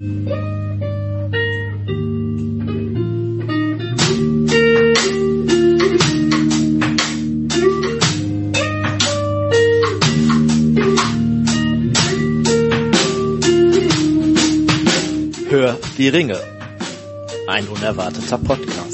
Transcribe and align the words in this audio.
Hör 0.00 0.08
die 15.98 16.08
Ringe. 16.08 16.38
Ein 17.46 17.68
unerwarteter 17.68 18.38
Podcast. 18.38 18.89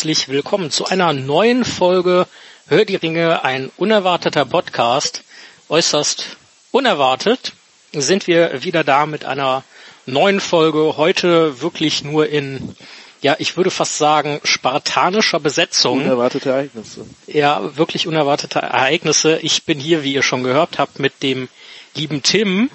Herzlich 0.00 0.28
willkommen 0.28 0.70
zu 0.70 0.86
einer 0.86 1.12
neuen 1.12 1.62
Folge 1.62 2.26
Hör 2.68 2.86
die 2.86 2.96
Ringe, 2.96 3.44
ein 3.44 3.70
unerwarteter 3.76 4.46
Podcast. 4.46 5.24
Äußerst 5.68 6.38
unerwartet 6.70 7.52
sind 7.92 8.26
wir 8.26 8.62
wieder 8.62 8.82
da 8.82 9.04
mit 9.04 9.26
einer 9.26 9.62
neuen 10.06 10.40
Folge. 10.40 10.96
Heute 10.96 11.60
wirklich 11.60 12.02
nur 12.02 12.30
in, 12.30 12.74
ja, 13.20 13.36
ich 13.40 13.58
würde 13.58 13.70
fast 13.70 13.98
sagen, 13.98 14.40
spartanischer 14.42 15.38
Besetzung. 15.38 15.98
Unerwartete 15.98 16.48
Ereignisse. 16.48 17.04
Ja, 17.26 17.76
wirklich 17.76 18.06
unerwartete 18.06 18.60
Ereignisse. 18.60 19.38
Ich 19.42 19.64
bin 19.64 19.78
hier, 19.78 20.02
wie 20.02 20.14
ihr 20.14 20.22
schon 20.22 20.44
gehört 20.44 20.78
habt, 20.78 20.98
mit 20.98 21.22
dem 21.22 21.50
lieben 21.94 22.22
Tim. 22.22 22.70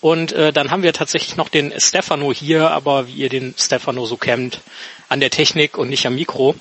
Und 0.00 0.32
äh, 0.32 0.52
dann 0.52 0.70
haben 0.70 0.82
wir 0.82 0.92
tatsächlich 0.92 1.36
noch 1.36 1.48
den 1.48 1.72
Stefano 1.80 2.32
hier, 2.32 2.70
aber 2.70 3.08
wie 3.08 3.14
ihr 3.14 3.28
den 3.28 3.54
Stefano 3.58 4.06
so 4.06 4.16
kennt, 4.16 4.60
an 5.08 5.20
der 5.20 5.30
Technik 5.30 5.76
und 5.76 5.88
nicht 5.88 6.06
am 6.06 6.14
Mikro. 6.14 6.54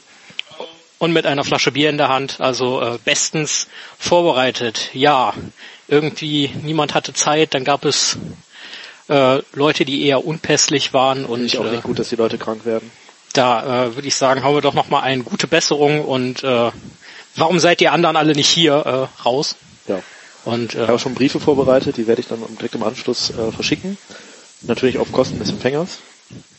Und 0.99 1.13
mit 1.13 1.27
einer 1.27 1.43
Flasche 1.43 1.71
Bier 1.71 1.91
in 1.91 1.97
der 1.97 2.09
Hand, 2.09 2.41
also 2.41 2.81
äh, 2.81 2.97
bestens 3.05 3.67
vorbereitet. 3.99 4.89
Ja, 4.93 5.33
irgendwie 5.87 6.51
niemand 6.63 6.95
hatte 6.95 7.13
Zeit, 7.13 7.53
dann 7.53 7.63
gab 7.63 7.85
es 7.85 8.17
äh, 9.07 9.41
Leute, 9.53 9.85
die 9.85 10.05
eher 10.05 10.25
unpässlich 10.25 10.93
waren 10.93 11.25
und 11.25 11.35
Finde 11.35 11.45
ich 11.45 11.57
auch 11.59 11.65
äh, 11.65 11.71
nicht 11.71 11.83
gut, 11.83 11.99
dass 11.99 12.09
die 12.09 12.15
Leute 12.15 12.39
krank 12.39 12.65
werden. 12.65 12.91
da 13.33 13.85
äh, 13.85 13.95
würde 13.95 14.07
ich 14.07 14.15
sagen, 14.15 14.43
hauen 14.43 14.55
wir 14.55 14.61
doch 14.61 14.73
noch 14.73 14.89
mal 14.89 15.01
eine 15.01 15.23
gute 15.23 15.47
Besserung 15.47 16.03
und 16.03 16.43
äh, 16.43 16.71
warum 17.35 17.59
seid 17.59 17.79
ihr 17.81 17.91
anderen 17.93 18.15
alle 18.15 18.33
nicht 18.33 18.49
hier 18.49 18.73
äh, 18.73 19.23
raus? 19.23 19.55
Ja. 19.87 19.99
Und 20.47 20.75
Ich 20.75 20.79
habe 20.79 20.93
äh, 20.93 20.99
schon 20.99 21.13
Briefe 21.13 21.41
vorbereitet, 21.41 21.97
die 21.97 22.07
werde 22.07 22.21
ich 22.21 22.27
dann 22.27 22.39
direkt 22.55 22.75
im 22.75 22.83
Anschluss 22.83 23.31
äh, 23.31 23.51
verschicken. 23.51 23.97
Natürlich 24.61 24.97
auf 24.97 25.11
Kosten 25.11 25.39
des 25.39 25.49
Empfängers. 25.49 25.97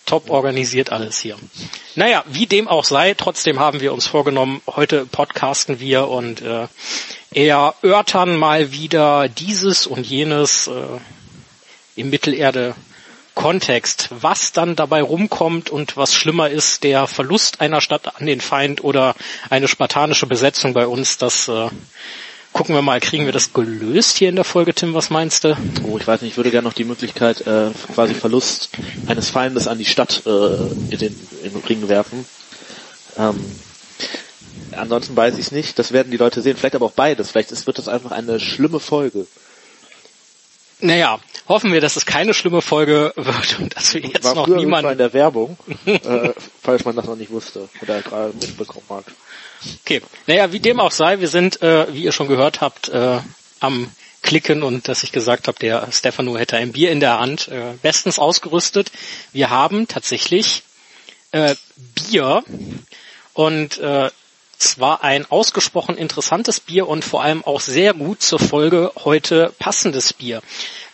top 0.04 0.28
organisiert 0.28 0.92
alles 0.92 1.18
hier. 1.18 1.36
Naja, 1.94 2.22
wie 2.26 2.44
dem 2.44 2.68
auch 2.68 2.84
sei, 2.84 3.14
trotzdem 3.14 3.58
haben 3.58 3.80
wir 3.80 3.94
uns 3.94 4.06
vorgenommen, 4.06 4.60
heute 4.66 5.06
podcasten 5.06 5.80
wir 5.80 6.08
und 6.08 6.42
äh, 6.42 6.68
erörtern 7.32 8.36
mal 8.36 8.72
wieder 8.72 9.26
dieses 9.26 9.86
und 9.86 10.06
jenes 10.06 10.66
äh, 10.66 11.00
im 11.96 12.10
Mittelerde 12.10 12.74
Kontext, 13.34 14.08
was 14.10 14.52
dann 14.52 14.76
dabei 14.76 15.00
rumkommt 15.00 15.70
und 15.70 15.96
was 15.96 16.12
schlimmer 16.12 16.50
ist, 16.50 16.84
der 16.84 17.06
Verlust 17.06 17.62
einer 17.62 17.80
Stadt 17.80 18.20
an 18.20 18.26
den 18.26 18.42
Feind 18.42 18.84
oder 18.84 19.14
eine 19.48 19.68
spartanische 19.68 20.26
Besetzung 20.26 20.74
bei 20.74 20.86
uns, 20.86 21.16
das 21.16 21.48
äh, 21.48 21.68
gucken 22.52 22.74
wir 22.74 22.82
mal, 22.82 23.00
kriegen 23.00 23.24
wir 23.24 23.32
das 23.32 23.52
gelöst 23.52 24.16
hier 24.18 24.28
in 24.28 24.36
der 24.36 24.44
Folge, 24.44 24.74
Tim, 24.74 24.94
was 24.94 25.10
meinst 25.10 25.44
du? 25.44 25.56
Oh, 25.84 25.98
ich 25.98 26.06
weiß 26.06 26.22
nicht, 26.22 26.32
ich 26.32 26.36
würde 26.36 26.50
gerne 26.50 26.66
noch 26.66 26.74
die 26.74 26.84
Möglichkeit, 26.84 27.46
äh, 27.46 27.70
quasi 27.94 28.14
Verlust 28.14 28.70
eines 29.06 29.30
Feindes 29.30 29.68
an 29.68 29.78
die 29.78 29.84
Stadt 29.84 30.22
äh, 30.26 30.56
in, 30.90 30.98
den, 30.98 31.20
in 31.42 31.52
den 31.52 31.62
Ring 31.68 31.88
werfen. 31.88 32.24
Ähm, 33.16 33.44
ansonsten 34.72 35.16
weiß 35.16 35.34
ich 35.34 35.46
es 35.46 35.52
nicht. 35.52 35.78
Das 35.78 35.92
werden 35.92 36.10
die 36.10 36.16
Leute 36.16 36.42
sehen. 36.42 36.56
Vielleicht 36.56 36.74
aber 36.74 36.86
auch 36.86 36.92
beides. 36.92 37.30
Vielleicht 37.30 37.52
ist, 37.52 37.66
wird 37.66 37.78
das 37.78 37.88
einfach 37.88 38.12
eine 38.12 38.40
schlimme 38.40 38.80
Folge. 38.80 39.26
Naja, 40.80 41.18
hoffen 41.48 41.72
wir, 41.72 41.80
dass 41.80 41.96
es 41.96 42.06
keine 42.06 42.34
schlimme 42.34 42.62
Folge 42.62 43.12
wird 43.16 43.58
und 43.58 43.74
dass 43.74 43.94
wir 43.94 44.02
jetzt 44.02 44.24
War 44.24 44.34
noch 44.34 44.46
niemanden 44.46 44.92
in 44.92 44.98
der 44.98 45.12
Werbung, 45.12 45.56
äh, 45.86 46.32
falls 46.62 46.84
man 46.84 46.94
das 46.96 47.06
noch 47.06 47.16
nicht 47.16 47.30
wusste 47.30 47.68
oder 47.82 48.02
gerade 48.02 48.34
mitbekommen 48.34 48.84
mag. 48.88 49.04
Okay. 49.82 50.02
Naja, 50.26 50.52
wie 50.52 50.60
dem 50.60 50.78
auch 50.80 50.92
sei, 50.92 51.20
wir 51.20 51.28
sind, 51.28 51.60
äh, 51.62 51.92
wie 51.92 52.04
ihr 52.04 52.12
schon 52.12 52.28
gehört 52.28 52.60
habt, 52.60 52.88
äh, 52.90 53.18
am 53.60 53.90
Klicken 54.22 54.62
und 54.62 54.88
dass 54.88 55.02
ich 55.02 55.12
gesagt 55.12 55.48
habe, 55.48 55.58
der 55.58 55.90
Stefano 55.90 56.36
hätte 56.36 56.56
ein 56.56 56.72
Bier 56.72 56.90
in 56.90 57.00
der 57.00 57.18
Hand, 57.18 57.48
äh, 57.48 57.74
bestens 57.82 58.18
ausgerüstet. 58.18 58.90
Wir 59.32 59.50
haben 59.50 59.88
tatsächlich 59.88 60.62
äh, 61.32 61.54
Bier 61.94 62.44
und 63.34 63.78
äh, 63.78 64.10
zwar 64.58 65.04
ein 65.04 65.24
ausgesprochen 65.30 65.96
interessantes 65.96 66.60
Bier 66.60 66.88
und 66.88 67.04
vor 67.04 67.22
allem 67.22 67.44
auch 67.44 67.60
sehr 67.60 67.94
gut 67.94 68.22
zur 68.22 68.38
Folge 68.38 68.92
heute 69.04 69.52
passendes 69.58 70.12
Bier. 70.12 70.42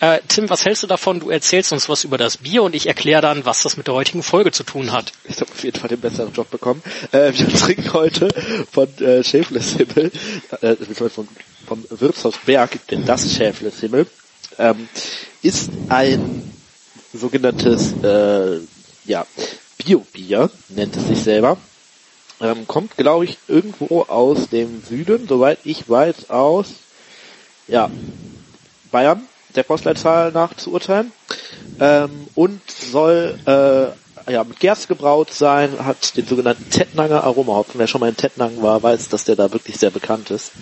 Äh, 0.01 0.21
Tim, 0.29 0.51
was 0.51 0.65
hältst 0.65 0.83
du 0.83 0.87
davon? 0.87 1.21
Du 1.21 1.31
erzählst 1.31 1.73
uns 1.73 1.89
was 1.89 2.05
über 2.05 2.19
das 2.19 2.37
Bier 2.39 2.63
und 2.63 2.75
ich 2.75 2.87
erkläre 2.87 3.23
dann, 3.23 3.47
was 3.47 3.63
das 3.63 3.77
mit 3.77 3.87
der 3.87 3.95
heutigen 3.95 4.23
Folge 4.23 4.53
zu 4.53 4.65
tun 4.65 4.93
hat. 4.93 5.13
Ich 5.25 5.41
habe 5.41 5.51
auf 5.51 5.65
jeden 5.65 5.79
Fall 5.79 5.89
den 5.89 6.01
besseren 6.01 6.33
Job 6.33 6.51
bekommen. 6.51 6.83
Äh, 7.13 7.33
wir 7.35 7.49
trinken 7.49 7.93
heute 7.93 8.29
von 8.71 8.89
äh, 8.99 9.25
Schäfleshimmel, 9.25 10.13
äh, 10.61 10.77
vom, 10.77 11.29
vom 11.67 11.85
Wirtshaus 11.91 12.35
Berg, 12.45 12.87
denn 12.89 13.07
das 13.07 13.33
Schäfleshimmel 13.33 14.07
ähm, 14.59 14.89
ist 15.43 15.71
ein 15.89 16.53
sogenanntes 17.13 17.93
äh, 18.03 18.61
ja, 19.07 19.27
Bio-Bier, 19.79 20.51
nennt 20.71 20.97
es 20.97 21.09
sich 21.09 21.23
selber. 21.23 21.57
Ähm, 22.45 22.69
kommt, 22.69 22.99
glaube 22.99 23.25
ich, 23.25 23.39
irgendwo 23.49 24.03
aus 24.03 24.51
dem 24.51 24.83
Süden, 24.83 25.27
soweit 25.27 25.61
ich 25.65 25.89
weiß, 25.89 26.29
aus 26.29 26.75
ja, 27.67 27.91
Bayern, 28.91 29.23
der 29.55 29.63
Postleitzahl 29.63 30.31
nach 30.31 30.55
zu 30.55 30.73
urteilen. 30.73 31.11
Ähm, 31.81 32.27
und 32.35 32.61
soll 32.71 33.39
äh, 33.47 34.31
ja, 34.31 34.45
mit 34.45 34.61
Gerst 34.61 34.89
gebraut 34.89 35.33
sein, 35.33 35.87
hat 35.87 36.19
den 36.19 36.27
sogenannten 36.27 36.69
Tettnanger 36.69 37.25
Aromahopfen. 37.25 37.79
Wer 37.79 37.87
schon 37.87 38.03
mal 38.03 38.11
in 38.11 38.17
Tettnang 38.17 38.63
war, 38.63 38.83
weiß, 38.83 39.09
dass 39.09 39.25
der 39.25 39.37
da 39.37 39.51
wirklich 39.53 39.79
sehr 39.79 39.91
bekannt 39.91 40.31
ist. 40.31 40.53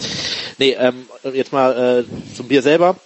Nee, 0.58 0.76
ähm, 0.78 1.06
jetzt 1.32 1.52
mal 1.52 2.04
äh, 2.06 2.34
zum 2.36 2.46
Bier 2.46 2.62
selber. 2.62 2.96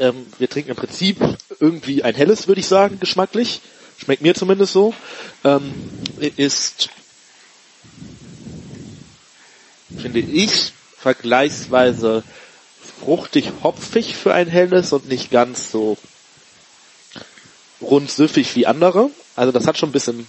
Ähm, 0.00 0.26
wir 0.38 0.48
trinken 0.50 0.70
im 0.70 0.76
Prinzip 0.76 1.18
irgendwie 1.60 2.02
ein 2.02 2.16
helles, 2.16 2.48
würde 2.48 2.60
ich 2.60 2.66
sagen, 2.66 2.98
geschmacklich. 2.98 3.60
Schmeckt 3.98 4.22
mir 4.22 4.34
zumindest 4.34 4.72
so. 4.72 4.94
Ähm, 5.44 5.72
ist, 6.36 6.88
finde 9.96 10.20
ich, 10.20 10.72
vergleichsweise 10.98 12.22
fruchtig 13.00 13.52
hopfig 13.62 14.16
für 14.16 14.34
ein 14.34 14.48
helles 14.48 14.92
und 14.92 15.08
nicht 15.08 15.30
ganz 15.30 15.70
so 15.70 15.96
rund 17.80 18.10
süffig 18.10 18.54
wie 18.56 18.66
andere. 18.66 19.10
Also 19.36 19.52
das 19.52 19.66
hat 19.66 19.78
schon 19.78 19.90
ein 19.90 19.92
bisschen, 19.92 20.26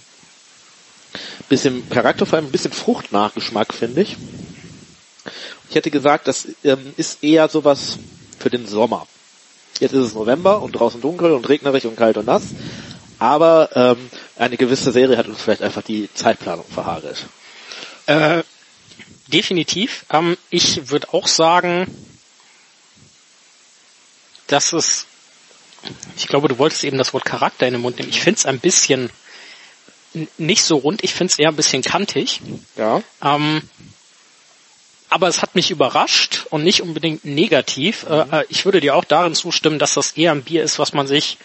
bisschen 1.48 1.88
Charakter, 1.90 2.26
vor 2.26 2.38
allem 2.38 2.46
ein 2.46 2.52
bisschen 2.52 2.72
Fruchtnachgeschmack, 2.72 3.74
finde 3.74 4.02
ich. 4.02 4.16
Ich 5.68 5.74
hätte 5.74 5.90
gesagt, 5.90 6.28
das 6.28 6.48
ähm, 6.64 6.94
ist 6.96 7.22
eher 7.22 7.48
sowas 7.48 7.98
für 8.38 8.50
den 8.50 8.66
Sommer. 8.66 9.06
Jetzt 9.78 9.92
ist 9.92 10.06
es 10.06 10.14
November 10.14 10.62
und 10.62 10.72
draußen 10.72 11.00
dunkel 11.00 11.32
und 11.32 11.48
regnerig 11.48 11.86
und 11.86 11.96
kalt 11.96 12.16
und 12.16 12.26
nass. 12.26 12.42
Aber 13.18 13.70
ähm, 13.74 14.10
eine 14.36 14.56
gewisse 14.56 14.92
Serie 14.92 15.16
hat 15.16 15.28
uns 15.28 15.42
vielleicht 15.42 15.62
einfach 15.62 15.82
die 15.82 16.08
Zeitplanung 16.14 16.64
verhagelt. 16.64 17.26
Äh, 18.06 18.42
definitiv. 19.30 20.04
Ähm, 20.10 20.36
ich 20.50 20.90
würde 20.90 21.12
auch 21.12 21.26
sagen, 21.26 21.86
dass 24.46 24.72
es, 24.72 25.06
ich 26.16 26.26
glaube, 26.26 26.48
du 26.48 26.58
wolltest 26.58 26.84
eben 26.84 26.98
das 26.98 27.14
Wort 27.14 27.24
Charakter 27.24 27.66
in 27.66 27.74
den 27.74 27.82
Mund 27.82 27.98
nehmen. 27.98 28.10
Ich 28.10 28.20
finde 28.20 28.38
es 28.38 28.46
ein 28.46 28.60
bisschen 28.60 29.10
nicht 30.38 30.64
so 30.64 30.76
rund, 30.76 31.04
ich 31.04 31.14
finde 31.14 31.32
es 31.32 31.38
eher 31.38 31.48
ein 31.48 31.56
bisschen 31.56 31.82
kantig. 31.82 32.40
Ja. 32.76 33.02
Ähm, 33.22 33.62
aber 35.08 35.28
es 35.28 35.42
hat 35.42 35.54
mich 35.54 35.70
überrascht 35.70 36.46
und 36.50 36.62
nicht 36.62 36.82
unbedingt 36.82 37.24
negativ. 37.24 38.06
Äh, 38.08 38.40
äh, 38.40 38.44
ich 38.48 38.64
würde 38.64 38.80
dir 38.80 38.94
auch 38.94 39.04
darin 39.04 39.34
zustimmen, 39.34 39.78
dass 39.78 39.94
das 39.94 40.12
eher 40.12 40.32
ein 40.32 40.42
Bier 40.42 40.62
ist, 40.62 40.78
was 40.78 40.92
man 40.92 41.06
sich 41.06 41.38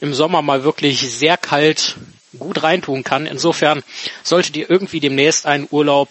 im 0.00 0.14
Sommer 0.14 0.42
mal 0.42 0.62
wirklich 0.62 1.00
sehr 1.00 1.36
kalt 1.36 1.96
gut 2.38 2.62
reintun 2.62 3.04
kann. 3.04 3.26
Insofern 3.26 3.82
solltet 4.22 4.56
ihr 4.56 4.70
irgendwie 4.70 5.00
demnächst 5.00 5.46
einen 5.46 5.66
Urlaub 5.70 6.08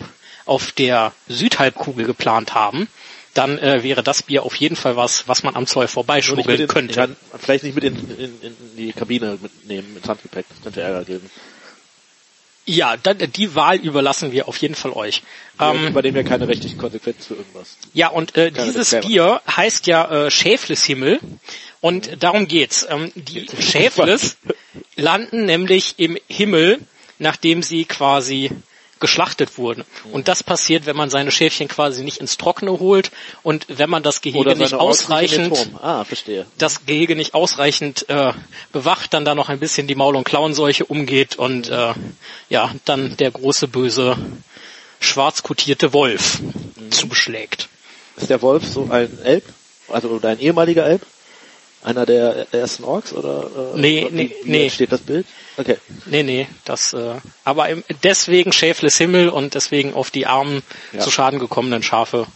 auf 0.48 0.72
der 0.72 1.14
Südhalbkugel 1.28 2.06
geplant 2.06 2.54
haben, 2.54 2.88
dann 3.34 3.60
äh, 3.60 3.84
wäre 3.84 4.02
das 4.02 4.24
Bier 4.24 4.44
auf 4.44 4.56
jeden 4.56 4.76
Fall 4.76 4.96
was, 4.96 5.28
was 5.28 5.44
man 5.44 5.56
am 5.56 5.68
Zoll 5.68 5.88
vorbeischmuggeln 5.88 6.62
in, 6.62 6.68
könnte. 6.68 7.00
Ja, 7.00 7.08
vielleicht 7.38 7.64
nicht 7.64 7.76
mit 7.76 7.84
in, 7.84 7.96
in, 7.96 8.42
in 8.42 8.56
die 8.76 8.94
Kabine 8.94 9.38
mitnehmen, 9.42 9.96
ins 9.96 10.08
Handgepäck. 10.08 10.46
Das 10.50 10.62
könnte 10.64 10.82
Ärger 10.82 11.04
geben. 11.06 11.30
Ja, 12.70 12.98
dann, 12.98 13.18
die 13.18 13.56
Wahl 13.56 13.78
überlassen 13.78 14.34
wir 14.34 14.50
auf 14.50 14.58
jeden 14.58 14.76
Fall 14.76 14.92
euch. 14.92 15.24
Ähm, 15.58 15.94
bei 15.94 16.02
dem 16.02 16.16
ja 16.16 16.24
keine 16.24 16.50
rechtlichen 16.50 16.78
Konsequenzen 16.78 17.24
für 17.24 17.36
irgendwas. 17.36 17.78
Ja, 17.94 18.10
und 18.10 18.36
äh, 18.36 18.52
Keine 18.52 18.68
dieses. 18.68 18.94
Bier 19.00 19.42
heißt 19.48 19.88
ja 19.88 20.26
äh, 20.26 20.32
Schäfleshimmel 20.32 21.22
und 21.80 22.22
darum 22.22 22.48
geht's. 22.48 22.86
Ähm, 22.90 23.12
die 23.16 23.48
Schäfles 23.62 24.38
landen 24.98 25.46
nämlich 25.46 25.96
im 25.98 26.18
Himmel, 26.28 26.80
nachdem 27.20 27.64
sie 27.64 27.86
quasi 27.86 28.52
geschlachtet 29.00 29.58
wurden. 29.58 29.84
Und 30.12 30.28
das 30.28 30.44
passiert, 30.44 30.86
wenn 30.86 30.96
man 30.96 31.10
seine 31.10 31.32
Schäfchen 31.32 31.68
quasi 31.68 32.04
nicht 32.04 32.18
ins 32.18 32.38
Trockene 32.38 32.80
holt 32.80 33.12
und 33.44 33.66
wenn 33.70 33.90
man 33.90 34.04
das 34.04 34.22
Gehege 34.22 34.56
nicht 34.56 34.74
ausreichend, 34.74 35.72
ah, 35.82 36.06
das 36.58 36.86
Gehege 36.86 37.16
nicht 37.16 37.34
ausreichend 37.34 38.10
äh, 38.10 38.34
bewacht, 38.72 39.14
dann 39.14 39.26
da 39.26 39.36
noch 39.36 39.50
ein 39.50 39.60
bisschen 39.60 39.88
die 39.88 39.96
Maul- 39.96 40.16
und 40.16 40.24
Klauenseuche 40.24 40.86
umgeht 40.86 41.36
und 41.38 41.70
äh, 41.70 41.94
ja, 42.50 42.72
dann 42.86 43.18
der 43.18 43.32
große 43.32 43.68
böse 43.68 44.18
schwarz 45.00 45.44
kotierte 45.44 45.94
Wolf 45.94 46.40
mhm. 46.40 46.92
zuschlägt. 46.92 47.70
Ist 48.16 48.30
der 48.30 48.42
Wolf 48.42 48.66
so 48.66 48.88
ein 48.90 49.20
Elb? 49.24 49.44
Also 49.90 50.10
oder 50.10 50.30
ein 50.30 50.40
ehemaliger 50.40 50.86
Elb? 50.86 51.02
Einer 51.88 52.06
der 52.06 52.48
ersten 52.52 52.84
Orks 52.84 53.14
oder 53.14 53.50
äh, 53.74 53.80
nee, 53.80 54.10
nee, 54.12 54.36
wie, 54.44 54.52
nee. 54.52 54.70
steht 54.70 54.92
das 54.92 55.00
Bild? 55.00 55.26
Okay. 55.56 55.78
Nee, 56.06 56.22
nee, 56.24 56.46
das 56.66 56.92
äh, 56.92 57.16
aber 57.46 57.70
deswegen 58.04 58.52
Schäfles 58.52 58.98
Himmel 58.98 59.30
und 59.30 59.54
deswegen 59.54 59.94
auf 59.94 60.12
die 60.12 60.26
armen 60.26 60.64
ja. 60.92 61.00
zu 61.00 61.12
Schaden 61.12 61.40
gekommenen 61.40 61.84
Schafe. 61.84 62.28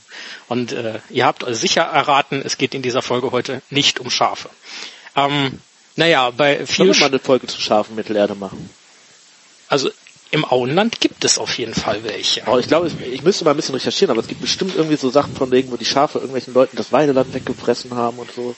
Und 0.47 0.71
äh, 0.71 0.99
ihr 1.09 1.25
habt 1.25 1.43
sicher 1.49 1.81
erraten, 1.81 2.41
es 2.45 2.57
geht 2.57 2.73
in 2.73 2.81
dieser 2.81 3.01
Folge 3.01 3.33
heute 3.33 3.61
nicht 3.69 3.99
um 3.99 4.09
Schafe. 4.09 4.49
Ähm, 5.17 5.59
naja, 5.97 6.29
bei 6.29 6.65
viel 6.65 6.85
Sollen 6.85 6.93
wir 6.93 6.99
mal 7.01 7.05
eine 7.07 7.19
Folge 7.19 7.47
zu 7.47 7.59
Schafen 7.59 7.97
Mittelerde 7.97 8.35
machen? 8.35 8.69
Also 9.67 9.89
im 10.29 10.45
Auenland 10.45 11.01
gibt 11.01 11.25
es 11.25 11.37
auf 11.37 11.57
jeden 11.57 11.73
Fall 11.73 12.05
welche. 12.05 12.47
Aber 12.47 12.61
ich 12.61 12.69
glaube, 12.69 12.89
ich 13.11 13.21
müsste 13.23 13.43
mal 13.43 13.51
ein 13.51 13.57
bisschen 13.57 13.75
recherchieren, 13.75 14.11
aber 14.11 14.21
es 14.21 14.29
gibt 14.29 14.39
bestimmt 14.39 14.77
irgendwie 14.77 14.95
so 14.95 15.09
Sachen 15.09 15.35
von 15.35 15.51
wegen, 15.51 15.73
wo 15.73 15.75
die 15.75 15.83
Schafe 15.83 16.19
irgendwelchen 16.19 16.53
Leuten 16.53 16.77
das 16.77 16.93
Weideland 16.93 17.33
weggefressen 17.33 17.93
haben 17.95 18.17
und 18.17 18.31
so. 18.31 18.55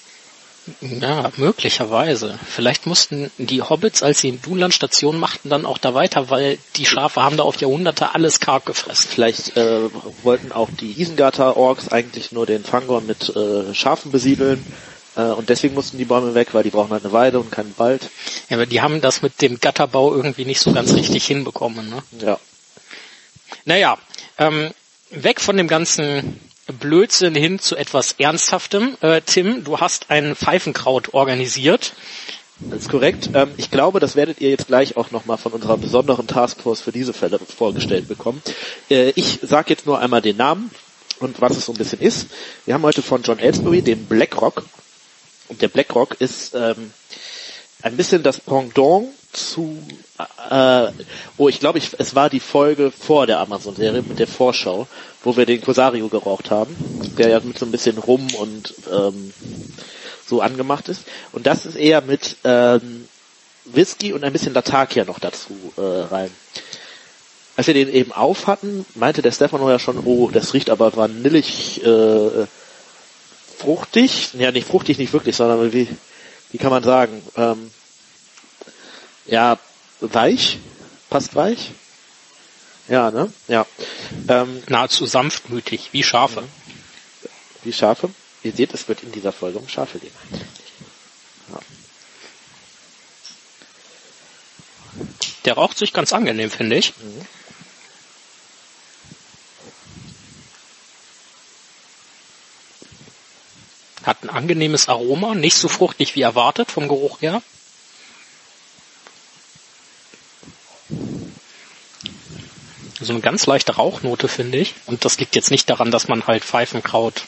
Ja, 0.82 1.32
möglicherweise. 1.36 2.40
Vielleicht 2.48 2.86
mussten 2.86 3.32
die 3.38 3.62
Hobbits, 3.62 4.02
als 4.02 4.22
sie 4.22 4.30
in 4.30 4.42
Dunland 4.42 4.74
Station 4.74 5.20
machten, 5.20 5.50
dann 5.50 5.66
auch 5.66 5.78
da 5.78 5.94
weiter, 5.94 6.30
weil 6.30 6.58
die 6.78 6.86
Schafe 6.86 7.22
haben 7.22 7.36
da 7.36 7.44
auf 7.44 7.60
Jahrhunderte 7.60 8.16
alles 8.16 8.40
karg 8.40 8.66
gefressen. 8.66 9.10
Vielleicht 9.14 9.58
äh, 9.58 9.90
wollten 10.24 10.52
auch 10.54 10.70
die 10.80 11.02
Isengarter 11.02 11.58
Orks 11.58 11.90
eigentlich 11.90 12.32
nur 12.32 12.46
den 12.46 12.64
Fangorn 12.64 13.06
mit 13.06 13.36
äh, 13.36 13.74
Schafen 13.74 14.12
besiedeln 14.12 14.66
äh, 15.16 15.22
und 15.22 15.50
deswegen 15.50 15.74
mussten 15.74 15.98
die 15.98 16.06
Bäume 16.06 16.34
weg, 16.34 16.50
weil 16.54 16.64
die 16.64 16.70
brauchen 16.70 16.92
halt 16.92 17.04
eine 17.04 17.14
Weide 17.14 17.40
und 17.40 17.52
keinen 17.52 17.74
Wald. 17.78 18.10
Ja, 18.50 18.58
aber 18.58 18.66
die 18.66 18.82
haben 18.82 19.02
das 19.02 19.22
mit 19.22 19.42
dem 19.42 19.60
Gatterbau 19.60 20.14
irgendwie 20.14 20.46
nicht 20.46 20.62
so 20.62 20.74
ganz 20.74 20.94
richtig 20.94 21.26
hinbekommen. 21.26 21.90
Ne? 21.90 22.04
Ja. 22.26 22.40
Naja, 23.66 23.98
ähm, 24.38 24.72
weg 25.12 25.40
von 25.40 25.58
dem 25.58 25.68
ganzen 25.68 26.40
Blödsinn 26.68 27.36
hin 27.36 27.60
zu 27.60 27.76
etwas 27.76 28.16
Ernsthaftem. 28.20 28.98
Äh, 29.02 29.22
Tim, 29.26 29.64
du 29.64 29.80
hast 29.80 30.10
ein 30.10 30.36
Pfeifenkraut 30.36 31.14
organisiert. 31.14 31.94
Das 32.60 32.84
ist 32.84 32.90
korrekt. 32.90 33.30
Ähm, 33.34 33.52
ich 33.58 33.72
glaube, 33.72 34.00
das 34.00 34.16
werdet 34.16 34.40
ihr 34.40 34.50
jetzt 34.50 34.68
gleich 34.68 34.96
auch 34.96 35.12
nochmal 35.12 35.38
von 35.38 35.52
unserer 35.52 35.78
besonderen 35.78 36.28
Taskforce 36.28 36.82
für 36.82 36.92
diese 36.92 37.14
Fälle 37.14 37.40
vorgestellt 37.40 38.08
bekommen. 38.08 38.42
Äh, 38.90 39.12
ich 39.16 39.40
sage 39.42 39.72
jetzt 39.72 39.86
nur 39.86 40.00
einmal 40.00 40.22
den 40.22 40.38
Namen 40.38 40.72
und 41.20 41.42
was 41.42 41.58
es 41.58 41.66
so 41.66 41.74
ein 41.74 41.78
bisschen 41.78 42.00
ist. 42.00 42.28
Wir 42.66 42.74
haben 42.74 42.84
heute 42.84 43.02
von 43.02 43.24
John 43.24 43.40
Ellsbury 43.40 43.82
den 43.82 44.06
Blackrock. 44.06 44.64
Und 45.50 45.62
der 45.62 45.68
Blackrock 45.68 46.16
ist 46.20 46.56
ähm, 46.56 46.94
ein 47.82 47.98
bisschen 47.98 48.24
das 48.24 48.40
Pendant 48.40 49.10
zu, 49.34 49.78
äh, 50.50 50.88
oh, 51.38 51.50
ich 51.50 51.60
glaube, 51.60 51.80
ich, 51.80 51.92
es 51.98 52.16
war 52.16 52.30
die 52.30 52.40
Folge 52.40 52.92
vor 52.92 53.28
der 53.28 53.40
Amazon-Serie 53.40 54.02
mit 54.02 54.20
der 54.20 54.28
Vorschau, 54.28 54.88
wo 55.24 55.36
wir 55.36 55.46
den 55.46 55.62
Cosario 55.62 56.08
geraucht 56.08 56.52
haben, 56.52 56.76
der 57.18 57.30
ja 57.30 57.40
mit 57.40 57.58
so 57.58 57.66
ein 57.66 57.72
bisschen 57.72 57.98
Rum 57.98 58.28
und 58.36 58.74
ähm, 58.92 59.34
so 60.26 60.42
angemacht 60.42 60.90
ist. 60.90 61.04
Und 61.32 61.46
das 61.48 61.66
ist 61.66 61.76
eher 61.76 62.02
mit 62.02 62.38
ähm, 62.44 63.08
Whisky 63.66 64.14
und 64.14 64.24
ein 64.24 64.34
bisschen 64.34 64.54
Latakia 64.54 65.06
noch 65.06 65.20
dazu 65.20 65.54
äh, 65.78 65.82
rein. 65.82 66.32
Als 67.56 67.68
wir 67.68 67.74
den 67.74 67.90
eben 67.90 68.12
auf 68.12 68.48
hatten, 68.48 68.86
meinte 68.96 69.22
der 69.22 69.32
Stefano 69.32 69.70
ja 69.70 69.78
schon, 69.78 70.00
oh, 70.06 70.30
das 70.32 70.54
riecht 70.54 70.70
aber 70.70 70.96
vanillig 70.96 71.84
äh, 71.86 72.48
fruchtig. 73.58 74.30
Ja, 74.34 74.52
nicht 74.52 74.68
fruchtig, 74.68 74.98
nicht 74.98 75.14
wirklich, 75.14 75.36
sondern 75.36 75.72
wie, 75.72 75.88
wie 76.52 76.58
kann 76.58 76.72
man 76.72 76.84
sagen? 76.84 77.22
Ähm, 77.38 77.70
ja, 79.26 79.58
weich, 80.00 80.60
passt 81.10 81.36
weich. 81.36 81.72
Ja, 82.88 83.12
ne? 83.12 83.32
Ja. 83.48 83.66
Ähm, 84.28 84.62
Nahezu 84.68 85.06
sanftmütig, 85.06 85.90
wie 85.94 86.04
Schafe. 86.04 86.44
Wie 87.64 87.74
Schafe. 87.74 88.10
Ihr 88.44 88.52
seht, 88.52 88.74
es 88.74 88.90
wird 88.90 89.04
in 89.04 89.12
dieser 89.12 89.32
Folge 89.32 89.60
um 89.60 89.70
Schafe 89.70 90.00
gehen. 90.00 90.12
Ja. 91.52 91.60
Der 95.46 95.54
raucht 95.54 95.78
sich 95.78 95.94
ganz 95.94 96.12
angenehm, 96.12 96.52
finde 96.52 96.76
ich. 96.76 96.94
Mhm. 96.98 97.26
Hat 104.04 104.24
ein 104.24 104.30
angenehmes 104.30 104.90
Aroma, 104.90 105.34
nicht 105.34 105.56
so 105.56 105.70
fruchtig 105.70 106.16
wie 106.16 106.22
erwartet 106.22 106.70
vom 106.70 106.90
Geruch 106.90 107.22
her. 107.22 107.42
So 113.04 113.14
eine 113.14 113.22
ganz 113.22 113.46
leichte 113.46 113.76
Rauchnote, 113.76 114.28
finde 114.28 114.58
ich. 114.58 114.76
Und 114.86 115.06
das 115.06 115.20
liegt 115.20 115.36
jetzt 115.36 115.52
nicht 115.52 115.70
daran, 115.70 115.92
dass 115.92 116.08
man 116.08 116.28
halt 116.28 116.44
Pfeifenkraut 116.44 117.24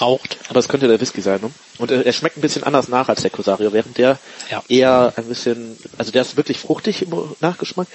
raucht. 0.00 0.36
Aber 0.48 0.58
es 0.60 0.68
könnte 0.68 0.88
der 0.88 1.00
Whisky 1.00 1.20
sein, 1.20 1.40
ne? 1.40 1.50
Und 1.78 1.90
er, 1.90 2.12
schmeckt 2.12 2.36
ein 2.36 2.40
bisschen 2.40 2.64
anders 2.64 2.88
nach 2.88 3.08
als 3.08 3.22
der 3.22 3.30
Cosario, 3.30 3.72
während 3.72 3.96
der 3.98 4.18
ja. 4.50 4.62
eher 4.68 5.12
ein 5.16 5.24
bisschen, 5.24 5.78
also 5.96 6.10
der 6.10 6.22
ist 6.22 6.36
wirklich 6.36 6.58
fruchtig 6.58 7.02
im 7.02 7.12
Nachgeschmack. 7.40 7.86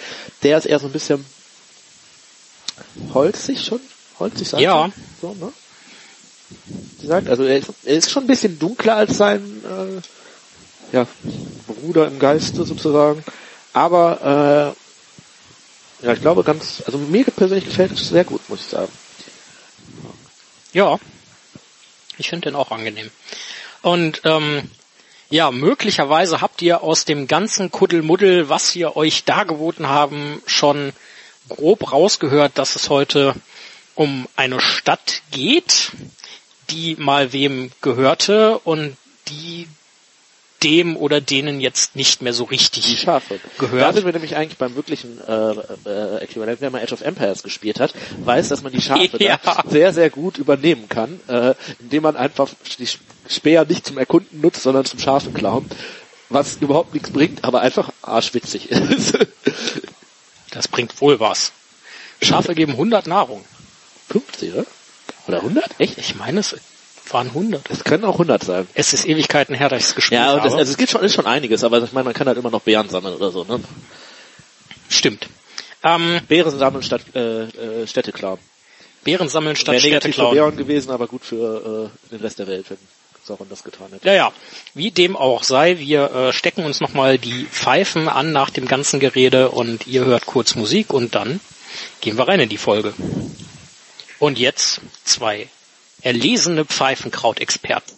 Der 0.43 0.57
ist 0.57 0.65
eher 0.65 0.79
so 0.79 0.87
ein 0.87 0.91
bisschen 0.91 1.23
holzig 3.13 3.63
schon, 3.63 3.79
holzig 4.19 4.49
sein. 4.49 4.61
Ja. 4.61 4.89
So, 5.21 5.35
ne? 5.39 5.51
Sie 6.99 7.07
sagt, 7.07 7.29
also 7.29 7.43
er 7.43 7.57
ist, 7.57 7.69
er 7.83 7.95
ist 7.95 8.11
schon 8.11 8.23
ein 8.23 8.27
bisschen 8.27 8.59
dunkler 8.59 8.95
als 8.95 9.17
sein 9.17 9.41
äh, 9.65 10.95
ja, 10.95 11.07
Bruder 11.67 12.07
im 12.07 12.19
Geiste 12.19 12.63
sozusagen. 12.63 13.23
Aber 13.73 14.75
äh, 14.75 14.82
ja, 16.03 16.13
ich 16.13 16.21
glaube 16.21 16.43
ganz, 16.43 16.83
also 16.85 16.97
mir 16.97 17.23
persönlich 17.25 17.65
gefällt 17.65 17.93
es 17.93 18.09
sehr 18.09 18.25
gut, 18.25 18.41
muss 18.49 18.59
ich 18.59 18.67
sagen. 18.67 18.91
Ja, 20.73 20.99
ich 22.17 22.29
finde 22.29 22.49
den 22.49 22.55
auch 22.55 22.71
angenehm. 22.71 23.09
Und 23.81 24.21
ähm, 24.25 24.69
ja, 25.29 25.49
möglicherweise 25.51 26.41
habt 26.41 26.61
ihr 26.61 26.83
aus 26.83 27.05
dem 27.05 27.27
ganzen 27.27 27.71
Kuddelmuddel, 27.71 28.49
was 28.49 28.75
wir 28.75 28.95
euch 28.97 29.23
dargeboten 29.23 29.87
haben, 29.87 30.41
schon 30.45 30.93
grob 31.49 31.91
rausgehört, 31.91 32.57
dass 32.57 32.75
es 32.75 32.89
heute 32.89 33.33
um 33.95 34.27
eine 34.35 34.59
Stadt 34.59 35.21
geht, 35.31 35.91
die 36.69 36.95
mal 36.97 37.33
wem 37.33 37.71
gehörte 37.81 38.59
und 38.59 38.97
die 39.27 39.67
dem 40.63 40.95
oder 40.95 41.21
denen 41.21 41.59
jetzt 41.59 41.95
nicht 41.95 42.21
mehr 42.21 42.33
so 42.33 42.45
richtig 42.45 42.85
die 42.85 42.97
Schafe. 42.97 43.39
gehört. 43.57 43.81
Da 43.81 43.93
sind 43.93 44.05
wir 44.05 44.13
nämlich 44.13 44.35
eigentlich 44.35 44.57
beim 44.57 44.75
wirklichen 44.75 45.19
äh, 45.27 45.51
äh, 45.85 46.23
Äquivalent, 46.23 46.61
wenn 46.61 46.71
man 46.71 46.81
Age 46.81 46.93
of 46.93 47.01
Empires 47.01 47.43
gespielt 47.43 47.79
hat, 47.79 47.93
weiß, 48.23 48.49
dass 48.49 48.63
man 48.63 48.71
die 48.71 48.81
Schafe 48.81 49.17
ja. 49.23 49.39
sehr, 49.67 49.93
sehr 49.93 50.09
gut 50.09 50.37
übernehmen 50.37 50.87
kann, 50.89 51.19
äh, 51.27 51.53
indem 51.79 52.03
man 52.03 52.15
einfach 52.15 52.49
die 52.79 52.87
Speer 53.27 53.65
nicht 53.65 53.85
zum 53.85 53.97
Erkunden 53.97 54.41
nutzt, 54.41 54.63
sondern 54.63 54.85
zum 54.85 54.99
Schafenklauen, 54.99 55.69
was 56.29 56.57
überhaupt 56.57 56.93
nichts 56.93 57.11
bringt, 57.11 57.43
aber 57.43 57.61
einfach 57.61 57.91
arschwitzig 58.01 58.71
ist. 58.71 59.17
das 60.51 60.67
bringt 60.67 60.99
wohl 61.01 61.19
was. 61.19 61.51
Schafe 62.21 62.55
geben 62.55 62.73
100 62.73 63.07
Nahrung. 63.07 63.43
50, 64.09 64.53
oder? 64.53 64.65
Oder 65.27 65.37
100? 65.37 65.79
Echt? 65.79 65.97
Ich 65.97 66.15
meine, 66.15 66.39
es 66.39 66.55
waren 67.09 67.27
100. 67.27 67.69
Es 67.69 67.83
können 67.83 68.05
auch 68.05 68.13
100 68.13 68.43
sein. 68.43 68.67
Es 68.73 68.93
ist 68.93 69.05
Ewigkeiten 69.05 69.55
her, 69.55 69.69
dass 69.69 69.79
ich 69.79 69.85
es 69.89 69.95
gespielt 69.95 70.21
ja, 70.21 70.27
habe. 70.27 70.47
Ja, 70.47 70.55
also 70.55 70.71
es 70.71 70.77
geht 70.77 70.89
schon, 70.89 71.03
ist 71.03 71.13
schon 71.13 71.25
einiges, 71.25 71.63
aber 71.63 71.81
ich 71.83 71.93
meine, 71.93 72.05
man 72.05 72.13
kann 72.13 72.27
halt 72.27 72.37
immer 72.37 72.51
noch 72.51 72.61
Bären 72.61 72.89
sammeln 72.89 73.15
oder 73.15 73.31
so, 73.31 73.43
ne? 73.43 73.59
Stimmt. 74.89 75.27
Ähm, 75.83 76.21
Bären 76.27 76.57
sammeln 76.57 76.83
statt 76.83 77.01
äh, 77.13 77.43
äh, 77.43 77.87
Städte 77.87 78.11
klauen. 78.11 78.39
Bären 79.03 79.27
sammeln 79.27 79.55
statt 79.55 79.79
Städte 79.79 80.11
klauen. 80.11 80.29
für 80.31 80.35
Bären 80.35 80.57
gewesen, 80.57 80.91
aber 80.91 81.07
gut 81.07 81.25
für 81.25 81.91
äh, 81.91 82.09
den 82.11 82.21
Rest 82.21 82.39
der 82.39 82.47
Welt, 82.47 82.69
wenn 82.69 82.77
Sauron 83.25 83.47
das 83.49 83.63
getan 83.63 83.87
hätte. 83.91 84.07
Ja, 84.07 84.13
ja. 84.13 84.33
Wie 84.73 84.91
dem 84.91 85.15
auch 85.15 85.43
sei, 85.43 85.79
wir 85.79 86.11
äh, 86.11 86.33
stecken 86.33 86.65
uns 86.65 86.81
nochmal 86.81 87.17
die 87.17 87.45
Pfeifen 87.45 88.09
an 88.09 88.31
nach 88.31 88.49
dem 88.49 88.67
ganzen 88.67 88.99
Gerede 88.99 89.49
und 89.49 89.87
ihr 89.87 90.05
hört 90.05 90.25
kurz 90.25 90.55
Musik 90.55 90.93
und 90.93 91.15
dann 91.15 91.39
gehen 92.01 92.17
wir 92.17 92.27
rein 92.27 92.39
in 92.39 92.49
die 92.49 92.57
Folge. 92.57 92.93
Und 94.19 94.39
jetzt 94.39 94.81
zwei 95.03 95.47
erlesene 96.03 96.65
Pfeifenkrautexperten. 96.65 97.95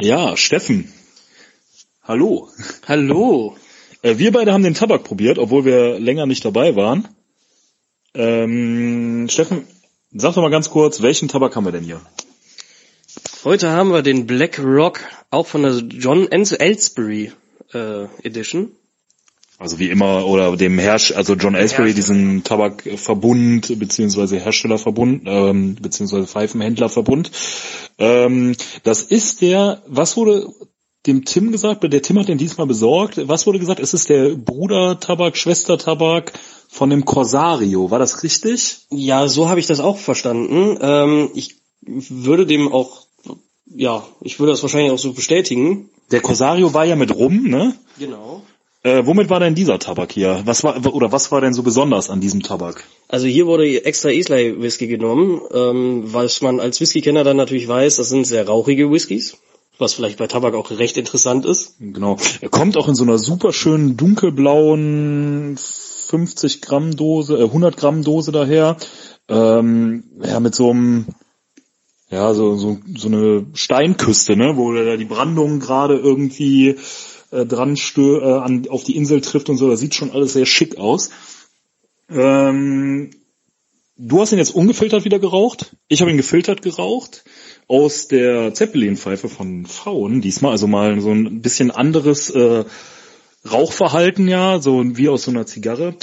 Ja, 0.00 0.36
Steffen. 0.36 0.92
Hallo. 2.02 2.48
Hallo. 2.86 3.56
Äh, 4.02 4.18
wir 4.18 4.32
beide 4.32 4.52
haben 4.52 4.62
den 4.62 4.74
Tabak 4.74 5.04
probiert, 5.04 5.38
obwohl 5.38 5.64
wir 5.64 5.98
länger 5.98 6.26
nicht 6.26 6.44
dabei 6.44 6.76
waren. 6.76 7.08
Ähm, 8.14 9.28
Steffen, 9.28 9.66
sag 10.12 10.34
doch 10.34 10.42
mal 10.42 10.50
ganz 10.50 10.70
kurz, 10.70 11.02
welchen 11.02 11.28
Tabak 11.28 11.54
haben 11.56 11.64
wir 11.64 11.72
denn 11.72 11.84
hier? 11.84 12.00
Heute 13.44 13.70
haben 13.70 13.90
wir 13.90 14.02
den 14.02 14.26
Black 14.26 14.58
Rock, 14.58 15.00
auch 15.30 15.46
von 15.46 15.62
der 15.62 15.72
John 15.78 16.30
Ellsbury 16.30 17.32
äh, 17.74 18.04
Edition. 18.22 18.72
Also 19.58 19.80
wie 19.80 19.90
immer, 19.90 20.24
oder 20.24 20.56
dem 20.56 20.78
Herrsch, 20.78 21.12
also 21.12 21.34
John 21.34 21.56
Ellsbury, 21.56 21.92
diesen 21.92 22.44
Tabakverbund, 22.44 23.76
beziehungsweise 23.80 24.38
Herstellerverbund, 24.38 25.22
ähm, 25.26 25.74
beziehungsweise 25.74 26.28
Pfeifenhändlerverbund. 26.28 27.32
Ähm, 27.98 28.54
das 28.84 29.02
ist 29.02 29.42
der, 29.42 29.82
was 29.88 30.16
wurde 30.16 30.46
dem 31.06 31.24
Tim 31.24 31.50
gesagt, 31.50 31.82
der 31.82 32.02
Tim 32.02 32.20
hat 32.20 32.28
den 32.28 32.38
diesmal 32.38 32.68
besorgt, 32.68 33.28
was 33.28 33.46
wurde 33.46 33.58
gesagt? 33.58 33.80
Es 33.80 33.94
ist 33.94 34.08
der 34.08 34.36
Bruder-Tabak, 34.36 35.36
Schwester-Tabak 35.36 36.34
von 36.68 36.90
dem 36.90 37.04
Corsario, 37.04 37.90
war 37.90 37.98
das 37.98 38.22
richtig? 38.22 38.86
Ja, 38.90 39.26
so 39.26 39.48
habe 39.48 39.58
ich 39.58 39.66
das 39.66 39.80
auch 39.80 39.96
verstanden. 39.96 40.78
Ähm, 40.80 41.30
ich 41.34 41.56
würde 41.82 42.46
dem 42.46 42.70
auch, 42.72 43.06
ja, 43.66 44.06
ich 44.20 44.38
würde 44.38 44.52
das 44.52 44.62
wahrscheinlich 44.62 44.92
auch 44.92 44.98
so 44.98 45.14
bestätigen. 45.14 45.90
Der 46.12 46.20
Corsario 46.20 46.74
war 46.74 46.84
ja 46.84 46.94
mit 46.94 47.12
rum, 47.12 47.44
ne? 47.44 47.74
Genau. 47.98 48.42
Äh, 48.84 49.06
womit 49.06 49.28
war 49.28 49.40
denn 49.40 49.56
dieser 49.56 49.78
Tabak 49.80 50.12
hier? 50.12 50.42
Was 50.44 50.62
war 50.62 50.94
oder 50.94 51.10
was 51.10 51.32
war 51.32 51.40
denn 51.40 51.52
so 51.52 51.64
besonders 51.64 52.10
an 52.10 52.20
diesem 52.20 52.42
Tabak? 52.42 52.84
Also 53.08 53.26
hier 53.26 53.46
wurde 53.46 53.84
extra 53.84 54.10
Islay 54.10 54.60
Whisky 54.60 54.86
genommen, 54.86 55.40
ähm, 55.52 56.02
was 56.04 56.40
man 56.42 56.60
als 56.60 56.80
Whisky-Kenner 56.80 57.24
dann 57.24 57.36
natürlich 57.36 57.66
weiß, 57.66 57.96
das 57.96 58.08
sind 58.08 58.24
sehr 58.24 58.46
rauchige 58.46 58.90
Whiskys, 58.90 59.36
was 59.78 59.94
vielleicht 59.94 60.18
bei 60.18 60.28
Tabak 60.28 60.54
auch 60.54 60.70
recht 60.70 60.96
interessant 60.96 61.44
ist. 61.44 61.74
Genau. 61.80 62.18
Er 62.40 62.50
kommt 62.50 62.76
auch 62.76 62.88
in 62.88 62.94
so 62.94 63.02
einer 63.02 63.18
super 63.18 63.52
schönen 63.52 63.96
dunkelblauen 63.96 65.56
50 65.58 66.62
Gramm 66.62 66.94
Dose, 66.94 67.36
äh, 67.36 67.44
100 67.44 67.76
Gramm 67.76 68.04
Dose 68.04 68.30
daher. 68.30 68.76
Ähm, 69.28 70.04
ja, 70.22 70.38
mit 70.38 70.54
so 70.54 70.70
einem 70.70 71.06
ja, 72.10 72.32
so, 72.32 72.56
so, 72.56 72.78
so 72.96 73.08
eine 73.08 73.46
Steinküste, 73.52 74.34
ne, 74.34 74.56
wo 74.56 74.72
da 74.72 74.96
die 74.96 75.04
Brandung 75.04 75.60
gerade 75.60 75.94
irgendwie 75.94 76.76
äh, 77.30 77.44
dran 77.44 77.76
stö 77.76 78.20
äh, 78.20 78.38
an, 78.38 78.66
auf 78.68 78.84
die 78.84 78.96
Insel 78.96 79.20
trifft 79.20 79.48
und 79.48 79.56
so. 79.56 79.68
Das 79.68 79.80
sieht 79.80 79.94
schon 79.94 80.10
alles 80.10 80.32
sehr 80.32 80.46
schick 80.46 80.78
aus. 80.78 81.10
Ähm, 82.10 83.10
du 83.96 84.20
hast 84.20 84.32
ihn 84.32 84.38
jetzt 84.38 84.54
ungefiltert 84.54 85.04
wieder 85.04 85.18
geraucht. 85.18 85.76
Ich 85.88 86.00
habe 86.00 86.10
ihn 86.10 86.16
gefiltert 86.16 86.62
geraucht 86.62 87.24
aus 87.66 88.08
der 88.08 88.54
Zeppelin-Pfeife 88.54 89.28
von 89.28 89.66
Faun 89.66 90.20
diesmal, 90.20 90.52
also 90.52 90.66
mal 90.66 91.00
so 91.00 91.12
ein 91.12 91.42
bisschen 91.42 91.70
anderes 91.70 92.30
äh, 92.30 92.64
Rauchverhalten 93.50 94.26
ja, 94.28 94.60
so 94.60 94.82
wie 94.96 95.08
aus 95.08 95.24
so 95.24 95.30
einer 95.30 95.46
Zigarre. 95.46 95.94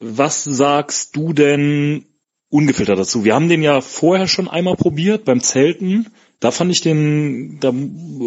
Was 0.00 0.42
sagst 0.44 1.14
du 1.14 1.32
denn 1.32 2.06
ungefiltert 2.48 2.98
dazu? 2.98 3.24
Wir 3.24 3.34
haben 3.34 3.48
den 3.48 3.62
ja 3.62 3.80
vorher 3.80 4.26
schon 4.26 4.48
einmal 4.48 4.76
probiert 4.76 5.24
beim 5.24 5.40
Zelten. 5.40 6.08
Da 6.42 6.50
fand 6.50 6.72
ich 6.72 6.80
den 6.80 7.60
da 7.60 7.72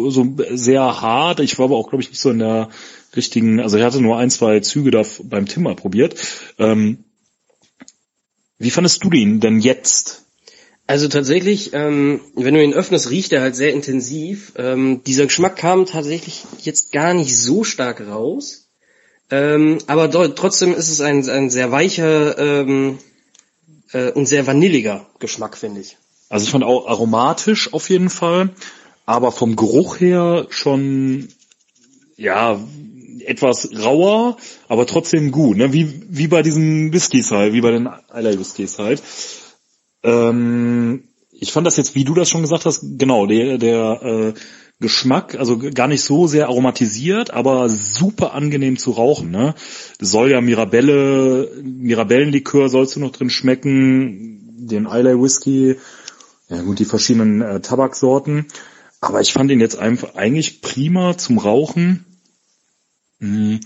so 0.08 0.36
sehr 0.54 1.02
hart. 1.02 1.40
Ich 1.40 1.58
war 1.58 1.66
aber 1.66 1.76
auch, 1.76 1.90
glaube 1.90 2.02
ich, 2.02 2.08
nicht 2.08 2.18
so 2.18 2.30
in 2.30 2.38
der 2.38 2.70
richtigen, 3.14 3.60
also 3.60 3.76
ich 3.76 3.84
hatte 3.84 4.00
nur 4.00 4.16
ein, 4.16 4.30
zwei 4.30 4.60
Züge 4.60 4.90
da 4.90 5.02
beim 5.24 5.44
Tim 5.44 5.64
mal 5.64 5.76
probiert. 5.76 6.16
Ähm, 6.58 7.04
wie 8.58 8.70
fandest 8.70 9.04
du 9.04 9.10
den 9.10 9.40
denn 9.40 9.60
jetzt? 9.60 10.24
Also 10.86 11.08
tatsächlich, 11.08 11.74
ähm, 11.74 12.22
wenn 12.34 12.54
du 12.54 12.64
ihn 12.64 12.72
öffnest, 12.72 13.10
riecht 13.10 13.34
er 13.34 13.42
halt 13.42 13.54
sehr 13.54 13.74
intensiv. 13.74 14.54
Ähm, 14.56 15.02
dieser 15.04 15.26
Geschmack 15.26 15.56
kam 15.56 15.84
tatsächlich 15.84 16.42
jetzt 16.62 16.92
gar 16.92 17.12
nicht 17.12 17.36
so 17.36 17.64
stark 17.64 18.00
raus. 18.00 18.70
Ähm, 19.30 19.76
aber 19.88 20.10
trotzdem 20.34 20.72
ist 20.72 20.88
es 20.88 21.02
ein, 21.02 21.28
ein 21.28 21.50
sehr 21.50 21.70
weicher 21.70 22.38
ähm, 22.38 22.96
äh, 23.92 24.10
und 24.12 24.24
sehr 24.24 24.46
vanilliger 24.46 25.06
Geschmack, 25.18 25.58
finde 25.58 25.82
ich. 25.82 25.98
Also 26.28 26.44
ich 26.44 26.50
fand 26.50 26.64
auch 26.64 26.88
aromatisch 26.88 27.72
auf 27.72 27.88
jeden 27.88 28.10
Fall, 28.10 28.50
aber 29.04 29.32
vom 29.32 29.56
Geruch 29.56 30.00
her 30.00 30.46
schon 30.50 31.28
ja 32.16 32.60
etwas 33.24 33.68
rauer, 33.76 34.36
aber 34.68 34.86
trotzdem 34.86 35.30
gut, 35.30 35.56
ne? 35.56 35.72
Wie 35.72 36.02
wie 36.08 36.28
bei 36.28 36.42
diesen 36.42 36.92
Whiskys 36.92 37.30
halt, 37.30 37.52
wie 37.52 37.60
bei 37.60 37.70
den 37.70 37.88
Islay 38.14 38.38
Whiskys 38.38 38.78
halt. 38.78 39.02
Ähm, 40.02 41.04
ich 41.32 41.52
fand 41.52 41.66
das 41.66 41.76
jetzt, 41.76 41.94
wie 41.94 42.04
du 42.04 42.14
das 42.14 42.28
schon 42.28 42.42
gesagt 42.42 42.64
hast, 42.64 42.98
genau 42.98 43.26
der 43.26 43.58
der 43.58 44.02
äh, 44.02 44.34
Geschmack, 44.78 45.36
also 45.36 45.58
gar 45.58 45.88
nicht 45.88 46.02
so 46.02 46.26
sehr 46.26 46.48
aromatisiert, 46.48 47.30
aber 47.30 47.70
super 47.70 48.34
angenehm 48.34 48.76
zu 48.76 48.90
rauchen. 48.90 49.30
Ne? 49.30 49.54
Soll 49.98 50.30
ja 50.30 50.42
Mirabelle, 50.42 51.50
Mirabellenlikör 51.62 52.68
sollst 52.68 52.94
du 52.94 53.00
noch 53.00 53.12
drin 53.12 53.30
schmecken, 53.30 54.66
den 54.68 54.84
Islay 54.84 55.18
Whisky 55.18 55.76
ja 56.48 56.62
gut, 56.62 56.78
die 56.78 56.84
verschiedenen 56.84 57.42
äh, 57.42 57.60
Tabaksorten. 57.60 58.46
Aber 59.00 59.20
ich 59.20 59.32
fand 59.32 59.50
ihn 59.50 59.60
jetzt 59.60 59.78
einfach 59.78 60.14
eigentlich 60.14 60.62
prima 60.62 61.16
zum 61.16 61.38
Rauchen. 61.38 62.04
Hm, 63.20 63.60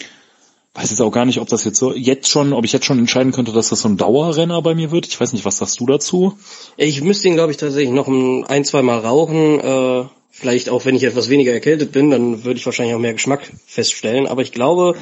weiß 0.75 0.90
jetzt 0.90 1.00
auch 1.00 1.10
gar 1.10 1.25
nicht, 1.25 1.40
ob 1.40 1.49
das 1.49 1.64
jetzt 1.64 1.78
so, 1.78 1.94
jetzt 1.94 2.28
schon, 2.28 2.52
ob 2.52 2.64
ich 2.64 2.72
jetzt 2.72 2.84
schon 2.84 2.99
entscheiden 2.99 3.32
könnte, 3.32 3.52
dass 3.52 3.68
das 3.68 3.80
so 3.80 3.88
ein 3.88 3.96
Dauerrenner 3.96 4.62
bei 4.62 4.75
mir 4.75 4.90
wird. 4.90 5.06
Ich 5.06 5.20
weiß 5.20 5.32
nicht, 5.32 5.44
was 5.44 5.58
sagst 5.58 5.80
du 5.80 5.87
dazu? 5.87 6.38
Ich 6.76 7.02
müsste 7.02 7.28
ihn, 7.28 7.34
glaube 7.34 7.52
ich, 7.52 7.58
tatsächlich 7.58 7.92
noch 7.92 8.08
ein, 8.08 8.64
zwei 8.64 8.82
Mal 8.82 8.99
rauchen. 8.99 9.60
Äh, 9.60 10.04
vielleicht 10.30 10.68
auch, 10.68 10.84
wenn 10.84 10.94
ich 10.94 11.04
etwas 11.04 11.28
weniger 11.28 11.52
erkältet 11.52 11.92
bin, 11.92 12.10
dann 12.10 12.44
würde 12.44 12.58
ich 12.58 12.66
wahrscheinlich 12.66 12.94
auch 12.94 13.00
mehr 13.00 13.14
Geschmack 13.14 13.50
feststellen. 13.66 14.26
Aber 14.26 14.42
ich 14.42 14.52
glaube, 14.52 14.94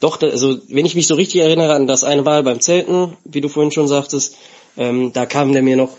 doch, 0.00 0.20
also 0.22 0.58
wenn 0.68 0.86
ich 0.86 0.94
mich 0.94 1.06
so 1.06 1.14
richtig 1.14 1.40
erinnere 1.40 1.74
an 1.74 1.86
das 1.86 2.04
eine 2.04 2.22
Mal 2.22 2.42
beim 2.42 2.60
Zelten, 2.60 3.16
wie 3.24 3.40
du 3.40 3.48
vorhin 3.48 3.72
schon 3.72 3.88
sagtest, 3.88 4.36
ähm, 4.76 5.12
da 5.12 5.26
kam 5.26 5.52
der 5.52 5.62
mir 5.62 5.76
noch 5.76 5.98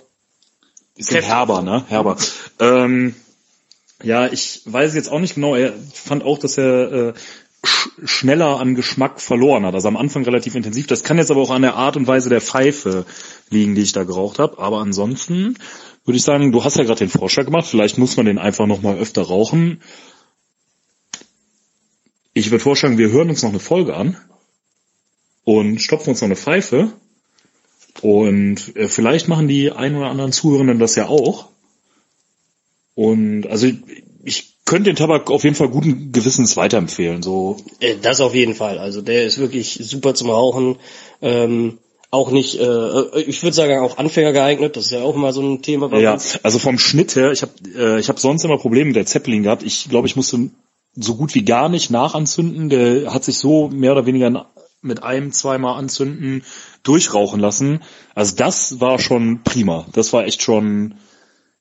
bisschen 0.97 1.23
herber, 1.23 1.61
ne? 1.61 1.85
Herber. 1.87 2.17
Ähm, 2.59 3.15
ja, 4.03 4.27
ich 4.27 4.61
weiß 4.65 4.95
jetzt 4.95 5.11
auch 5.11 5.19
nicht 5.19 5.35
genau. 5.35 5.55
Er 5.55 5.73
fand 5.93 6.23
auch, 6.23 6.37
dass 6.37 6.57
er 6.57 6.91
äh, 6.91 7.13
sch 7.65 7.89
schneller 8.05 8.59
an 8.59 8.75
Geschmack 8.75 9.19
verloren 9.21 9.65
hat. 9.65 9.73
Also 9.73 9.87
am 9.87 9.97
Anfang 9.97 10.23
relativ 10.23 10.55
intensiv. 10.55 10.87
Das 10.87 11.03
kann 11.03 11.17
jetzt 11.17 11.31
aber 11.31 11.41
auch 11.41 11.51
an 11.51 11.63
der 11.63 11.75
Art 11.75 11.97
und 11.97 12.07
Weise 12.07 12.29
der 12.29 12.41
Pfeife 12.41 13.05
liegen, 13.49 13.75
die 13.75 13.81
ich 13.81 13.93
da 13.93 14.03
geraucht 14.03 14.39
habe. 14.39 14.59
Aber 14.59 14.79
ansonsten 14.79 15.57
würde 16.05 16.17
ich 16.17 16.23
sagen, 16.23 16.51
du 16.51 16.63
hast 16.63 16.77
ja 16.77 16.83
gerade 16.83 16.99
den 16.99 17.09
Vorschlag 17.09 17.45
gemacht. 17.45 17.67
Vielleicht 17.67 17.97
muss 17.97 18.17
man 18.17 18.27
den 18.27 18.37
einfach 18.37 18.67
noch 18.67 18.81
mal 18.81 18.97
öfter 18.97 19.23
rauchen. 19.23 19.81
Ich 22.33 22.51
würde 22.51 22.63
vorschlagen, 22.63 22.99
wir 22.99 23.09
hören 23.09 23.29
uns 23.29 23.41
noch 23.41 23.49
eine 23.49 23.59
Folge 23.59 23.95
an 23.95 24.15
und 25.43 25.81
stopfen 25.81 26.11
uns 26.11 26.21
noch 26.21 26.27
eine 26.27 26.35
Pfeife 26.35 26.93
und 28.01 28.75
äh, 28.75 28.87
vielleicht 28.87 29.27
machen 29.27 29.47
die 29.47 29.71
ein 29.71 29.95
oder 29.95 30.07
anderen 30.07 30.31
Zuhörenden 30.31 30.79
das 30.79 30.95
ja 30.95 31.07
auch. 31.07 31.47
Und 32.95 33.47
also 33.47 33.67
ich 34.23 34.55
könnte 34.65 34.89
den 34.89 34.95
Tabak 34.95 35.31
auf 35.31 35.43
jeden 35.43 35.55
Fall 35.55 35.69
guten 35.69 36.11
Gewissens 36.11 36.57
weiterempfehlen. 36.57 37.23
So. 37.23 37.57
Äh, 37.79 37.95
das 38.01 38.21
auf 38.21 38.35
jeden 38.35 38.53
Fall. 38.53 38.79
Also 38.79 39.01
der 39.01 39.25
ist 39.25 39.37
wirklich 39.37 39.79
super 39.81 40.13
zum 40.13 40.29
Rauchen. 40.29 40.77
Ähm, 41.21 41.79
auch 42.09 42.31
nicht, 42.31 42.59
äh, 42.59 43.21
ich 43.21 43.43
würde 43.43 43.53
sagen 43.53 43.79
auch 43.79 43.97
Anfänger 43.97 44.31
geeignet. 44.31 44.75
Das 44.75 44.85
ist 44.85 44.91
ja 44.91 45.01
auch 45.01 45.15
immer 45.15 45.33
so 45.33 45.41
ein 45.41 45.61
Thema 45.61 45.89
bei 45.89 45.99
ja, 45.99 46.13
uns. 46.13 46.39
Also 46.43 46.59
vom 46.59 46.79
Schnitt 46.79 47.15
her, 47.15 47.31
ich 47.31 47.41
habe 47.41 47.51
äh, 47.75 47.99
ich 47.99 48.09
hab 48.09 48.19
sonst 48.19 48.45
immer 48.45 48.57
Probleme 48.57 48.87
mit 48.87 48.95
der 48.95 49.05
Zeppelin 49.05 49.43
gehabt. 49.43 49.63
Ich 49.63 49.89
glaube, 49.89 50.07
ich 50.07 50.15
musste 50.15 50.49
so 50.95 51.15
gut 51.15 51.35
wie 51.35 51.43
gar 51.43 51.69
nicht 51.69 51.89
nachanzünden. 51.91 52.69
Der 52.69 53.13
hat 53.13 53.23
sich 53.23 53.37
so 53.37 53.69
mehr 53.69 53.91
oder 53.91 54.05
weniger 54.05 54.47
mit 54.81 55.03
einem, 55.03 55.31
zweimal 55.31 55.77
anzünden 55.77 56.43
durchrauchen 56.87 57.39
lassen. 57.39 57.81
Also 58.15 58.35
das 58.35 58.79
war 58.79 58.99
schon 58.99 59.43
prima. 59.43 59.85
Das 59.93 60.13
war 60.13 60.25
echt 60.25 60.41
schon 60.41 60.95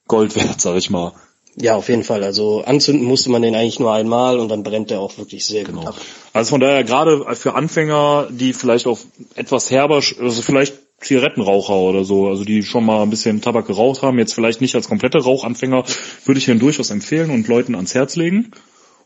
Gold 0.06 0.36
wert, 0.36 0.60
sag 0.60 0.76
ich 0.76 0.90
mal. 0.90 1.12
Ja, 1.58 1.74
auf 1.74 1.88
jeden 1.88 2.04
Fall. 2.04 2.22
Also 2.22 2.62
anzünden 2.64 3.06
musste 3.06 3.30
man 3.30 3.40
den 3.40 3.54
eigentlich 3.54 3.80
nur 3.80 3.92
einmal 3.92 4.38
und 4.38 4.50
dann 4.50 4.62
brennt 4.62 4.90
der 4.90 5.00
auch 5.00 5.16
wirklich 5.16 5.46
sehr 5.46 5.64
genau. 5.64 5.80
gut 5.80 5.88
ab. 5.88 5.96
Also 6.34 6.50
von 6.50 6.60
daher 6.60 6.84
gerade 6.84 7.24
für 7.34 7.54
Anfänger, 7.54 8.28
die 8.30 8.52
vielleicht 8.52 8.86
auch 8.86 8.98
etwas 9.34 9.70
herber, 9.70 9.96
also 9.96 10.42
vielleicht 10.42 10.74
Zigarettenraucher 11.00 11.74
oder 11.74 12.04
so, 12.04 12.28
also 12.28 12.44
die 12.44 12.62
schon 12.62 12.84
mal 12.84 13.02
ein 13.02 13.10
bisschen 13.10 13.40
Tabak 13.40 13.66
geraucht 13.66 14.02
haben, 14.02 14.18
jetzt 14.18 14.34
vielleicht 14.34 14.60
nicht 14.60 14.74
als 14.74 14.88
komplette 14.88 15.18
Rauchanfänger, 15.18 15.84
würde 16.24 16.38
ich 16.38 16.46
den 16.46 16.58
durchaus 16.58 16.90
empfehlen 16.90 17.30
und 17.30 17.48
Leuten 17.48 17.74
ans 17.74 17.94
Herz 17.94 18.16
legen. 18.16 18.52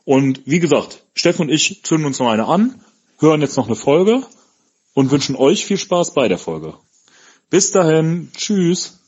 Und 0.05 0.43
wie 0.45 0.61
gesagt, 0.61 1.05
Steffen 1.15 1.43
und 1.43 1.51
ich 1.51 1.85
zünden 1.85 2.07
uns 2.07 2.19
noch 2.19 2.29
eine 2.29 2.47
an, 2.47 2.83
hören 3.21 3.43
jetzt 3.43 3.57
noch 3.57 3.67
eine 3.67 3.77
Folge 3.77 4.23
und 4.95 5.11
wünschen 5.11 5.37
euch 5.37 5.65
viel 5.65 5.79
Spaß 5.79 6.15
bei 6.15 6.29
der 6.29 6.39
Folge. 6.39 6.75
Bis 7.49 7.73
dahin, 7.73 8.31
tschüss. 8.37 9.00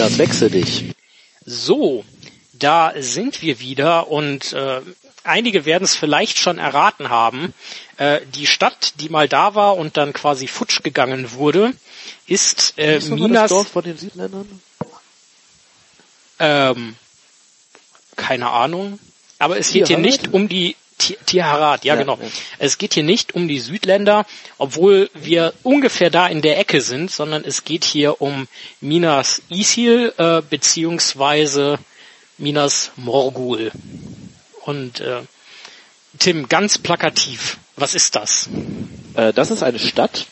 Silas, 0.00 0.16
wechsel 0.18 0.48
dich. 0.48 0.84
So, 1.44 2.06
da 2.54 2.94
sind 2.96 3.42
wir 3.42 3.60
wieder 3.60 4.08
und 4.08 4.54
äh, 4.54 4.80
einige 5.24 5.66
werden 5.66 5.84
es 5.84 5.94
vielleicht 5.94 6.38
schon 6.38 6.56
erraten 6.56 7.10
haben. 7.10 7.52
Äh, 7.98 8.20
die 8.34 8.46
Stadt, 8.46 8.94
die 9.00 9.10
mal 9.10 9.28
da 9.28 9.54
war 9.54 9.76
und 9.76 9.98
dann 9.98 10.14
quasi 10.14 10.46
futsch 10.46 10.82
gegangen 10.82 11.32
wurde, 11.32 11.74
ist 12.26 12.78
äh, 12.78 12.96
Ist 12.96 13.10
Minas. 13.10 13.42
das 13.42 13.48
Dorf 13.50 13.68
von 13.68 13.84
den 13.84 13.98
Südländern? 13.98 14.62
Ähm, 16.38 16.96
keine 18.16 18.48
Ahnung. 18.48 18.98
Aber 19.38 19.58
es 19.58 19.70
geht 19.70 19.88
hier 19.88 19.98
nicht 19.98 20.32
um 20.32 20.48
die 20.48 20.76
Ti- 21.00 21.18
Tiharat, 21.26 21.84
ja, 21.84 21.94
Ja, 21.94 22.00
genau. 22.00 22.18
ja. 22.20 22.28
Es 22.58 22.78
geht 22.78 22.94
hier 22.94 23.02
nicht 23.02 23.34
um 23.34 23.48
die 23.48 23.58
Südländer, 23.58 24.26
obwohl 24.58 25.10
wir 25.14 25.52
ungefähr 25.62 26.10
da 26.10 26.26
in 26.28 26.42
der 26.42 26.58
Ecke 26.58 26.80
sind, 26.80 27.10
sondern 27.10 27.42
es 27.44 27.64
geht 27.64 27.84
hier 27.84 28.20
um 28.22 28.46
Minas 28.80 29.42
Isil 29.48 30.12
äh, 30.18 30.42
beziehungsweise 30.48 31.78
Minas 32.38 32.92
Morgul. 32.96 33.70
Und 34.64 35.00
äh, 35.00 35.22
Tim, 36.18 36.48
ganz 36.48 36.78
plakativ, 36.78 37.56
was 37.76 37.94
ist 37.94 38.14
das? 38.16 38.48
Äh, 39.14 39.32
das 39.32 39.50
ist 39.50 39.62
eine 39.62 39.78
Stadt 39.78 40.26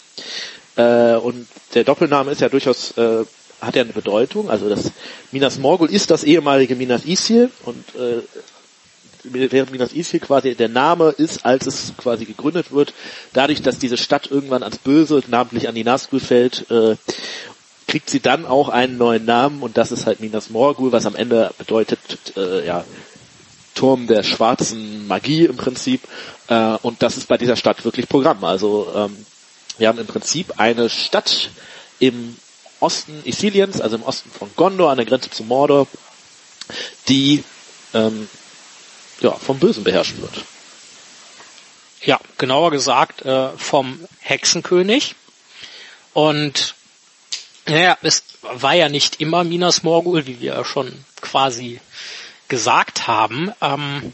äh, 0.77 1.15
und 1.15 1.47
der 1.75 1.85
Doppelname 1.85 2.31
ist 2.31 2.41
ja 2.41 2.49
durchaus 2.49 2.97
äh, 2.99 3.25
hat 3.61 3.75
ja 3.75 3.83
eine 3.83 3.93
Bedeutung. 3.93 4.51
Also 4.51 4.69
das 4.69 4.93
Minas 5.33 5.59
Morgul 5.59 5.91
ist 5.91 6.11
das 6.11 6.23
ehemalige 6.25 6.77
Minas 6.77 7.05
Isil 7.05 7.51
und 7.65 7.85
äh, 7.97 8.23
während 9.25 9.73
Minas 9.73 9.93
Isil 9.93 10.21
quasi 10.21 10.55
der 10.55 10.69
Name 10.69 11.11
ist, 11.11 11.45
als 11.45 11.67
es 11.67 11.93
quasi 11.97 12.25
gegründet 12.25 12.73
wird, 12.73 12.95
dadurch, 13.33 13.63
dass 13.63 13.79
diese 13.79 13.97
Stadt 13.97 14.31
irgendwann 14.31 14.63
ans 14.63 14.79
Böse, 14.79 15.23
namentlich 15.29 15.69
an 15.69 15.75
die 15.75 15.85
Nazgul 15.85 16.21
fällt, 16.21 16.71
äh, 16.71 16.97
kriegt 17.87 18.11
sie 18.11 18.21
dann 18.21 18.45
auch 18.45 18.69
einen 18.69 18.99
neuen 18.99 19.25
Namen 19.25 19.63
und 19.63 19.79
das 19.79 19.93
ist 19.93 20.07
halt 20.07 20.21
Minas 20.21 20.51
Morgul, 20.51 20.93
was 20.93 21.07
am 21.07 21.17
Ende 21.17 21.51
bedeutet, 21.59 21.99
äh, 22.37 22.67
ja, 22.67 22.85
Turm 23.75 24.09
der 24.09 24.25
schwarzen 24.25 25.07
Magie 25.07 25.45
im 25.45 25.57
Prinzip. 25.57 26.03
Äh, 26.49 26.77
und 26.83 27.03
das 27.03 27.17
ist 27.17 27.29
bei 27.29 27.39
dieser 27.39 27.57
Stadt 27.57 27.85
wirklich 27.85 28.09
Programm. 28.09 28.43
Also 28.45 28.89
ähm, 28.95 29.17
wir 29.79 29.89
haben 29.89 29.99
im 29.99 30.07
Prinzip 30.07 30.55
eine 30.59 30.91
Stadt 30.91 31.51
im 32.01 32.37
Osten 32.81 33.23
Isiliens, 33.25 33.81
also 33.81 33.97
im 33.97 34.03
Osten 34.03 34.31
von 34.31 34.51
Gondor, 34.57 34.91
an 34.91 34.97
der 34.97 35.07
Grenze 35.07 35.31
zu 35.31 35.45
Mordor, 35.45 35.87
die 37.09 37.45
ähm, 37.95 38.29
ja, 39.21 39.33
vom 39.33 39.59
Bösen 39.59 39.85
beherrscht 39.85 40.19
wird. 40.19 40.45
Ja, 42.03 42.21
genauer 42.39 42.71
gesagt 42.71 43.23
äh, 43.23 43.51
vom 43.57 44.01
Hexenkönig. 44.21 45.15
Und 46.15 46.75
naja, 47.67 47.99
es 48.03 48.23
war 48.43 48.75
ja 48.75 48.89
nicht 48.89 49.21
immer 49.21 49.45
Minas 49.45 49.83
Morgul, 49.83 50.27
wie 50.27 50.41
wir 50.41 50.55
ja 50.55 50.65
schon 50.65 50.93
quasi 51.21 51.81
gesagt 52.49 53.07
haben. 53.07 53.53
Ähm, 53.61 54.13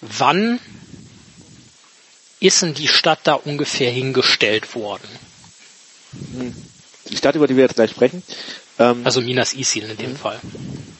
wann 0.00 0.60
ist 2.40 2.62
denn 2.62 2.74
die 2.74 2.88
Stadt 2.88 3.20
da 3.24 3.34
ungefähr 3.34 3.90
hingestellt 3.90 4.74
worden? 4.74 5.08
Die 7.08 7.16
Stadt, 7.16 7.34
über 7.36 7.46
die 7.46 7.56
wir 7.56 7.64
jetzt 7.64 7.76
gleich 7.76 7.90
sprechen, 7.90 8.22
ähm, 8.78 9.00
Also 9.04 9.20
Minas 9.20 9.54
Isil 9.54 9.84
in 9.84 9.96
dem 9.96 10.16
Fall. 10.16 10.40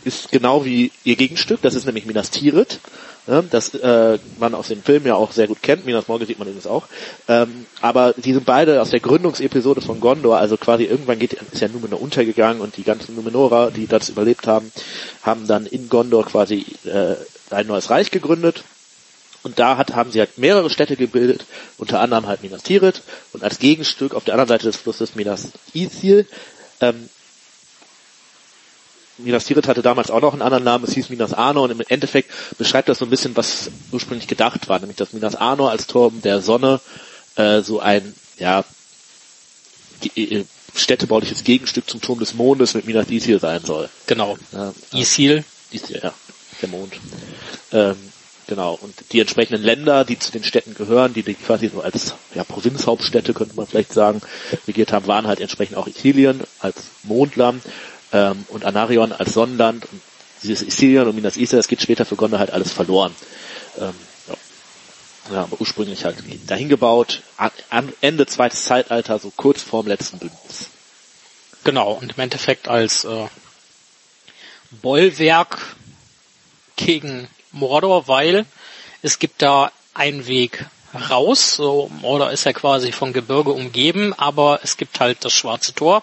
ist 0.04 0.30
genau 0.30 0.64
wie 0.64 0.90
ihr 1.04 1.16
Gegenstück, 1.16 1.60
das 1.62 1.74
ist 1.74 1.84
nämlich 1.86 2.06
Minas 2.06 2.30
Tirith, 2.30 2.78
ja, 3.26 3.42
das 3.42 3.74
äh, 3.74 4.18
man 4.38 4.54
aus 4.54 4.68
dem 4.68 4.82
Film 4.82 5.06
ja 5.06 5.14
auch 5.14 5.32
sehr 5.32 5.46
gut 5.46 5.62
kennt, 5.62 5.86
Minas 5.86 6.08
Morgul 6.08 6.26
sieht 6.26 6.38
man 6.38 6.48
übrigens 6.48 6.66
auch, 6.66 6.86
ähm, 7.28 7.66
aber 7.80 8.14
die 8.16 8.32
sind 8.32 8.44
beide 8.44 8.82
aus 8.82 8.90
der 8.90 9.00
Gründungsepisode 9.00 9.80
von 9.80 10.00
Gondor, 10.00 10.38
also 10.38 10.56
quasi 10.56 10.84
irgendwann 10.84 11.18
geht, 11.18 11.34
ist 11.34 11.60
ja 11.60 11.68
Numenor 11.68 12.02
untergegangen 12.02 12.60
und 12.60 12.76
die 12.76 12.84
ganzen 12.84 13.14
Numenorer, 13.14 13.70
die 13.70 13.86
das 13.86 14.08
überlebt 14.08 14.46
haben, 14.46 14.70
haben 15.22 15.46
dann 15.46 15.66
in 15.66 15.88
Gondor 15.88 16.26
quasi 16.26 16.66
äh, 16.84 17.14
ein 17.50 17.66
neues 17.66 17.90
Reich 17.90 18.10
gegründet. 18.10 18.64
Und 19.42 19.58
da 19.58 19.76
hat, 19.76 19.94
haben 19.94 20.10
sie 20.10 20.20
halt 20.20 20.38
mehrere 20.38 20.70
Städte 20.70 20.96
gebildet, 20.96 21.44
unter 21.76 22.00
anderem 22.00 22.26
halt 22.26 22.42
Minas 22.42 22.62
Tirith. 22.62 23.02
Und 23.34 23.44
als 23.44 23.58
Gegenstück 23.58 24.14
auf 24.14 24.24
der 24.24 24.32
anderen 24.34 24.48
Seite 24.48 24.64
des 24.64 24.76
Flusses 24.76 25.16
Minas 25.16 25.48
Ithil. 25.74 26.26
Ähm, 26.80 27.10
Minas 29.18 29.44
Tirith 29.44 29.68
hatte 29.68 29.82
damals 29.82 30.10
auch 30.10 30.20
noch 30.20 30.32
einen 30.32 30.42
anderen 30.42 30.64
Namen, 30.64 30.84
es 30.84 30.94
hieß 30.94 31.08
Minas 31.08 31.32
Arnor 31.32 31.64
und 31.64 31.70
im 31.70 31.82
Endeffekt 31.88 32.30
beschreibt 32.58 32.88
das 32.88 32.98
so 32.98 33.04
ein 33.04 33.10
bisschen, 33.10 33.36
was 33.36 33.70
ursprünglich 33.92 34.26
gedacht 34.26 34.68
war, 34.68 34.78
nämlich 34.80 34.96
dass 34.96 35.12
Minas 35.12 35.36
Arnor 35.36 35.70
als 35.70 35.86
Turm 35.86 36.20
der 36.22 36.40
Sonne 36.40 36.80
äh, 37.36 37.62
so 37.62 37.80
ein, 37.80 38.14
ja, 38.38 38.64
äh, 40.16 40.44
städtebauliches 40.74 41.44
Gegenstück 41.44 41.88
zum 41.88 42.00
Turm 42.00 42.18
des 42.18 42.34
Mondes 42.34 42.74
mit 42.74 42.86
Minas 42.86 43.10
Ithil 43.10 43.38
sein 43.38 43.64
soll. 43.64 43.88
Genau. 44.06 44.36
Ja, 44.52 44.72
Isil. 44.92 45.44
ist 45.70 45.88
ja, 45.88 45.98
ja, 46.02 46.14
der 46.60 46.68
Mond. 46.68 46.94
Ähm, 47.72 47.96
genau. 48.48 48.78
Und 48.80 48.94
die 49.12 49.20
entsprechenden 49.20 49.62
Länder, 49.62 50.04
die 50.04 50.18
zu 50.18 50.32
den 50.32 50.42
Städten 50.42 50.74
gehören, 50.74 51.14
die, 51.14 51.22
die 51.22 51.34
quasi 51.34 51.68
so 51.68 51.80
als 51.80 52.14
ja, 52.34 52.42
Provinzhauptstädte, 52.42 53.34
könnte 53.34 53.54
man 53.54 53.66
vielleicht 53.66 53.92
sagen, 53.92 54.20
regiert 54.66 54.92
haben, 54.92 55.06
waren 55.06 55.28
halt 55.28 55.40
entsprechend 55.40 55.76
auch 55.76 55.86
Ithilien 55.86 56.42
als 56.58 56.76
Mondland 57.04 57.62
ähm, 58.14 58.46
und 58.48 58.64
Anarion 58.64 59.12
als 59.12 59.34
Sonnenland. 59.34 59.84
Und 59.90 60.00
dieses 60.42 60.62
Ithilien 60.62 61.06
und 61.06 61.16
Minas 61.16 61.36
Ithil, 61.36 61.58
das 61.58 61.68
geht 61.68 61.82
später 61.82 62.06
für 62.06 62.16
Gondor 62.16 62.38
halt 62.38 62.52
alles 62.52 62.72
verloren. 62.72 63.14
Ähm, 63.78 63.94
ja. 64.28 64.34
Ja, 65.32 65.42
aber 65.42 65.60
ursprünglich 65.60 66.04
halt 66.04 66.16
dahin 66.46 66.68
gebaut, 66.68 67.22
an 67.70 67.92
Ende 68.02 68.26
zweites 68.26 68.64
Zeitalter, 68.64 69.18
so 69.18 69.32
kurz 69.34 69.62
vorm 69.62 69.86
letzten 69.86 70.18
Bündnis. 70.18 70.68
Genau, 71.64 71.92
und 71.92 72.12
im 72.12 72.20
Endeffekt 72.20 72.68
als 72.68 73.04
äh, 73.04 73.26
Bollwerk 74.70 75.76
gegen 76.76 77.26
Mordor, 77.52 78.06
weil 78.06 78.44
es 79.00 79.18
gibt 79.18 79.40
da 79.40 79.72
einen 79.94 80.26
Weg 80.26 80.66
raus. 81.08 81.56
So, 81.56 81.90
Mordor 82.02 82.30
ist 82.30 82.44
ja 82.44 82.52
quasi 82.52 82.92
von 82.92 83.14
Gebirge 83.14 83.52
umgeben, 83.52 84.12
aber 84.12 84.60
es 84.62 84.76
gibt 84.76 85.00
halt 85.00 85.24
das 85.24 85.32
Schwarze 85.32 85.74
Tor 85.74 86.02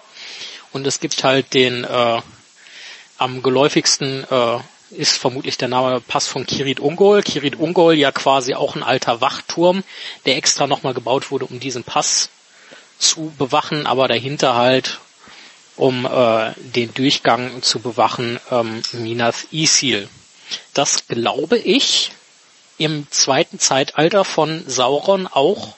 und 0.74 0.88
es 0.88 1.00
gibt 1.00 1.24
halt 1.24 1.54
den 1.54 1.84
äh, 1.84 2.22
am 3.18 3.44
geläufigsten 3.44 4.26
äh, 4.30 4.58
ist 4.92 5.18
vermutlich 5.18 5.58
der 5.58 5.68
Name 5.70 6.02
Pass 6.02 6.28
von 6.28 6.46
Kirit 6.46 6.80
Ungol. 6.80 7.24
Kirit 7.24 7.58
Ungol 7.58 7.94
ja 7.94 8.12
quasi 8.12 8.56
auch 8.56 8.76
ein 8.76 8.84
alter 8.84 9.22
Wachturm, 9.22 9.84
der 10.26 10.36
extra 10.38 10.68
nochmal 10.68 10.94
gebaut 10.94 11.32
wurde, 11.32 11.46
um 11.46 11.60
diesen 11.60 11.84
Pass 11.84 12.30
zu 13.00 13.32
bewachen, 13.38 13.88
aber 13.88 14.08
dahinter 14.08 14.56
halt 14.56 15.00
um 15.78 16.06
äh, 16.06 16.52
den 16.58 16.94
Durchgang 16.94 17.64
zu 17.64 17.80
bewachen, 17.80 18.40
ähm, 18.52 18.82
Minas 18.92 19.48
Isil. 19.52 20.10
Das 20.74 21.08
glaube 21.08 21.58
ich 21.58 22.12
im 22.78 23.08
zweiten 23.10 23.58
Zeitalter 23.60 24.26
von 24.26 24.64
Sauron 24.68 25.28
auch 25.28 25.76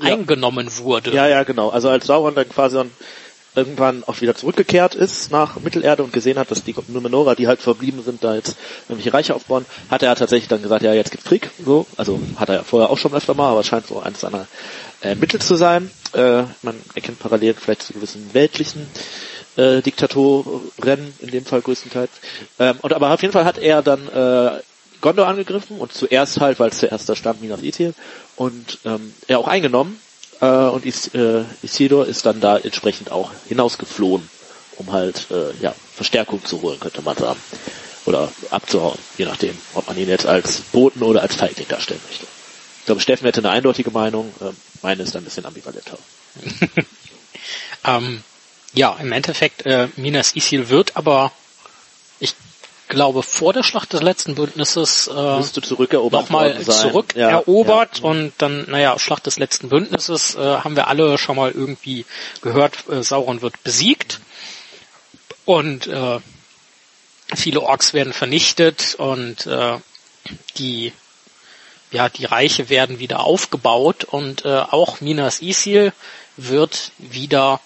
Ja. 0.00 0.12
eingenommen 0.12 0.76
wurde. 0.78 1.12
Ja, 1.12 1.26
ja, 1.26 1.42
genau. 1.44 1.70
Also 1.70 1.88
als 1.88 2.06
Sauron 2.06 2.34
dann 2.34 2.48
quasi 2.48 2.82
irgendwann 3.54 4.04
auch 4.04 4.20
wieder 4.20 4.34
zurückgekehrt 4.34 4.94
ist 4.94 5.30
nach 5.30 5.60
Mittelerde 5.60 6.02
und 6.02 6.12
gesehen 6.12 6.38
hat, 6.38 6.50
dass 6.50 6.64
die 6.64 6.74
Numenorer, 6.88 7.34
die 7.34 7.46
halt 7.46 7.60
verblieben 7.60 8.02
sind, 8.02 8.24
da 8.24 8.34
jetzt 8.34 8.56
irgendwelche 8.88 9.14
Reiche 9.14 9.34
aufbauen, 9.34 9.64
hat 9.90 10.02
er 10.02 10.14
tatsächlich 10.16 10.48
dann 10.48 10.62
gesagt, 10.62 10.82
ja, 10.82 10.92
jetzt 10.92 11.10
gibt's 11.10 11.26
Krieg, 11.26 11.50
so. 11.64 11.86
Also 11.96 12.20
hat 12.36 12.48
er 12.48 12.56
ja 12.56 12.62
vorher 12.64 12.90
auch 12.90 12.98
schon 12.98 13.14
öfter 13.14 13.34
mal, 13.34 13.50
aber 13.50 13.60
es 13.60 13.66
scheint 13.66 13.86
so 13.86 14.00
eines 14.00 14.20
seiner 14.20 14.46
äh, 15.02 15.14
Mittel 15.14 15.40
zu 15.40 15.54
sein. 15.54 15.90
Äh, 16.12 16.44
man 16.62 16.74
erkennt 16.94 17.18
Parallelen 17.18 17.56
vielleicht 17.56 17.82
zu 17.82 17.92
gewissen 17.92 18.30
weltlichen 18.32 18.86
äh, 19.56 19.82
Diktatoren, 19.82 21.14
in 21.20 21.30
dem 21.30 21.44
Fall 21.44 21.60
größtenteils. 21.60 22.10
Ähm, 22.58 22.76
und 22.82 22.92
aber 22.92 23.12
auf 23.12 23.22
jeden 23.22 23.32
Fall 23.32 23.44
hat 23.44 23.58
er 23.58 23.82
dann 23.82 24.08
äh, 24.08 24.60
Gondor 25.00 25.26
angegriffen 25.26 25.78
und 25.78 25.92
zuerst 25.92 26.40
halt, 26.40 26.58
weil 26.58 26.70
es 26.70 26.78
zuerst 26.78 27.08
da 27.08 27.14
stand, 27.14 27.42
Minas 27.42 27.62
Ithil 27.62 27.94
und 28.36 28.78
ähm, 28.84 29.12
er 29.28 29.38
auch 29.38 29.48
eingenommen 29.48 30.00
äh, 30.44 30.70
und 30.70 30.84
Is, 30.84 31.08
äh, 31.14 31.44
Isildur 31.62 32.06
ist 32.06 32.26
dann 32.26 32.40
da 32.40 32.58
entsprechend 32.58 33.10
auch 33.10 33.30
hinausgeflohen, 33.48 34.28
um 34.76 34.92
halt 34.92 35.26
äh, 35.30 35.52
ja 35.62 35.74
Verstärkung 35.94 36.44
zu 36.44 36.62
holen, 36.62 36.80
könnte 36.80 37.02
man 37.02 37.16
sagen. 37.16 37.40
Oder 38.06 38.30
abzuhauen, 38.50 38.98
je 39.16 39.24
nachdem, 39.24 39.56
ob 39.74 39.86
man 39.86 39.96
ihn 39.96 40.08
jetzt 40.08 40.26
als 40.26 40.60
Boten 40.60 41.02
oder 41.02 41.22
als 41.22 41.36
Feigling 41.36 41.68
darstellen 41.68 42.00
möchte. 42.06 42.26
Ich 42.80 42.86
glaube, 42.86 43.00
Steffen 43.00 43.24
hätte 43.24 43.40
eine 43.40 43.48
eindeutige 43.50 43.90
Meinung, 43.90 44.32
äh, 44.40 44.50
meine 44.82 45.02
ist 45.02 45.16
ein 45.16 45.24
bisschen 45.24 45.46
ambivalenter. 45.46 45.98
Ähm, 47.84 48.22
ja, 48.72 48.96
im 49.00 49.12
Endeffekt, 49.12 49.66
äh, 49.66 49.88
Minas 49.96 50.34
Isil 50.34 50.68
wird 50.68 50.96
aber, 50.96 51.32
glaube, 52.94 53.22
vor 53.22 53.52
der 53.52 53.62
Schlacht 53.62 53.92
des 53.92 54.02
letzten 54.02 54.34
Bündnisses 54.34 55.08
äh, 55.08 55.42
zurückerobert 55.42 56.22
nochmal 56.22 56.52
worden 56.52 56.64
sein. 56.64 56.90
zurück 56.90 57.14
Ja, 57.14 57.30
ja. 57.30 58.08
und 58.08 58.32
dann, 58.38 58.70
naja, 58.70 58.98
Schlacht 58.98 59.26
des 59.26 59.38
letzten 59.38 59.68
Bündnisses 59.68 60.34
äh, 60.34 60.38
haben 60.38 60.76
wir 60.76 60.88
alle 60.88 61.18
schon 61.18 61.36
mal 61.36 61.50
irgendwie 61.50 62.06
gehört, 62.40 62.88
äh, 62.88 63.02
Sauron 63.02 63.42
wird 63.42 63.62
besiegt 63.62 64.20
und 65.44 65.86
äh, 65.86 66.18
viele 67.34 67.60
Orks 67.60 67.92
werden 67.92 68.12
vernichtet 68.12 68.94
und 68.98 69.46
äh, 69.46 69.78
die 70.56 70.92
ja, 71.90 72.08
die 72.08 72.24
Reiche 72.24 72.70
werden 72.70 72.98
wieder 72.98 73.20
aufgebaut 73.20 74.02
und 74.04 74.44
äh, 74.44 74.48
auch 74.48 75.00
Minas 75.00 75.40
Isil 75.40 75.92
wird 76.36 76.90
wieder 76.98 77.60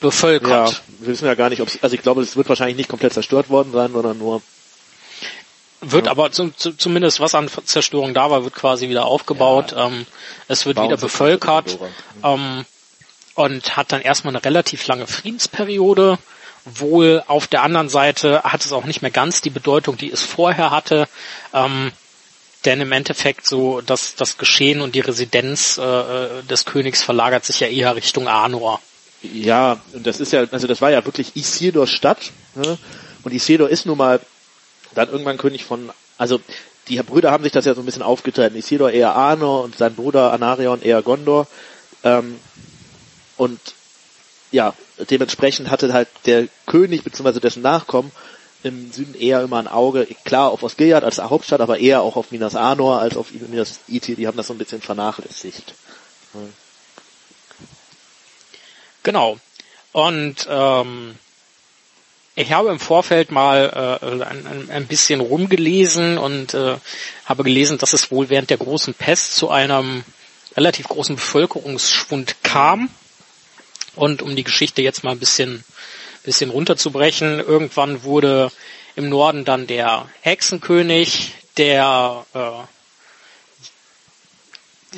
bevölkert. 0.00 0.70
Ja, 0.70 0.80
wir 1.00 1.08
wissen 1.08 1.26
ja 1.26 1.34
gar 1.34 1.50
nicht, 1.50 1.60
ob 1.60 1.68
also 1.82 1.94
ich 1.94 2.02
glaube, 2.02 2.22
es 2.22 2.36
wird 2.36 2.48
wahrscheinlich 2.48 2.76
nicht 2.76 2.88
komplett 2.88 3.12
zerstört 3.12 3.50
worden 3.50 3.72
sein, 3.72 3.92
sondern 3.92 4.18
nur 4.18 4.42
Wird 5.90 6.08
aber 6.08 6.32
zum, 6.32 6.56
zu, 6.56 6.72
zumindest 6.76 7.20
was 7.20 7.34
an 7.34 7.48
Zerstörung 7.64 8.14
da 8.14 8.30
war, 8.30 8.44
wird 8.44 8.54
quasi 8.54 8.88
wieder 8.88 9.06
aufgebaut. 9.06 9.74
Ähm, 9.76 10.06
es 10.48 10.66
wird 10.66 10.76
Bauen 10.76 10.86
wieder 10.86 10.96
bevölkert 10.96 11.78
ähm, 12.22 12.64
und 13.34 13.76
hat 13.76 13.92
dann 13.92 14.00
erstmal 14.00 14.34
eine 14.34 14.44
relativ 14.44 14.86
lange 14.86 15.06
Friedensperiode. 15.06 16.18
Wohl 16.64 17.22
auf 17.26 17.46
der 17.46 17.62
anderen 17.62 17.88
Seite 17.88 18.42
hat 18.42 18.64
es 18.64 18.72
auch 18.72 18.84
nicht 18.84 19.02
mehr 19.02 19.10
ganz 19.10 19.42
die 19.42 19.50
Bedeutung, 19.50 19.98
die 19.98 20.10
es 20.10 20.22
vorher 20.22 20.70
hatte. 20.70 21.08
Ähm, 21.52 21.92
denn 22.64 22.80
im 22.80 22.92
Endeffekt 22.92 23.46
so, 23.46 23.82
dass 23.82 24.14
das 24.14 24.38
Geschehen 24.38 24.80
und 24.80 24.94
die 24.94 25.00
Residenz 25.00 25.76
äh, 25.76 26.42
des 26.48 26.64
Königs 26.64 27.02
verlagert 27.02 27.44
sich 27.44 27.60
ja 27.60 27.66
eher 27.66 27.94
Richtung 27.96 28.28
Arnor. 28.28 28.80
Ja, 29.22 29.80
und 29.92 30.06
das 30.06 30.20
ist 30.20 30.32
ja, 30.32 30.44
also 30.50 30.66
das 30.66 30.80
war 30.80 30.90
ja 30.90 31.04
wirklich 31.04 31.36
Isildurs 31.36 31.90
Stadt. 31.90 32.32
Ne? 32.54 32.78
Und 33.22 33.32
Isildur 33.32 33.68
ist 33.68 33.86
nun 33.86 33.98
mal 33.98 34.20
dann 34.94 35.10
irgendwann 35.10 35.38
König 35.38 35.64
von, 35.64 35.90
also 36.18 36.40
die 36.88 37.02
Brüder 37.02 37.30
haben 37.30 37.44
sich 37.44 37.52
das 37.52 37.64
ja 37.64 37.74
so 37.74 37.80
ein 37.80 37.86
bisschen 37.86 38.02
aufgeteilt. 38.02 38.54
Isildur 38.54 38.90
eher 38.90 39.14
Arnor 39.14 39.64
und 39.64 39.76
sein 39.76 39.94
Bruder 39.94 40.32
Anarion 40.32 40.82
eher 40.82 41.02
Gondor. 41.02 41.46
Ähm, 42.02 42.38
und 43.36 43.58
ja, 44.50 44.74
dementsprechend 45.10 45.70
hatte 45.70 45.92
halt 45.92 46.08
der 46.26 46.48
König 46.66 47.02
bzw. 47.02 47.40
dessen 47.40 47.62
Nachkommen 47.62 48.12
im 48.62 48.92
Süden 48.92 49.14
eher 49.14 49.42
immer 49.42 49.58
ein 49.58 49.68
Auge, 49.68 50.06
klar 50.24 50.50
auf 50.50 50.62
Osgiliath 50.62 51.04
als 51.04 51.18
Hauptstadt, 51.18 51.60
aber 51.60 51.78
eher 51.78 52.00
auch 52.00 52.16
auf 52.16 52.30
Minas 52.30 52.56
Anor 52.56 53.00
als 53.00 53.16
auf 53.16 53.30
Minas 53.32 53.80
Ithil. 53.88 54.16
Die 54.16 54.26
haben 54.26 54.36
das 54.36 54.46
so 54.46 54.54
ein 54.54 54.58
bisschen 54.58 54.80
vernachlässigt. 54.80 55.74
Genau. 59.02 59.38
Und 59.92 60.46
ähm, 60.48 61.14
ich 62.36 62.52
habe 62.52 62.70
im 62.70 62.80
Vorfeld 62.80 63.30
mal 63.30 64.00
äh, 64.02 64.24
ein, 64.24 64.70
ein, 64.70 64.86
bisschen 64.86 65.20
rumgelesen 65.20 66.18
und 66.18 66.52
äh, 66.54 66.76
habe 67.26 67.44
gelesen, 67.44 67.78
dass 67.78 67.92
es 67.92 68.10
wohl 68.10 68.28
während 68.28 68.50
der 68.50 68.56
großen 68.56 68.92
Pest 68.94 69.36
zu 69.36 69.50
einem 69.50 70.04
relativ 70.56 70.88
großen 70.88 71.14
Bevölkerungsschwund 71.14 72.42
kam. 72.42 72.90
Und 73.94 74.20
um 74.22 74.34
die 74.34 74.42
Geschichte 74.42 74.82
jetzt 74.82 75.04
mal 75.04 75.12
ein 75.12 75.20
bisschen, 75.20 75.64
bisschen 76.24 76.50
runterzubrechen, 76.50 77.38
irgendwann 77.38 78.02
wurde 78.02 78.50
im 78.96 79.08
Norden 79.08 79.44
dann 79.44 79.68
der 79.68 80.08
Hexenkönig, 80.22 81.34
der 81.56 82.26
äh, 82.34 82.50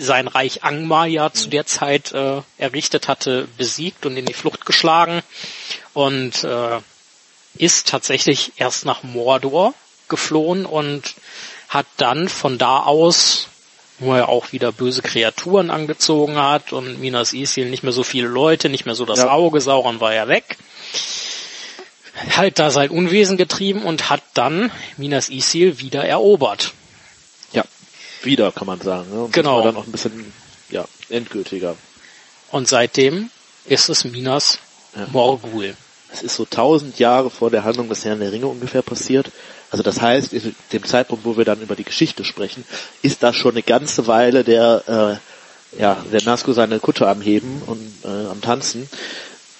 sein 0.01 0.29
Reich 0.29 0.64
Angmar 0.64 1.07
ja 1.07 1.31
zu 1.33 1.51
der 1.51 1.66
Zeit 1.66 2.12
äh, 2.12 2.40
errichtet 2.57 3.09
hatte, 3.09 3.46
besiegt 3.59 4.07
und 4.07 4.16
in 4.16 4.25
die 4.25 4.35
Flucht 4.35 4.64
geschlagen 4.64 5.20
und 5.92 6.42
äh, 6.44 6.81
ist 7.59 7.88
tatsächlich 7.88 8.53
erst 8.57 8.85
nach 8.85 9.03
Mordor 9.03 9.75
geflohen 10.09 10.66
und 10.66 11.14
hat 11.69 11.87
dann 11.97 12.29
von 12.29 12.59
da 12.59 12.81
aus, 12.81 13.49
wo 13.99 14.14
er 14.14 14.29
auch 14.29 14.53
wieder 14.53 14.73
böse 14.73 15.03
Kreaturen 15.03 15.71
angezogen 15.71 16.37
hat 16.37 16.73
und 16.73 17.01
Minas 17.01 17.33
Ithil 17.33 17.69
nicht 17.71 17.83
mehr 17.83 17.92
so 17.92 18.05
viele 18.05 18.29
Leute, 18.29 18.69
nicht 18.69 18.87
mehr 18.87 18.95
so 18.95 19.05
das 19.05 19.21
Ja. 19.21 19.31
Auge, 19.31 19.61
Sauron 19.61 20.01
war 20.01 20.14
ja 20.14 20.29
weg, 20.29 20.57
halt 22.37 22.59
da 22.59 22.71
sein 22.71 22.90
Unwesen 22.90 23.37
getrieben 23.37 23.83
und 23.83 24.11
hat 24.11 24.23
dann 24.35 24.71
Minas 24.97 25.29
Ithil 25.29 25.81
wieder 25.81 26.05
erobert. 26.05 26.73
Ja, 27.53 27.64
wieder 28.23 28.53
kann 28.53 28.66
man 28.66 28.81
sagen. 28.81 29.11
Ne? 29.12 29.25
Und 29.25 29.33
Genau. 29.33 29.57
Das 29.57 29.64
war 29.64 29.73
dann 29.73 29.83
auch 29.83 29.87
ein 29.87 29.92
bisschen 29.92 30.33
ja, 30.71 30.85
endgültiger. 31.09 31.77
Und 32.51 32.69
seitdem 32.69 33.31
ist 33.64 33.88
es 33.88 34.05
Minas 34.05 34.59
Ja. 34.95 35.07
Morgul. 35.12 35.77
Es 36.16 36.22
ist 36.22 36.37
so 36.37 36.46
tausend 36.46 36.98
Jahre 36.98 37.29
vor 37.29 37.50
der 37.50 37.64
Handlung 37.64 37.90
des 37.90 38.05
Herrn 38.05 38.20
der 38.20 38.33
Ringe 38.33 38.46
ungefähr 38.46 38.81
passiert. 38.81 39.31
Also 39.70 39.83
das 39.83 40.00
heißt, 40.00 40.33
in 40.33 40.55
dem 40.72 40.85
Zeitpunkt, 40.85 41.26
wo 41.26 41.37
wir 41.37 41.44
dann 41.44 41.61
über 41.61 41.76
die 41.76 41.85
Geschichte 41.85 42.24
sprechen, 42.24 42.64
ist 43.02 43.22
da 43.22 43.35
schon 43.35 43.52
eine 43.52 43.62
ganze 43.62 44.07
Weile 44.07 44.42
der, 44.42 45.20
äh, 45.74 45.81
ja, 45.81 46.02
der 46.11 46.22
Nazgul 46.22 46.55
seine 46.55 46.79
Kutte 46.79 47.07
am 47.07 47.20
Heben 47.20 47.61
und 47.66 47.81
äh, 48.05 48.31
am 48.31 48.40
Tanzen. 48.40 48.88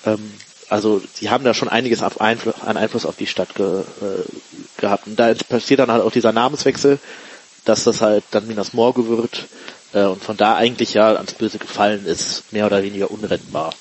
Ähm, 0.07 0.33
also 0.71 1.03
die 1.21 1.29
haben 1.29 1.45
da 1.45 1.53
schon 1.53 1.69
einiges 1.69 2.03
auf 2.03 2.23
Einfluss, 2.23 2.55
an 2.64 2.79
Einfluss 2.79 3.05
auf 3.05 3.16
die 3.16 3.27
Stadt 3.27 3.55
ge, 3.55 3.81
äh, 3.81 4.81
gehabt. 4.81 5.07
Und 5.07 5.16
da 5.21 5.35
passiert 5.35 5.81
dann 5.81 5.92
halt 5.92 6.03
auch 6.03 6.12
dieser 6.12 6.33
Namenswechsel, 6.33 6.99
dass 7.66 7.85
das 7.85 8.01
halt 8.01 8.25
dann 8.31 8.47
Minas 8.47 8.73
Morgul 8.73 9.09
wird 9.19 9.47
äh, 9.92 10.05
und 10.05 10.23
von 10.25 10.38
da 10.38 10.57
eigentlich 10.57 10.95
ja 10.95 11.14
ans 11.14 11.35
Böse 11.35 11.59
gefallen 11.59 12.07
ist, 12.07 12.51
mehr 12.53 12.64
oder 12.64 12.83
weniger 12.83 13.11
unrettbar. 13.11 13.75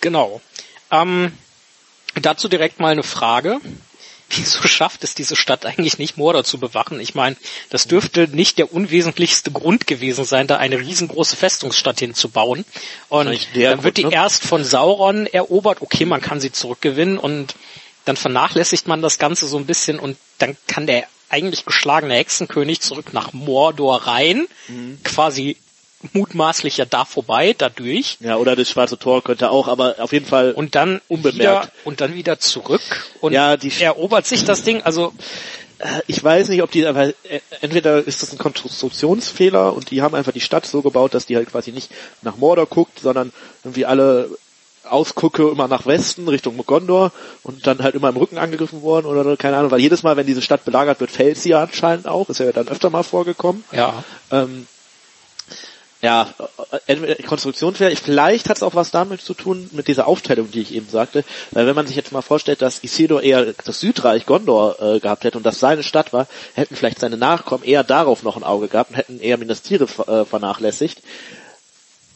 Genau. 0.00 0.40
Ähm, 0.90 1.32
dazu 2.20 2.48
direkt 2.48 2.80
mal 2.80 2.92
eine 2.92 3.02
Frage. 3.02 3.60
Wieso 4.30 4.62
schafft 4.68 5.02
es 5.02 5.14
diese 5.14 5.34
Stadt 5.34 5.66
eigentlich 5.66 5.98
nicht, 5.98 6.16
Mordor 6.16 6.44
zu 6.44 6.58
bewachen? 6.58 7.00
Ich 7.00 7.16
meine, 7.16 7.36
das 7.68 7.88
dürfte 7.88 8.28
nicht 8.28 8.58
der 8.58 8.72
unwesentlichste 8.72 9.50
Grund 9.50 9.88
gewesen 9.88 10.24
sein, 10.24 10.46
da 10.46 10.56
eine 10.56 10.78
riesengroße 10.78 11.34
Festungsstadt 11.34 11.98
hinzubauen. 11.98 12.64
Und 13.08 13.26
dann 13.54 13.82
wird 13.82 13.96
die 13.96 14.04
ne? 14.04 14.12
erst 14.12 14.44
von 14.44 14.62
Sauron 14.62 15.26
erobert. 15.26 15.82
Okay, 15.82 16.04
man 16.04 16.20
kann 16.20 16.40
sie 16.40 16.52
zurückgewinnen 16.52 17.18
und 17.18 17.56
dann 18.04 18.16
vernachlässigt 18.16 18.86
man 18.86 19.02
das 19.02 19.18
Ganze 19.18 19.48
so 19.48 19.56
ein 19.58 19.66
bisschen 19.66 19.98
und 19.98 20.16
dann 20.38 20.56
kann 20.68 20.86
der 20.86 21.08
eigentlich 21.28 21.64
geschlagene 21.64 22.14
Hexenkönig 22.14 22.80
zurück 22.80 23.12
nach 23.12 23.32
Mordor 23.32 24.06
rein, 24.06 24.46
Mhm. 24.68 25.00
quasi 25.02 25.56
mutmaßlich 26.12 26.76
ja 26.78 26.84
da 26.86 27.04
vorbei, 27.04 27.54
dadurch. 27.56 28.16
Ja, 28.20 28.36
oder 28.36 28.56
das 28.56 28.70
Schwarze 28.70 28.98
Tor 28.98 29.22
könnte 29.22 29.50
auch, 29.50 29.68
aber 29.68 29.96
auf 29.98 30.12
jeden 30.12 30.26
Fall 30.26 30.52
und 30.52 30.74
dann 30.74 31.00
Unbemerkt. 31.08 31.38
wieder 31.38 31.68
und 31.84 32.00
dann 32.00 32.14
wieder 32.14 32.38
zurück 32.38 32.80
und 33.20 33.32
Ja, 33.32 33.56
die- 33.56 33.72
erobert 33.80 34.26
sich 34.26 34.44
das 34.44 34.62
Ding. 34.62 34.82
Also 34.82 35.12
Äh, 35.82 36.02
ich 36.08 36.22
weiß 36.22 36.48
nicht, 36.50 36.62
ob 36.62 36.70
die, 36.70 36.84
aber 36.86 37.06
äh, 37.06 37.14
entweder 37.62 38.06
ist 38.06 38.22
das 38.22 38.32
ein 38.32 38.38
Konstruktionsfehler 38.38 39.72
und 39.74 39.90
die 39.90 40.02
haben 40.02 40.14
einfach 40.14 40.32
die 40.32 40.42
Stadt 40.42 40.66
so 40.66 40.82
gebaut, 40.82 41.14
dass 41.14 41.24
die 41.24 41.36
halt 41.36 41.50
quasi 41.50 41.72
nicht 41.72 41.90
nach 42.20 42.36
Mordor 42.36 42.66
guckt, 42.66 43.00
sondern 43.00 43.32
irgendwie 43.64 43.86
alle 43.86 44.28
Ausgucke 44.88 45.48
immer 45.48 45.68
nach 45.68 45.86
Westen, 45.86 46.28
Richtung 46.28 46.56
Gondor 46.66 47.12
und 47.42 47.66
dann 47.66 47.82
halt 47.82 47.94
immer 47.94 48.08
im 48.10 48.16
Rücken 48.18 48.36
angegriffen 48.38 48.82
worden 48.82 49.06
oder 49.06 49.36
keine 49.38 49.56
Ahnung, 49.56 49.70
weil 49.70 49.80
jedes 49.80 50.02
Mal, 50.02 50.16
wenn 50.18 50.26
diese 50.26 50.42
Stadt 50.42 50.64
belagert 50.66 51.00
wird, 51.00 51.10
fällt 51.10 51.38
sie 51.38 51.50
ja 51.50 51.62
anscheinend 51.62 52.06
auch, 52.06 52.28
ist 52.28 52.40
ja 52.40 52.52
dann 52.52 52.68
öfter 52.68 52.90
mal 52.90 53.02
vorgekommen. 53.02 53.64
ja, 53.72 54.02
Ähm, 54.30 54.66
ja, 56.02 56.32
äh, 56.70 56.78
entweder 56.86 57.14
Konstruktionsfehler, 57.16 57.94
vielleicht 57.96 58.48
hat 58.48 58.56
es 58.56 58.62
auch 58.62 58.74
was 58.74 58.90
damit 58.90 59.20
zu 59.20 59.34
tun, 59.34 59.68
mit 59.72 59.88
dieser 59.88 60.06
Aufteilung, 60.06 60.50
die 60.50 60.60
ich 60.60 60.74
eben 60.74 60.88
sagte. 60.88 61.24
Weil 61.50 61.66
wenn 61.66 61.74
man 61.74 61.86
sich 61.86 61.96
jetzt 61.96 62.12
mal 62.12 62.22
vorstellt, 62.22 62.62
dass 62.62 62.82
Isildur 62.82 63.22
eher 63.22 63.52
das 63.64 63.80
Südreich 63.80 64.26
Gondor 64.26 64.80
äh, 64.80 65.00
gehabt 65.00 65.24
hätte 65.24 65.36
und 65.36 65.44
das 65.44 65.60
seine 65.60 65.82
Stadt 65.82 66.12
war, 66.12 66.26
hätten 66.54 66.76
vielleicht 66.76 67.00
seine 67.00 67.16
Nachkommen 67.16 67.64
eher 67.64 67.84
darauf 67.84 68.22
noch 68.22 68.36
ein 68.36 68.44
Auge 68.44 68.68
gehabt 68.68 68.90
und 68.90 68.96
hätten 68.96 69.20
eher 69.20 69.36
Minas 69.36 69.62
Tirith 69.62 69.98
äh, 69.98 70.24
vernachlässigt. 70.24 71.02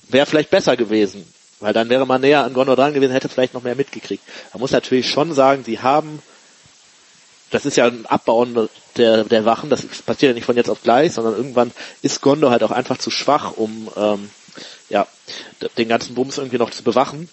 Wäre 0.09 0.27
vielleicht 0.27 0.51
besser 0.51 0.77
gewesen. 0.77 1.27
Weil 1.61 1.73
dann 1.73 1.89
wäre 1.89 2.07
man 2.07 2.21
näher 2.21 2.45
an 2.45 2.53
Gondor 2.53 2.77
dran 2.77 2.95
gewesen, 2.95 3.13
hätte 3.13 3.29
vielleicht 3.29 3.55
noch 3.55 3.63
mehr 3.63 3.75
mitgekriegt. 3.75 4.23
Man 4.53 4.61
muss 4.61 4.73
natürlich 4.73 5.09
schon 5.09 5.33
sagen, 5.33 5.65
sie 5.65 5.81
haben 5.81 6.21
das 7.55 7.65
ist 7.67 7.77
ja 7.77 7.87
ein 7.87 8.05
Abbauen 8.07 8.69
der, 8.97 9.23
der 9.23 9.45
Wachen, 9.45 9.71
das 9.71 9.83
passiert 9.87 10.31
ja 10.31 10.35
nicht 10.35 10.45
von 10.45 10.57
jetzt 10.57 10.69
auf 10.69 10.83
gleich, 10.83 11.13
sondern 11.13 11.37
irgendwann 11.37 11.71
ist 12.03 12.21
Gondor 12.21 12.51
halt 12.51 12.65
auch 12.65 12.73
einfach 12.73 12.99
zu 12.99 13.13
schwach, 13.13 13.53
um 13.53 13.89
ähm, 13.97 14.29
ja, 14.89 15.07
den 15.79 15.89
ganzen 15.89 16.17
Bums 16.17 16.39
irgendwie 16.39 16.59
noch 16.59 16.71
zu 16.71 16.83
bewachen. 16.83 17.29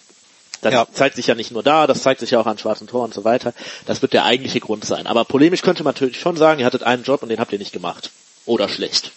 Das 0.60 0.72
Ja. 0.72 0.86
zeigt 0.92 1.16
sich 1.16 1.26
ja 1.26 1.34
nicht 1.34 1.50
nur 1.50 1.64
da, 1.64 1.88
das 1.88 2.02
zeigt 2.02 2.20
sich 2.20 2.30
ja 2.30 2.40
auch 2.40 2.46
an 2.46 2.56
Schwarzen 2.56 2.86
Tor 2.86 3.02
und 3.02 3.12
so 3.12 3.24
weiter. 3.24 3.52
Das 3.84 4.00
wird 4.00 4.12
der 4.12 4.24
eigentliche 4.24 4.60
Grund 4.60 4.84
sein. 4.84 5.08
Aber 5.08 5.24
polemisch 5.24 5.62
könnte 5.62 5.82
man 5.82 5.92
natürlich 5.94 6.20
schon 6.20 6.36
sagen, 6.36 6.60
ihr 6.60 6.66
hattet 6.66 6.84
einen 6.84 7.02
Job 7.02 7.24
und 7.24 7.28
den 7.28 7.40
habt 7.40 7.52
ihr 7.52 7.58
nicht 7.58 7.72
gemacht. 7.72 8.10
Oder 8.46 8.68
schlecht. 8.68 9.10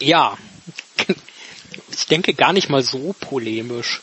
ja. 0.00 0.36
Ich 1.96 2.06
denke 2.08 2.34
gar 2.34 2.52
nicht 2.52 2.68
mal 2.70 2.82
so 2.82 3.14
polemisch. 3.20 4.02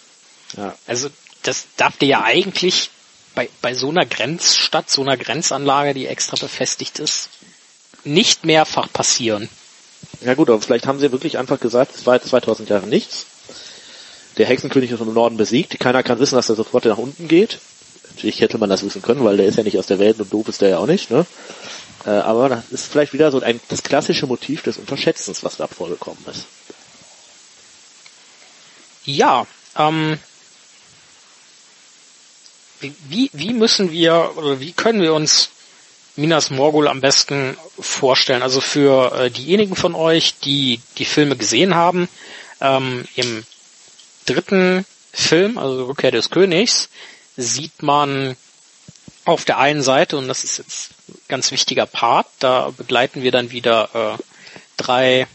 Ja. 0.55 0.77
Also 0.87 1.09
das 1.43 1.65
darf 1.75 1.97
dir 1.97 2.07
ja 2.07 2.23
eigentlich 2.23 2.89
bei, 3.35 3.49
bei 3.61 3.73
so 3.73 3.89
einer 3.89 4.05
Grenzstadt, 4.05 4.89
so 4.89 5.01
einer 5.01 5.17
Grenzanlage, 5.17 5.93
die 5.93 6.07
extra 6.07 6.37
befestigt 6.37 6.99
ist, 6.99 7.29
nicht 8.03 8.45
mehrfach 8.45 8.91
passieren. 8.91 9.49
Ja 10.21 10.33
gut, 10.33 10.49
aber 10.49 10.61
vielleicht 10.61 10.87
haben 10.87 10.99
sie 10.99 11.11
wirklich 11.11 11.37
einfach 11.37 11.59
gesagt, 11.59 11.95
es 11.95 12.05
war 12.05 12.15
jetzt 12.15 12.29
2000 12.29 12.69
Jahre 12.69 12.87
nichts. 12.87 13.25
Der 14.37 14.45
Hexenkönig 14.45 14.91
ist 14.91 15.01
im 15.01 15.13
Norden 15.13 15.37
besiegt. 15.37 15.79
Keiner 15.79 16.03
kann 16.03 16.19
wissen, 16.19 16.35
dass 16.35 16.49
er 16.49 16.55
sofort 16.55 16.85
nach 16.85 16.97
unten 16.97 17.27
geht. 17.27 17.59
Natürlich 18.09 18.41
hätte 18.41 18.57
man 18.57 18.69
das 18.69 18.83
wissen 18.83 19.01
können, 19.01 19.23
weil 19.23 19.37
der 19.37 19.45
ist 19.45 19.57
ja 19.57 19.63
nicht 19.63 19.77
aus 19.77 19.87
der 19.87 19.99
Welt 19.99 20.19
und 20.19 20.31
doof 20.31 20.47
ist 20.47 20.61
der 20.61 20.69
ja 20.69 20.77
auch 20.79 20.87
nicht. 20.87 21.11
Ne? 21.11 21.25
Äh, 22.05 22.09
aber 22.09 22.49
das 22.49 22.71
ist 22.71 22.91
vielleicht 22.91 23.13
wieder 23.13 23.31
so 23.31 23.41
ein, 23.41 23.59
das 23.69 23.83
klassische 23.83 24.27
Motiv 24.27 24.63
des 24.63 24.77
Unterschätzens, 24.77 25.43
was 25.43 25.57
da 25.57 25.67
vorgekommen 25.67 26.23
ist. 26.29 26.45
Ja, 29.05 29.47
ähm, 29.77 30.19
wie- 33.09 33.29
wie, 33.33 33.53
müssen 33.53 33.91
wir 33.91 34.31
oder 34.35 34.59
wie 34.59 34.71
können 34.73 35.01
wir 35.01 35.13
uns 35.13 35.49
Minas 36.15 36.49
Morgul 36.49 36.87
am 36.87 37.01
besten 37.01 37.57
vorstellen? 37.79 38.41
Also 38.43 38.61
für 38.61 39.13
äh, 39.15 39.31
diejenigen 39.31 39.75
von 39.75 39.95
euch, 39.95 40.35
die 40.39 40.81
die 40.97 41.05
Filme 41.05 41.35
gesehen 41.37 41.75
haben, 41.75 42.09
ähm, 42.59 43.05
im 43.15 43.43
dritten 44.25 44.85
Film, 45.13 45.57
also 45.57 45.85
Rückkehr 45.85 46.11
des 46.11 46.29
Königs, 46.29 46.89
sieht 47.37 47.81
man 47.81 48.35
auf 49.25 49.45
der 49.45 49.57
einen 49.57 49.81
Seite, 49.83 50.17
und 50.17 50.27
das 50.27 50.43
ist 50.43 50.57
jetzt 50.57 50.89
ein 51.09 51.17
ganz 51.27 51.51
wichtiger 51.51 51.85
Part, 51.85 52.27
da 52.39 52.71
begleiten 52.75 53.23
wir 53.23 53.31
dann 53.31 53.51
wieder 53.51 54.17
äh, 54.17 54.23
drei 54.77 55.27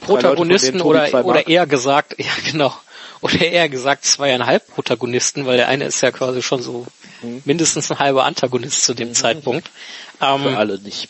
Protagonisten 0.00 0.78
oder, 0.84 1.02
oder 1.24 1.46
eher 1.48 1.66
gesagt, 1.66 2.14
ja 2.18 2.30
genau, 2.50 2.74
oder 3.22 3.40
eher 3.40 3.68
gesagt 3.68 4.04
zweieinhalb 4.04 4.66
Protagonisten, 4.68 5.46
weil 5.46 5.56
der 5.56 5.68
eine 5.68 5.84
ist 5.86 6.00
ja 6.02 6.10
quasi 6.10 6.42
schon 6.42 6.62
so 6.62 6.86
Mhm. 7.22 7.42
mindestens 7.44 7.90
ein 7.90 7.98
halber 7.98 8.24
Antagonist 8.24 8.84
zu 8.84 8.94
dem 8.94 9.14
Zeitpunkt. 9.14 9.70
Für 10.18 10.26
Ähm, 10.26 10.56
alle 10.56 10.78
nicht. 10.78 11.08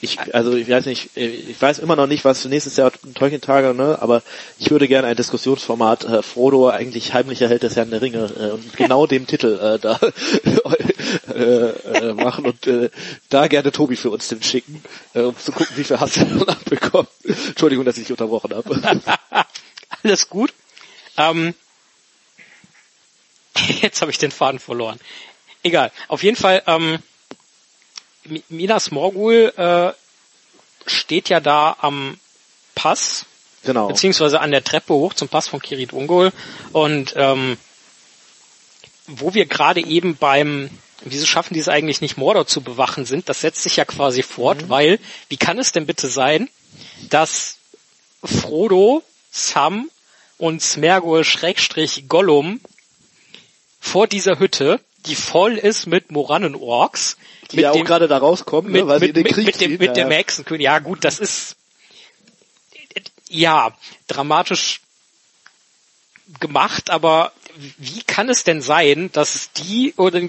Ich, 0.00 0.18
also 0.32 0.54
ich 0.54 0.68
weiß 0.68 0.86
nicht, 0.86 1.16
äh, 1.16 1.26
ich 1.26 1.60
weiß 1.60 1.80
immer 1.80 1.96
noch 1.96 2.06
nicht, 2.06 2.24
was 2.24 2.42
für 2.42 2.48
nächstes 2.48 2.76
Jahr 2.76 2.92
Tolkien-Tage, 3.14 3.74
ne? 3.74 3.98
aber 4.00 4.22
ich 4.58 4.70
würde 4.70 4.86
gerne 4.86 5.08
ein 5.08 5.16
Diskussionsformat 5.16 6.04
äh, 6.04 6.22
Frodo 6.22 6.68
eigentlich 6.68 7.14
heimlicher 7.14 7.48
Held 7.48 7.64
des 7.64 7.74
Herrn 7.76 7.90
der 7.90 8.00
Ringe 8.00 8.30
äh, 8.38 8.50
und 8.52 8.76
genau 8.76 9.06
dem 9.06 9.26
Titel 9.26 9.58
äh, 9.58 9.78
da 9.78 9.98
äh, 11.34 11.40
äh, 11.40 12.14
machen 12.14 12.46
und 12.46 12.66
äh, 12.66 12.90
da 13.28 13.48
gerne 13.48 13.72
Tobi 13.72 13.96
für 13.96 14.10
uns 14.10 14.28
den 14.28 14.42
schicken, 14.42 14.82
äh, 15.14 15.20
um 15.20 15.36
zu 15.36 15.50
gucken, 15.52 15.76
wie 15.76 15.84
viel 15.84 15.98
Hass 15.98 16.16
er 16.16 16.24
dann 16.26 16.42
abbekommt. 16.48 17.08
Entschuldigung, 17.24 17.84
dass 17.84 17.96
ich 17.96 18.04
dich 18.04 18.12
unterbrochen 18.12 18.54
habe. 18.54 18.80
Alles 20.04 20.28
gut. 20.28 20.52
Ähm, 21.18 21.54
jetzt 23.82 24.00
habe 24.00 24.10
ich 24.10 24.18
den 24.18 24.30
Faden 24.30 24.60
verloren. 24.60 24.98
Egal. 25.62 25.92
Auf 26.08 26.22
jeden 26.22 26.36
Fall, 26.36 26.62
ähm, 26.66 26.98
Mi- 28.24 28.44
Minas 28.48 28.90
Morgul 28.90 29.52
äh, 29.56 29.92
steht 30.88 31.28
ja 31.28 31.40
da 31.40 31.76
am 31.80 32.18
Pass, 32.74 33.26
genau. 33.64 33.88
beziehungsweise 33.88 34.40
an 34.40 34.52
der 34.52 34.64
Treppe 34.64 34.94
hoch 34.94 35.12
zum 35.14 35.28
Pass 35.28 35.48
von 35.48 35.60
Kirit 35.60 35.92
Ungol. 35.92 36.32
Und 36.72 37.12
ähm, 37.16 37.58
wo 39.06 39.34
wir 39.34 39.46
gerade 39.46 39.84
eben 39.84 40.16
beim 40.16 40.70
Wieso 41.02 41.26
schaffen 41.26 41.54
die 41.54 41.60
es 41.60 41.68
eigentlich 41.68 42.00
nicht, 42.00 42.16
Mordor 42.16 42.48
zu 42.48 42.60
bewachen 42.60 43.04
sind? 43.04 43.28
Das 43.28 43.40
setzt 43.40 43.62
sich 43.62 43.76
ja 43.76 43.84
quasi 43.84 44.24
fort, 44.24 44.68
weil, 44.68 44.98
wie 45.28 45.36
kann 45.36 45.56
es 45.60 45.70
denn 45.70 45.86
bitte 45.86 46.08
sein, 46.08 46.50
dass 47.08 47.58
Frodo, 48.24 49.04
Sam 49.30 49.88
und 50.38 50.62
Smergol 50.62 51.24
Schrägstrich 51.24 52.08
Gollum 52.08 52.60
vor 53.80 54.06
dieser 54.06 54.38
Hütte, 54.38 54.80
die 55.06 55.14
voll 55.14 55.56
ist 55.56 55.86
mit 55.86 56.10
Moranen-Orks, 56.10 57.16
Die 57.50 57.60
ja 57.60 57.70
auch 57.72 57.84
gerade 57.84 58.08
da 58.08 58.18
rauskommen, 58.18 58.70
mit, 58.72 58.82
ne, 58.82 58.88
weil 58.88 59.00
sie 59.00 59.06
in 59.06 59.08
mit, 59.10 59.16
den 59.16 59.22
mit, 59.24 59.32
Krieg 59.32 59.46
mit 59.46 59.60
dem, 59.60 59.70
ziehen. 59.70 59.78
mit 59.78 59.96
dem 59.96 60.10
ja. 60.10 60.16
Hexenkönig. 60.16 60.64
Ja 60.64 60.78
gut, 60.78 61.04
das 61.04 61.18
ist 61.18 61.56
ja 63.28 63.76
dramatisch 64.06 64.80
gemacht, 66.40 66.90
aber 66.90 67.32
wie 67.78 68.02
kann 68.02 68.28
es 68.28 68.44
denn 68.44 68.60
sein, 68.60 69.10
dass 69.12 69.50
die 69.52 69.94
oder 69.96 70.20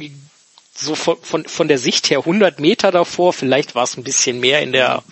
so 0.75 0.95
von, 0.95 1.17
von, 1.21 1.45
von 1.45 1.67
der 1.67 1.77
Sicht 1.77 2.09
her 2.09 2.19
100 2.19 2.59
Meter 2.59 2.91
davor, 2.91 3.33
vielleicht 3.33 3.75
war 3.75 3.83
es 3.83 3.97
ein 3.97 4.03
bisschen 4.03 4.39
mehr 4.39 4.61
in 4.61 4.71
der 4.71 5.03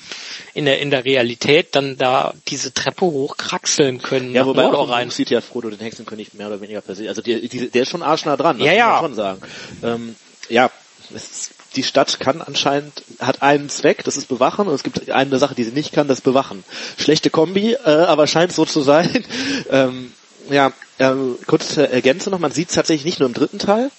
in 0.54 0.65
der 0.65 0.80
in 0.80 0.89
der 0.89 1.04
Realität, 1.04 1.76
dann 1.76 1.98
da 1.98 2.34
diese 2.48 2.74
Treppe 2.74 3.06
hochkraxeln 3.06 4.02
können 4.02 4.34
Ja, 4.34 4.46
wobei 4.46 4.63
Mordor 4.63 4.80
auch 4.82 4.89
rein. 4.89 5.10
Sieht 5.10 5.30
ja 5.30 5.41
Frodo 5.41 5.70
den 5.70 5.80
Hexenkönig 5.80 6.34
mehr 6.34 6.48
oder 6.48 6.62
weniger 6.62 6.82
persönlich. 6.82 7.10
Also 7.10 7.22
die, 7.22 7.48
die, 7.50 7.70
der 7.70 7.82
ist 7.84 7.89
schon 7.89 8.02
arschnah 8.02 8.38
dran, 8.38 8.60
das 8.60 8.65
Ja, 8.67 8.72
muss 8.72 8.80
ja. 8.80 8.88
man 8.88 9.02
schon 9.02 9.15
sagen. 9.15 9.41
Ähm, 9.84 10.15
ja, 10.50 10.72
ist, 11.13 11.52
die 11.76 11.84
Stadt 11.84 12.20
kann 12.20 12.41
anscheinend, 12.41 13.04
hat 13.20 13.41
einen 13.41 13.70
Zweck, 13.70 14.04
das 14.04 14.17
ist 14.17 14.28
bewachen, 14.28 14.67
und 14.67 14.74
es 14.74 14.84
gibt 14.84 15.10
eine 15.12 15.38
Sache, 15.38 15.56
die 15.56 15.63
sie 15.63 15.72
nicht 15.72 15.93
kann, 15.93 16.08
das 16.08 16.22
bewachen. 16.22 16.63
Schlechte 16.98 17.30
Kombi, 17.30 17.74
äh, 17.74 17.89
aber 17.89 18.28
scheint 18.28 18.52
so 18.52 18.65
zu 18.65 18.82
sein. 18.82 19.26
ähm, 19.70 20.12
ja, 20.50 20.72
ähm, 21.00 21.38
kurz 21.46 21.78
äh, 21.78 21.84
ergänze 21.84 22.30
noch, 22.30 22.39
man 22.39 22.52
sieht 22.52 22.70
es 22.70 22.76
tatsächlich 22.76 23.06
nicht 23.06 23.20
nur 23.20 23.28
im 23.28 23.36
dritten 23.36 23.60
Teil. 23.60 23.91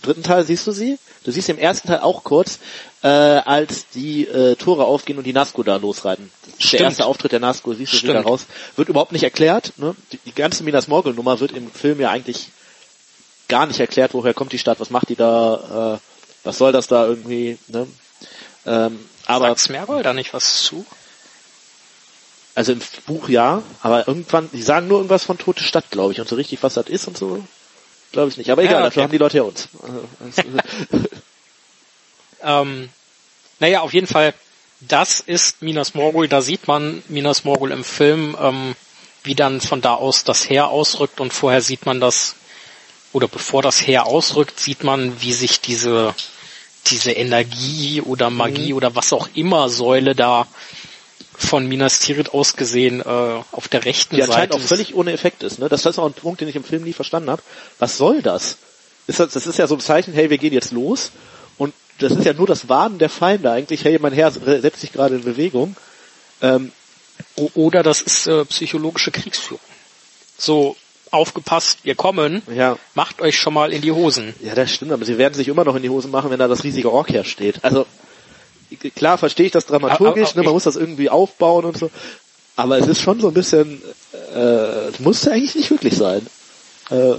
Im 0.00 0.06
dritten 0.06 0.22
Teil 0.22 0.44
siehst 0.44 0.66
du 0.66 0.72
sie. 0.72 0.98
Du 1.24 1.30
siehst 1.30 1.46
sie 1.46 1.52
im 1.52 1.58
ersten 1.58 1.88
Teil 1.88 2.00
auch 2.00 2.24
kurz, 2.24 2.58
äh, 3.02 3.08
als 3.08 3.88
die 3.90 4.26
äh, 4.26 4.56
Tore 4.56 4.86
aufgehen 4.86 5.18
und 5.18 5.24
die 5.24 5.34
Nazgul 5.34 5.64
da 5.64 5.76
losreiten. 5.76 6.30
Der 6.58 6.66
Stimmt. 6.66 6.82
erste 6.82 7.04
Auftritt 7.04 7.32
der 7.32 7.40
Nazgul, 7.40 7.76
siehst 7.76 7.92
du 7.92 7.98
Stimmt. 7.98 8.24
raus. 8.24 8.46
Wird 8.76 8.88
überhaupt 8.88 9.12
nicht 9.12 9.24
erklärt. 9.24 9.74
Ne? 9.76 9.94
Die, 10.12 10.18
die 10.24 10.34
ganze 10.34 10.64
Minas 10.64 10.88
Morgul 10.88 11.12
Nummer 11.12 11.38
wird 11.40 11.52
im 11.52 11.70
Film 11.70 12.00
ja 12.00 12.10
eigentlich 12.10 12.48
gar 13.48 13.66
nicht 13.66 13.80
erklärt, 13.80 14.14
woher 14.14 14.32
kommt 14.32 14.52
die 14.52 14.58
Stadt, 14.58 14.80
was 14.80 14.90
macht 14.90 15.10
die 15.10 15.16
da, 15.16 15.96
äh, 15.96 15.98
was 16.44 16.56
soll 16.56 16.72
das 16.72 16.86
da 16.86 17.06
irgendwie. 17.06 17.58
Ne? 17.68 17.86
Ähm, 18.64 18.98
aber 19.26 19.48
Sagt 19.48 19.60
Smergol 19.60 20.02
da 20.02 20.14
nicht 20.14 20.32
was 20.32 20.62
zu? 20.62 20.86
also 22.54 22.72
im 22.72 22.80
Buch 23.06 23.28
ja, 23.28 23.62
aber 23.80 24.08
irgendwann, 24.08 24.50
die 24.52 24.62
sagen 24.62 24.88
nur 24.88 24.98
irgendwas 24.98 25.24
von 25.24 25.38
tote 25.38 25.62
Stadt, 25.62 25.90
glaube 25.90 26.12
ich, 26.12 26.20
und 26.20 26.28
so 26.28 26.36
richtig, 26.36 26.62
was 26.62 26.74
das 26.74 26.88
ist 26.88 27.06
und 27.06 27.16
so, 27.16 27.42
glaube 28.12 28.30
ich 28.30 28.36
nicht. 28.36 28.50
Aber 28.50 28.62
egal, 28.62 28.74
Ja, 28.74 28.80
dafür 28.82 29.02
okay. 29.02 29.04
haben 29.04 29.12
die 29.12 29.18
Leute 29.18 29.36
ja 29.38 29.42
uns. 29.44 29.68
Ähm, 32.42 32.88
naja, 33.58 33.80
auf 33.82 33.92
jeden 33.92 34.06
Fall, 34.06 34.34
das 34.80 35.20
ist 35.20 35.62
Minas 35.62 35.94
Morgul. 35.94 36.28
Da 36.28 36.40
sieht 36.40 36.66
man 36.66 37.02
Minas 37.08 37.44
Morgul 37.44 37.70
im 37.70 37.84
Film, 37.84 38.36
ähm, 38.40 38.74
wie 39.22 39.34
dann 39.34 39.60
von 39.60 39.80
da 39.82 39.94
aus 39.94 40.24
das 40.24 40.48
Heer 40.48 40.68
ausrückt 40.68 41.20
und 41.20 41.32
vorher 41.32 41.60
sieht 41.60 41.84
man 41.84 42.00
das, 42.00 42.36
oder 43.12 43.28
bevor 43.28 43.60
das 43.60 43.86
Heer 43.86 44.06
ausrückt, 44.06 44.58
sieht 44.58 44.84
man, 44.84 45.20
wie 45.20 45.34
sich 45.34 45.60
diese, 45.60 46.14
diese 46.86 47.12
Energie 47.12 48.00
oder 48.00 48.30
Magie 48.30 48.72
oder 48.72 48.94
was 48.96 49.12
auch 49.12 49.28
immer 49.34 49.68
Säule 49.68 50.14
da 50.14 50.46
von 51.42 51.66
Minas 51.66 51.98
Tirith 52.00 52.30
aus 52.34 52.56
gesehen 52.56 53.00
äh, 53.00 53.04
auf 53.04 53.68
der 53.68 53.84
rechten 53.84 54.16
die 54.16 54.22
anscheinend 54.22 54.52
Seite. 54.52 54.54
auch 54.54 54.58
des- 54.60 54.68
völlig 54.68 54.94
ohne 54.94 55.12
Effekt 55.12 55.42
ist. 55.42 55.58
Ne? 55.58 55.68
Das 55.68 55.84
ist 55.86 55.98
auch 55.98 56.06
ein 56.06 56.12
Punkt, 56.12 56.40
den 56.40 56.48
ich 56.48 56.56
im 56.56 56.64
Film 56.64 56.82
nie 56.84 56.92
verstanden 56.92 57.30
habe. 57.30 57.42
Was 57.78 57.96
soll 57.96 58.22
das? 58.22 58.56
Ist 59.06 59.20
das? 59.20 59.32
Das 59.32 59.46
ist 59.46 59.58
ja 59.58 59.66
so 59.66 59.74
ein 59.74 59.80
Zeichen, 59.80 60.12
hey, 60.14 60.30
wir 60.30 60.38
gehen 60.38 60.52
jetzt 60.52 60.70
los. 60.72 61.10
Und 61.58 61.74
das 61.98 62.12
ist 62.12 62.24
ja 62.24 62.32
nur 62.32 62.46
das 62.46 62.68
Warnen 62.68 62.98
der 62.98 63.08
Feinde 63.10 63.50
eigentlich. 63.50 63.84
Hey, 63.84 63.98
mein 64.00 64.12
Herr 64.12 64.30
setzt 64.30 64.80
sich 64.80 64.92
gerade 64.92 65.16
in 65.16 65.24
Bewegung. 65.24 65.76
Ähm, 66.42 66.72
Oder 67.54 67.82
das 67.82 68.00
ist 68.00 68.26
äh, 68.26 68.44
psychologische 68.46 69.10
Kriegsführung. 69.10 69.60
So, 70.38 70.76
aufgepasst, 71.10 71.80
wir 71.82 71.94
kommen, 71.96 72.40
ja, 72.54 72.78
macht 72.94 73.20
euch 73.20 73.36
schon 73.38 73.52
mal 73.52 73.72
in 73.72 73.82
die 73.82 73.90
Hosen. 73.92 74.32
ja, 74.42 74.54
das 74.54 74.70
stimmt. 74.72 74.92
Aber 74.92 75.04
sie 75.04 75.18
werden 75.18 75.34
sich 75.34 75.48
immer 75.48 75.64
noch 75.64 75.74
in 75.76 75.82
die 75.82 75.90
Hose 75.90 76.08
machen, 76.08 76.30
wenn 76.30 76.38
da 76.38 76.46
das 76.48 76.62
riesige 76.64 76.92
Ork 76.92 77.10
hersteht. 77.10 77.58
Also 77.64 77.84
klar 78.76 79.18
verstehe 79.18 79.46
ich 79.46 79.52
das 79.52 79.66
dramaturgisch. 79.66 80.34
Ne? 80.34 80.42
Man 80.42 80.52
muss 80.52 80.64
das 80.64 80.76
irgendwie 80.76 81.10
aufbauen 81.10 81.64
und 81.64 81.76
so. 81.76 81.90
Aber 82.56 82.78
es 82.78 82.86
ist 82.86 83.00
schon 83.00 83.20
so 83.20 83.28
ein 83.28 83.34
bisschen, 83.34 83.82
äh, 84.34 84.88
es 84.88 85.00
musste 85.00 85.32
eigentlich 85.32 85.54
nicht 85.54 85.70
wirklich 85.70 85.96
sein. 85.96 86.26
Äh, 86.90 87.14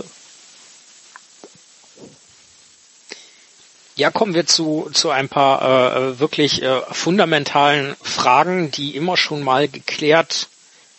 Ja, 4.01 4.09
kommen 4.09 4.33
wir 4.33 4.47
zu, 4.47 4.89
zu 4.93 5.11
ein 5.11 5.29
paar 5.29 5.61
äh, 5.95 6.19
wirklich 6.19 6.63
äh, 6.63 6.81
fundamentalen 6.91 7.95
Fragen, 8.01 8.71
die 8.71 8.95
immer 8.95 9.15
schon 9.15 9.43
mal 9.43 9.67
geklärt 9.67 10.47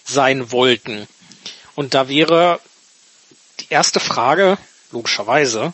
sein 0.04 0.52
wollten. 0.52 1.08
Und 1.74 1.94
da 1.94 2.08
wäre 2.08 2.60
die 3.58 3.66
erste 3.70 3.98
Frage, 3.98 4.58
logischerweise, 4.92 5.72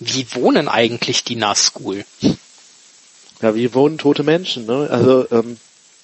wie 0.00 0.32
wohnen 0.34 0.68
eigentlich 0.68 1.24
die 1.24 1.34
Nazgul? 1.34 2.04
Ja, 3.42 3.54
wie 3.54 3.74
wohnen 3.74 3.98
tote 3.98 4.22
Menschen, 4.22 4.66
ne? 4.66 4.88
Also, 4.90 5.26
ähm, 5.30 5.56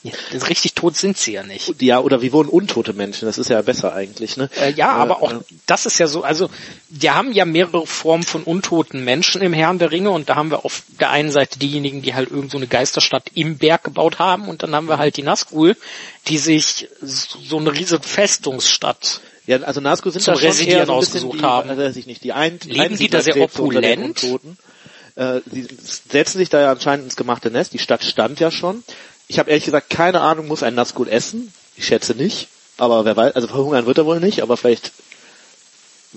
Ja, 0.04 0.12
richtig 0.48 0.74
tot 0.74 0.98
sind 0.98 1.16
sie 1.16 1.32
ja 1.32 1.42
nicht. 1.42 1.80
Ja, 1.80 1.98
oder 1.98 2.20
wie 2.20 2.30
wohnen 2.30 2.50
untote 2.50 2.92
Menschen, 2.92 3.24
das 3.24 3.38
ist 3.38 3.48
ja 3.48 3.62
besser 3.62 3.94
eigentlich, 3.94 4.36
ne? 4.36 4.50
Äh, 4.60 4.72
ja, 4.72 4.90
aber 4.90 5.22
auch 5.22 5.32
äh, 5.32 5.38
das 5.64 5.86
ist 5.86 5.98
ja 5.98 6.06
so, 6.06 6.22
also 6.22 6.50
wir 6.90 7.14
haben 7.14 7.32
ja 7.32 7.46
mehrere 7.46 7.86
Formen 7.86 8.22
von 8.22 8.42
untoten 8.42 9.02
Menschen 9.02 9.40
im 9.40 9.54
Herrn 9.54 9.78
der 9.78 9.92
Ringe 9.92 10.10
und 10.10 10.28
da 10.28 10.36
haben 10.36 10.50
wir 10.50 10.66
auf 10.66 10.82
der 11.00 11.08
einen 11.08 11.30
Seite 11.30 11.58
diejenigen, 11.58 12.02
die 12.02 12.14
halt 12.14 12.30
irgend 12.30 12.50
so 12.50 12.58
eine 12.58 12.66
Geisterstadt 12.66 13.30
im 13.34 13.56
Berg 13.56 13.84
gebaut 13.84 14.18
haben 14.18 14.46
und 14.48 14.62
dann 14.62 14.74
haben 14.74 14.88
wir 14.88 14.98
halt 14.98 15.16
die 15.16 15.22
Nazgul, 15.22 15.74
die 16.28 16.36
sich 16.36 16.88
so 17.00 17.56
eine 17.56 17.72
riesige 17.72 18.02
Festungsstadt 18.02 19.22
Ja, 19.46 19.62
also 19.62 19.80
Nazgul 19.80 20.12
sind 20.12 20.20
zum 20.20 20.34
da 20.34 20.40
schon 20.40 20.48
Residieren 20.48 20.80
eher 20.80 20.86
so 20.86 20.92
ein 20.92 20.98
ausgesucht 20.98 21.38
die, 21.38 21.44
haben. 21.44 21.70
Also, 21.70 21.82
weiß 21.82 21.96
ich 21.96 22.06
nicht, 22.06 22.22
die 22.24 22.34
ein, 22.34 22.58
Leben 22.66 22.98
die 22.98 23.08
da 23.08 23.22
sehr 23.22 23.40
opulent? 23.40 24.22
Äh, 25.16 25.40
sie 25.50 25.66
setzen 26.08 26.38
sich 26.38 26.48
da 26.48 26.60
ja 26.60 26.72
anscheinend 26.72 27.04
ins 27.04 27.16
gemachte 27.16 27.50
Nest. 27.50 27.72
Die 27.72 27.78
Stadt 27.78 28.04
stand 28.04 28.40
ja 28.40 28.50
schon. 28.50 28.82
Ich 29.28 29.38
habe 29.38 29.50
ehrlich 29.50 29.64
gesagt 29.64 29.90
keine 29.90 30.20
Ahnung, 30.20 30.48
muss 30.48 30.62
ein 30.62 30.74
Nazgul 30.74 31.08
essen? 31.08 31.52
Ich 31.76 31.86
schätze 31.86 32.14
nicht. 32.14 32.48
Aber 32.76 33.04
wer 33.04 33.16
weiß, 33.16 33.34
also 33.34 33.48
verhungern 33.48 33.86
wird 33.86 33.98
er 33.98 34.06
wohl 34.06 34.20
nicht, 34.20 34.42
aber 34.42 34.56
vielleicht 34.56 34.92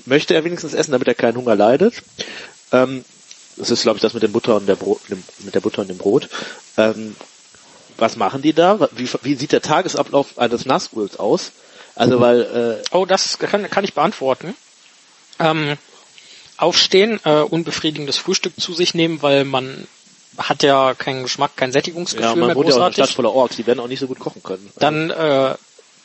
möchte 0.05 0.33
er 0.33 0.43
wenigstens 0.43 0.73
essen, 0.73 0.91
damit 0.91 1.07
er 1.07 1.15
keinen 1.15 1.37
Hunger 1.37 1.55
leidet. 1.55 2.01
Ähm, 2.71 3.05
das 3.55 3.69
ist, 3.69 3.83
glaube 3.83 3.97
ich, 3.97 4.01
das 4.01 4.13
mit 4.13 4.23
dem 4.23 4.31
Butter 4.31 4.55
und 4.55 4.67
der 4.67 4.75
Brot, 4.75 5.01
mit 5.39 5.55
der 5.55 5.59
Butter 5.59 5.81
und 5.81 5.87
dem 5.89 5.97
Brot. 5.97 6.29
Ähm, 6.77 7.15
was 7.97 8.15
machen 8.15 8.41
die 8.41 8.53
da? 8.53 8.89
Wie, 8.95 9.09
wie 9.23 9.35
sieht 9.35 9.51
der 9.51 9.61
Tagesablauf 9.61 10.37
eines 10.37 10.65
Nazguls 10.65 11.17
aus? 11.17 11.51
Also 11.95 12.19
weil 12.19 12.41
äh, 12.41 12.95
Oh, 12.95 13.05
das 13.05 13.39
kann, 13.39 13.67
kann 13.69 13.83
ich 13.83 13.95
beantworten. 13.95 14.55
Ähm, 15.39 15.77
aufstehen, 16.57 17.19
äh, 17.23 17.41
unbefriedigendes 17.41 18.17
Frühstück 18.17 18.59
zu 18.59 18.73
sich 18.73 18.93
nehmen, 18.93 19.21
weil 19.21 19.45
man 19.45 19.87
hat 20.37 20.63
ja 20.63 20.93
keinen 20.93 21.23
Geschmack, 21.23 21.55
kein 21.55 21.71
Sättigungsgefühl 21.71 22.29
Ja, 22.29 22.35
man 22.35 22.47
mehr 22.47 22.55
wohnt 22.55 22.67
ja 22.67 22.73
auch 22.73 22.77
in 22.77 22.81
einer 22.81 22.91
großartig. 22.91 23.05
Stadt 23.05 23.15
voller 23.15 23.33
Orks, 23.33 23.55
die 23.55 23.67
werden 23.67 23.79
auch 23.79 23.87
nicht 23.87 23.99
so 23.99 24.07
gut 24.07 24.19
kochen 24.19 24.43
können. 24.43 24.69
Dann 24.77 25.09
äh, 25.09 25.55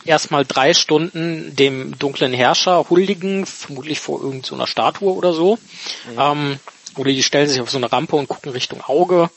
erstmal 0.05 0.45
drei 0.45 0.75
Stunden 0.75 1.55
dem 1.55 1.99
dunklen 1.99 2.33
Herrscher 2.33 2.89
huldigen, 2.89 3.47
vermutlich 3.47 4.01
vor 4.01 4.23
irgendeiner 4.23 4.67
Statue 4.67 5.13
oder 5.15 5.33
so. 5.33 5.59
Ähm, 6.19 6.59
oder 6.97 7.11
die 7.11 7.23
stellen 7.23 7.49
sich 7.49 7.61
auf 7.61 7.71
so 7.71 7.79
eine 7.79 7.91
Rampe 7.91 8.17
und 8.17 8.29
gucken 8.29 8.53
Richtung 8.53 8.83
Auge. 8.83 9.31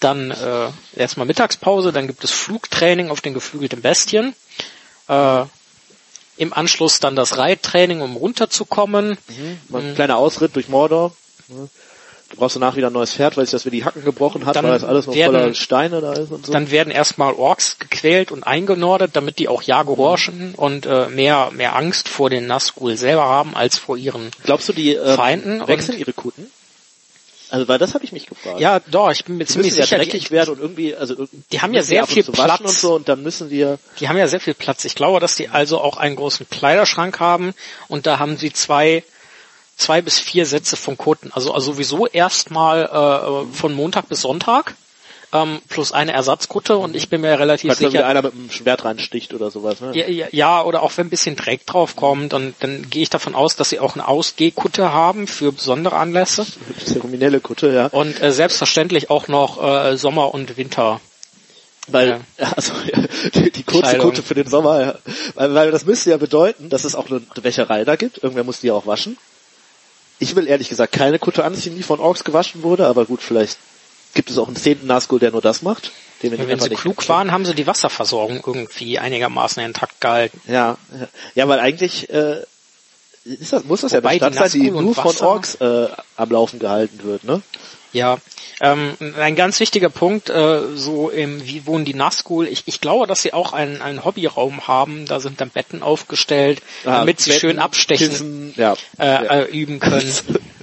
Dann 0.00 0.30
äh, 0.30 0.70
erstmal 0.96 1.26
Mittagspause, 1.26 1.92
dann 1.92 2.06
gibt 2.06 2.24
es 2.24 2.30
Flugtraining 2.30 3.10
auf 3.10 3.20
den 3.20 3.34
geflügelten 3.34 3.80
Bestien. 3.80 4.34
Äh, 5.08 5.44
Im 6.36 6.52
Anschluss 6.52 7.00
dann 7.00 7.14
das 7.16 7.38
Reittraining, 7.38 8.00
um 8.00 8.16
runterzukommen. 8.16 9.16
Mal 9.68 9.82
ein 9.82 9.94
kleiner 9.94 10.16
Ausritt 10.16 10.56
durch 10.56 10.68
Mordor. 10.68 11.14
Du 12.30 12.36
brauchst 12.40 12.56
danach 12.56 12.74
wieder 12.74 12.88
ein 12.88 12.92
neues 12.92 13.12
Pferd, 13.12 13.36
weil 13.36 13.44
sich 13.44 13.52
das 13.52 13.64
wieder 13.64 13.76
die 13.76 13.84
Hacken 13.84 14.04
gebrochen 14.04 14.44
hat, 14.44 14.56
Dann 14.56 14.64
weil 14.64 14.72
das 14.72 14.82
alles 14.82 15.06
noch 15.06 15.14
werden- 15.14 15.32
voller 15.40 15.54
Steine 15.54 16.00
da 16.00 16.14
ist 16.14 16.32
und 16.32 16.46
so. 16.46 16.52
Dann 16.52 16.70
werden 16.72 16.90
erstmal 16.90 17.34
Orks 17.34 17.78
gequält 17.78 18.32
und 18.32 18.42
eingenordet, 18.44 19.10
damit 19.14 19.38
die 19.38 19.46
auch 19.46 19.62
ja 19.62 19.82
gehorchen 19.84 20.54
und 20.56 20.86
äh, 20.86 21.08
mehr, 21.08 21.50
mehr 21.52 21.76
Angst 21.76 22.08
vor 22.08 22.30
den 22.30 22.46
Nazgul 22.46 22.96
selber 22.96 23.24
haben 23.26 23.54
als 23.54 23.78
vor 23.78 23.96
ihren 23.96 24.30
Glaubst 24.42 24.68
du, 24.68 24.72
die 24.72 24.94
ähm, 24.94 25.14
Feinden 25.14 25.68
wechseln 25.68 25.98
ihre 25.98 26.12
Kutten? 26.12 26.50
Also, 27.54 27.68
weil 27.68 27.78
das 27.78 27.94
habe 27.94 28.04
ich 28.04 28.10
mich 28.10 28.26
gefragt. 28.26 28.58
Ja, 28.58 28.80
doch, 28.80 29.12
ich 29.12 29.24
bin 29.24 29.36
mir 29.36 29.44
die 29.44 29.52
ziemlich 29.52 29.70
müssen 29.70 29.78
ja 29.78 29.84
sicher, 29.84 29.98
dreckig 29.98 30.24
die, 30.24 30.30
werden 30.32 30.54
und 30.54 30.60
irgendwie, 30.60 30.96
also 30.96 31.14
irgendwie 31.14 31.44
Die 31.52 31.60
haben 31.60 31.72
ja 31.72 31.84
sehr 31.84 32.04
viel 32.04 32.24
Platz. 32.24 32.60
und 32.60 32.68
so 32.68 32.96
und 32.96 33.08
dann 33.08 33.22
müssen 33.22 33.48
ja 33.54 33.78
die 34.00 34.08
haben 34.08 34.16
ja 34.16 34.26
sehr 34.26 34.40
viel 34.40 34.54
Platz. 34.54 34.84
Ich 34.84 34.96
glaube, 34.96 35.20
dass 35.20 35.36
die 35.36 35.48
also 35.50 35.80
auch 35.80 35.96
einen 35.96 36.16
großen 36.16 36.48
Kleiderschrank 36.50 37.20
haben 37.20 37.54
und 37.86 38.06
da 38.06 38.18
haben 38.18 38.36
sie 38.38 38.52
zwei, 38.52 39.04
zwei 39.76 40.02
bis 40.02 40.18
vier 40.18 40.46
Sätze 40.46 40.76
von 40.76 40.98
Kutten. 40.98 41.30
Also, 41.32 41.54
also 41.54 41.74
sowieso 41.74 42.08
erstmal 42.08 42.86
äh, 42.86 43.54
von 43.54 43.72
Montag 43.72 44.08
bis 44.08 44.22
Sonntag 44.22 44.74
ähm, 45.34 45.60
plus 45.68 45.92
eine 45.92 46.12
Ersatzkutte 46.12 46.78
und 46.78 46.94
ich 46.94 47.08
bin 47.08 47.20
mir 47.20 47.38
relativ 47.38 47.72
falls 47.72 47.80
sicher, 47.80 48.06
einer 48.06 48.22
mit 48.22 48.32
einem 48.32 48.50
Schwert 48.50 48.84
reinsticht 48.84 49.34
oder 49.34 49.50
sowas. 49.50 49.80
Ne? 49.80 49.90
ja, 49.94 50.06
ja, 50.06 50.26
ja, 50.30 50.62
oder 50.62 50.82
auch 50.82 50.96
wenn 50.96 51.08
ein 51.08 51.10
bisschen 51.10 51.34
Dreck 51.34 51.66
drauf 51.66 51.96
kommt, 51.96 52.32
dann, 52.32 52.54
dann 52.60 52.88
gehe 52.88 53.02
ich 53.02 53.10
davon 53.10 53.34
aus, 53.34 53.56
dass 53.56 53.70
sie 53.70 53.80
auch 53.80 53.94
eine 53.94 54.06
Ausgehkutte 54.06 54.92
haben 54.92 55.26
für 55.26 55.52
besondere 55.52 55.96
Anlässe 55.96 56.46
Zeremonielle 56.84 57.40
Kutte, 57.40 57.72
ja. 57.72 57.86
und 57.88 58.22
äh, 58.22 58.30
selbstverständlich 58.30 59.10
auch 59.10 59.26
noch 59.26 59.62
äh, 59.62 59.96
Sommer- 59.96 60.32
und 60.32 60.56
Winter. 60.56 61.00
Weil, 61.88 62.20
also, 62.56 62.72
die, 63.34 63.50
die 63.50 63.62
kurze. 63.64 63.98
Kutte 63.98 64.22
für 64.22 64.34
den 64.34 64.48
Sommer, 64.48 64.80
ja. 64.80 64.94
weil, 65.34 65.54
weil 65.54 65.70
das 65.72 65.84
müsste 65.84 66.10
ja 66.10 66.16
bedeuten, 66.16 66.70
dass 66.70 66.84
es 66.84 66.94
auch 66.94 67.10
eine 67.10 67.22
Wäscherei 67.42 67.84
da 67.84 67.96
gibt. 67.96 68.22
Irgendwer 68.22 68.44
muss 68.44 68.60
die 68.60 68.68
ja 68.68 68.74
auch 68.74 68.86
waschen. 68.86 69.18
Ich 70.20 70.36
will 70.36 70.46
ehrlich 70.46 70.68
gesagt 70.68 70.92
keine 70.92 71.18
Kutte 71.18 71.44
anziehen, 71.44 71.74
die 71.76 71.82
von 71.82 71.98
Orks 71.98 72.22
gewaschen 72.22 72.62
wurde, 72.62 72.86
aber 72.86 73.04
gut, 73.04 73.20
vielleicht 73.20 73.58
gibt 74.14 74.30
es 74.30 74.38
auch 74.38 74.46
einen 74.46 74.56
zehnten 74.56 74.86
Nazgul, 74.86 75.18
der 75.18 75.30
nur 75.32 75.42
das 75.42 75.62
macht. 75.62 75.92
Den 76.22 76.32
wir 76.32 76.48
Wenn 76.48 76.60
sie 76.60 76.70
klug 76.70 76.98
kennen. 76.98 77.08
waren, 77.08 77.32
haben 77.32 77.44
sie 77.44 77.54
die 77.54 77.66
Wasserversorgung 77.66 78.42
irgendwie 78.46 78.98
einigermaßen 78.98 79.62
intakt 79.62 80.00
gehalten. 80.00 80.40
Ja, 80.46 80.78
ja. 80.98 81.08
ja, 81.34 81.48
weil 81.48 81.60
eigentlich 81.60 82.08
äh, 82.10 82.42
ist 83.24 83.52
das, 83.52 83.64
muss 83.64 83.82
das 83.82 83.92
ja 83.92 83.98
Wobei 83.98 84.20
eine 84.22 84.32
Stadt 84.32 84.50
sein, 84.50 84.60
die 84.60 84.70
nur 84.70 84.94
von 84.94 85.04
Wasser- 85.04 85.26
Orks 85.28 85.54
äh, 85.56 85.88
am 86.16 86.30
Laufen 86.30 86.58
gehalten 86.58 87.00
wird, 87.02 87.24
ne? 87.24 87.42
Ja, 87.92 88.18
ähm, 88.60 88.96
ein 89.20 89.36
ganz 89.36 89.60
wichtiger 89.60 89.88
Punkt, 89.88 90.28
äh, 90.28 90.62
so 90.74 91.10
im, 91.10 91.46
wie 91.46 91.64
wohnen 91.64 91.84
die 91.84 91.94
Nazgul? 91.94 92.48
Ich, 92.48 92.64
ich 92.66 92.80
glaube, 92.80 93.06
dass 93.06 93.22
sie 93.22 93.32
auch 93.32 93.52
einen, 93.52 93.80
einen 93.82 94.04
Hobbyraum 94.04 94.66
haben. 94.66 95.06
Da 95.06 95.20
sind 95.20 95.40
dann 95.40 95.50
Betten 95.50 95.80
aufgestellt, 95.82 96.60
Ah, 96.84 96.98
damit 96.98 97.20
sie 97.20 97.30
Betten, 97.30 97.40
schön 97.40 97.58
abstechen 97.60 98.08
Kissen, 98.08 98.54
ja. 98.56 98.72
äh, 98.98 99.04
ja. 99.06 99.22
äh, 99.22 99.44
üben 99.44 99.78
können. 99.78 100.12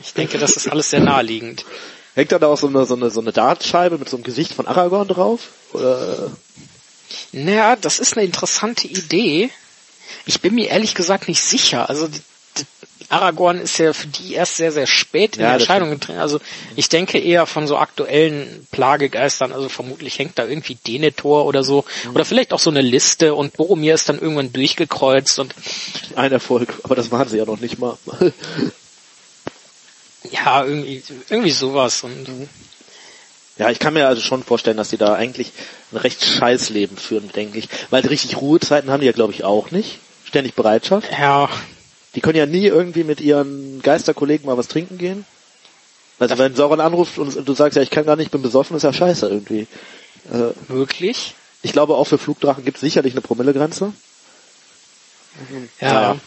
Ich 0.03 0.13
denke, 0.13 0.39
das 0.39 0.57
ist 0.57 0.67
alles 0.67 0.89
sehr 0.89 0.99
naheliegend. 0.99 1.63
Hängt 2.13 2.31
da 2.31 2.39
da 2.39 2.47
auch 2.47 2.57
so 2.57 2.67
eine, 2.67 2.85
so 2.85 2.95
eine, 2.95 3.09
so 3.09 3.21
eine 3.21 3.31
Dartscheibe 3.31 3.97
mit 3.97 4.09
so 4.09 4.17
einem 4.17 4.23
Gesicht 4.23 4.53
von 4.53 4.67
Aragorn 4.67 5.07
drauf? 5.07 5.49
Oder, 5.73 6.31
Naja, 7.31 7.75
das 7.75 7.99
ist 7.99 8.17
eine 8.17 8.25
interessante 8.25 8.87
Idee. 8.87 9.49
Ich 10.25 10.41
bin 10.41 10.55
mir 10.55 10.67
ehrlich 10.69 10.93
gesagt 10.93 11.27
nicht 11.27 11.41
sicher. 11.41 11.89
Also 11.89 12.09
Aragorn 13.11 13.59
ist 13.59 13.77
ja 13.77 13.93
für 13.93 14.07
die 14.07 14.33
erst 14.33 14.57
sehr, 14.57 14.71
sehr 14.71 14.87
spät 14.87 15.35
in 15.35 15.41
Ja, 15.41 15.49
der 15.49 15.59
Erscheinung 15.59 15.89
getreten. 15.89 16.19
Also 16.19 16.39
ich 16.75 16.87
denke 16.89 17.19
eher 17.19 17.45
von 17.45 17.67
so 17.67 17.77
aktuellen 17.77 18.67
Plagegeistern. 18.71 19.51
Also 19.51 19.69
vermutlich 19.69 20.17
hängt 20.17 20.39
da 20.39 20.45
irgendwie 20.45 20.75
Denethor 20.75 21.45
oder 21.45 21.63
so. 21.63 21.83
Mhm. 22.05 22.15
Oder 22.15 22.25
vielleicht 22.25 22.53
auch 22.53 22.59
so 22.59 22.69
eine 22.69 22.81
Liste 22.81 23.35
und 23.35 23.53
Boromir 23.53 23.95
ist 23.95 24.07
dann 24.07 24.19
irgendwann 24.19 24.53
durchgekreuzt 24.53 25.39
und 25.39 25.53
ein 26.15 26.31
Erfolg, 26.31 26.73
aber 26.83 26.95
das 26.95 27.11
waren 27.11 27.27
sie 27.27 27.37
ja 27.37 27.45
noch 27.45 27.59
nicht 27.59 27.79
mal. 27.79 27.97
ja, 30.29 30.63
irgendwie, 30.63 31.03
irgendwie 31.29 31.51
sowas. 31.51 32.03
Und 32.03 32.27
Ja, 33.57 33.69
ich 33.69 33.79
kann 33.79 33.93
mir 33.93 34.07
also 34.07 34.21
schon 34.21 34.43
vorstellen, 34.43 34.77
dass 34.77 34.89
die 34.89 34.97
da 34.97 35.13
eigentlich 35.13 35.51
ein 35.91 35.97
recht 35.97 36.23
scheiß 36.23 36.69
Leben 36.69 36.97
führen, 36.97 37.31
denke 37.31 37.57
ich. 37.57 37.69
Weil 37.89 38.05
richtig 38.05 38.37
Ruhezeiten 38.37 38.91
haben 38.91 39.01
die 39.01 39.07
ja, 39.07 39.11
glaube 39.13 39.33
ich, 39.33 39.43
auch 39.43 39.71
nicht. 39.71 39.99
Ständig 40.25 40.53
Bereitschaft. 40.55 41.11
ja, 41.11 41.49
Die 42.15 42.21
können 42.21 42.37
ja 42.37 42.45
nie 42.45 42.67
irgendwie 42.67 43.03
mit 43.03 43.19
ihren 43.19 43.81
Geisterkollegen 43.81 44.45
mal 44.45 44.57
was 44.57 44.67
trinken 44.67 44.97
gehen. 44.97 45.25
Also 46.19 46.37
wenn 46.37 46.55
Sauron 46.55 46.79
anruft 46.79 47.17
und 47.17 47.47
du 47.47 47.53
sagst, 47.53 47.75
ja, 47.75 47.81
ich 47.81 47.89
kann 47.89 48.05
gar 48.05 48.15
nicht, 48.15 48.29
bin 48.29 48.43
besoffen, 48.43 48.77
ist 48.77 48.83
ja 48.83 48.93
scheiße 48.93 49.27
irgendwie. 49.27 49.67
Äh, 50.31 50.51
wirklich. 50.67 51.33
ich 51.63 51.71
glaube, 51.73 51.95
auch 51.95 52.05
für 52.05 52.19
Flugdrachen 52.19 52.63
gibt 52.63 52.77
es 52.77 52.81
sicherlich 52.81 53.13
eine 53.13 53.21
Promillegrenze. 53.21 53.91
Ja. 55.79 55.93
Naja. 55.93 56.19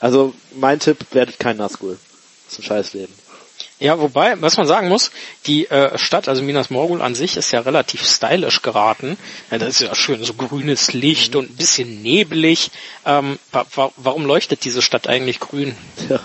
Also 0.00 0.34
mein 0.56 0.80
Tipp, 0.80 0.98
werdet 1.12 1.38
kein 1.38 1.56
Nazgul. 1.56 1.98
Das 2.44 2.54
ist 2.54 2.58
ein 2.60 2.62
scheiß 2.64 2.94
Leben. 2.94 3.12
Ja, 3.80 4.00
wobei, 4.00 4.40
was 4.40 4.56
man 4.56 4.66
sagen 4.66 4.88
muss, 4.88 5.12
die 5.46 5.70
äh, 5.70 5.96
Stadt, 5.98 6.28
also 6.28 6.42
Minas 6.42 6.68
Morgul 6.70 7.00
an 7.00 7.14
sich, 7.14 7.36
ist 7.36 7.52
ja 7.52 7.60
relativ 7.60 8.04
stylisch 8.04 8.62
geraten. 8.62 9.16
Ja, 9.50 9.58
das 9.58 9.68
ist 9.68 9.80
ja 9.80 9.94
schön, 9.94 10.24
so 10.24 10.34
grünes 10.34 10.92
Licht 10.94 11.36
und 11.36 11.50
ein 11.50 11.56
bisschen 11.56 12.02
nebelig. 12.02 12.72
Ähm, 13.06 13.38
wa 13.52 13.64
wa 13.74 13.92
warum 13.96 14.26
leuchtet 14.26 14.64
diese 14.64 14.82
Stadt 14.82 15.06
eigentlich 15.06 15.38
grün? 15.38 15.76
Ja. 16.08 16.20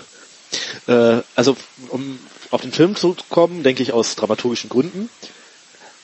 Äh, 0.87 1.21
also 1.35 1.55
um 1.89 2.19
auf 2.49 2.61
den 2.61 2.71
Film 2.71 2.95
zu 2.95 3.15
kommen, 3.29 3.63
denke 3.63 3.83
ich 3.83 3.93
aus 3.93 4.15
dramaturgischen 4.15 4.69
Gründen. 4.69 5.09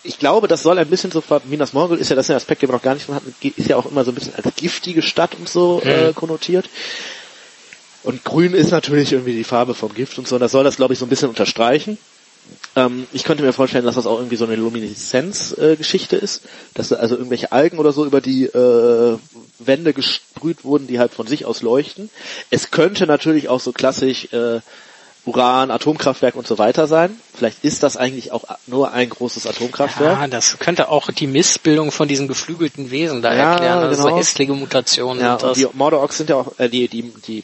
Ich 0.01 0.17
glaube, 0.17 0.47
das 0.47 0.63
soll 0.63 0.79
ein 0.79 0.89
bisschen 0.89 1.11
so 1.11 1.21
Minas 1.45 1.73
Morgul 1.73 1.97
ist 1.97 2.09
ja 2.09 2.15
das 2.15 2.27
ist 2.27 2.31
ein 2.31 2.37
Aspekt, 2.37 2.61
den 2.61 2.69
wir 2.69 2.73
noch 2.73 2.81
gar 2.81 2.93
nicht 2.93 3.05
von 3.05 3.15
hatten, 3.15 3.35
ist 3.41 3.67
ja 3.69 3.75
auch 3.75 3.85
immer 3.85 4.03
so 4.03 4.11
ein 4.11 4.15
bisschen 4.15 4.33
als 4.35 4.55
giftige 4.55 5.01
Stadt 5.01 5.35
und 5.35 5.49
so 5.49 5.81
äh, 5.83 6.13
konnotiert. 6.13 6.69
Und 8.09 8.23
grün 8.23 8.55
ist 8.55 8.71
natürlich 8.71 9.11
irgendwie 9.13 9.35
die 9.35 9.43
Farbe 9.43 9.75
vom 9.75 9.93
Gift 9.93 10.17
und 10.17 10.27
so, 10.27 10.33
und 10.33 10.41
das 10.41 10.51
soll 10.51 10.63
das, 10.63 10.77
glaube 10.77 10.93
ich, 10.93 10.99
so 10.99 11.05
ein 11.05 11.09
bisschen 11.09 11.29
unterstreichen. 11.29 11.99
Ähm, 12.75 13.05
ich 13.13 13.23
könnte 13.23 13.43
mir 13.43 13.53
vorstellen, 13.53 13.85
dass 13.85 13.93
das 13.93 14.07
auch 14.07 14.17
irgendwie 14.17 14.35
so 14.35 14.45
eine 14.45 14.55
Lumineszenz-Geschichte 14.55 16.15
ist, 16.15 16.41
dass 16.73 16.89
da 16.89 16.95
also 16.95 17.13
irgendwelche 17.15 17.51
Algen 17.51 17.77
oder 17.77 17.91
so 17.91 18.07
über 18.07 18.19
die 18.19 18.45
äh, 18.45 19.17
Wände 19.59 19.93
gesprüht 19.93 20.63
wurden, 20.63 20.87
die 20.87 20.97
halt 20.97 21.13
von 21.13 21.27
sich 21.27 21.45
aus 21.45 21.61
leuchten. 21.61 22.09
Es 22.49 22.71
könnte 22.71 23.05
natürlich 23.05 23.47
auch 23.47 23.59
so 23.59 23.73
klassisch 23.73 24.33
äh, 24.33 24.61
Uran, 25.25 25.69
Atomkraftwerk 25.69 26.35
und 26.35 26.47
so 26.47 26.57
weiter 26.57 26.87
sein. 26.87 27.15
Vielleicht 27.35 27.63
ist 27.63 27.83
das 27.83 27.95
eigentlich 27.95 28.31
auch 28.31 28.45
nur 28.65 28.91
ein 28.91 29.07
großes 29.11 29.45
Atomkraftwerk. 29.45 30.19
Ja, 30.19 30.27
das 30.27 30.57
könnte 30.57 30.89
auch 30.89 31.11
die 31.11 31.27
Missbildung 31.27 31.91
von 31.91 32.07
diesen 32.07 32.27
geflügelten 32.27 32.89
Wesen 32.89 33.21
da 33.21 33.35
Ja, 33.35 33.51
erklären. 33.51 33.77
Also 33.83 34.01
genau. 34.01 34.15
so 34.15 34.17
hässliche 34.17 34.53
Mutationen 34.53 35.21
Ja, 35.23 35.33
und 35.33 35.43
das. 35.43 35.57
die 35.59 35.67
Mordor-Orks 35.71 36.17
sind 36.17 36.31
ja 36.31 36.37
auch, 36.37 36.57
äh, 36.57 36.69
die, 36.69 36.87
die, 36.87 37.13
die 37.27 37.43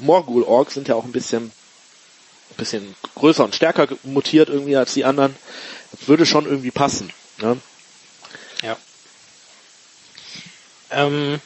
Morgul-Orks 0.00 0.74
sind 0.74 0.88
ja 0.88 0.94
auch 0.94 1.04
ein 1.04 1.12
bisschen, 1.12 1.44
ein 1.44 2.56
bisschen 2.56 2.94
größer 3.14 3.44
und 3.44 3.54
stärker 3.54 3.88
mutiert 4.02 4.48
irgendwie 4.48 4.76
als 4.76 4.94
die 4.94 5.04
anderen. 5.04 5.36
Das 5.92 6.08
würde 6.08 6.26
schon 6.26 6.46
irgendwie 6.46 6.70
passen. 6.70 7.12
Ne? 7.38 7.58
Ja. 8.62 8.76
Ähm, 10.90 11.40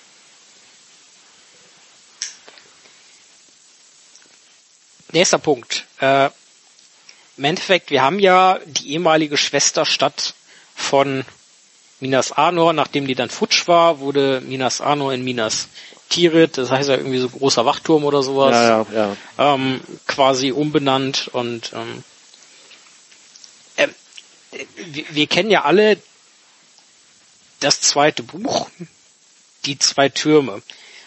nächster 5.12 5.38
Punkt. 5.38 5.84
Äh, 6.00 6.30
Im 7.36 7.44
Endeffekt, 7.44 7.90
wir 7.90 8.02
haben 8.02 8.18
ja 8.18 8.58
die 8.66 8.92
ehemalige 8.92 9.36
Schwesterstadt 9.36 10.34
von 10.74 11.24
Minas 12.00 12.32
Anor, 12.32 12.72
nachdem 12.72 13.06
die 13.06 13.14
dann 13.14 13.30
futsch 13.30 13.68
war, 13.68 14.00
wurde 14.00 14.40
Minas 14.40 14.80
Anor 14.80 15.12
in 15.12 15.22
Minas 15.22 15.68
Tirith, 16.10 16.58
das 16.58 16.70
heißt 16.70 16.88
ja 16.90 16.96
irgendwie 16.96 17.18
so 17.18 17.28
großer 17.30 17.64
Wachturm 17.64 18.04
oder 18.04 18.22
sowas, 18.22 18.52
Ja, 18.52 18.86
ja, 18.92 19.16
ja. 19.38 19.54
ähm, 19.54 19.80
quasi 20.06 20.52
umbenannt 20.52 21.28
und 21.32 21.72
ähm, 21.74 22.04
wir, 24.92 25.04
wir 25.10 25.26
kennen 25.26 25.50
ja 25.50 25.64
alle 25.64 25.96
das 27.60 27.80
zweite 27.80 28.22
Buch, 28.22 28.68
die 29.64 29.78
zwei 29.78 30.08
Türme. 30.08 30.62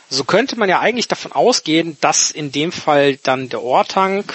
So 0.10 0.24
könnte 0.24 0.58
man 0.58 0.70
ja 0.70 0.80
eigentlich 0.80 1.08
davon 1.08 1.32
ausgehen, 1.32 1.98
dass 2.02 2.30
in 2.32 2.52
dem 2.52 2.72
Fall 2.72 3.18
dann 3.18 3.50
der 3.50 3.64
Ortank 3.64 4.34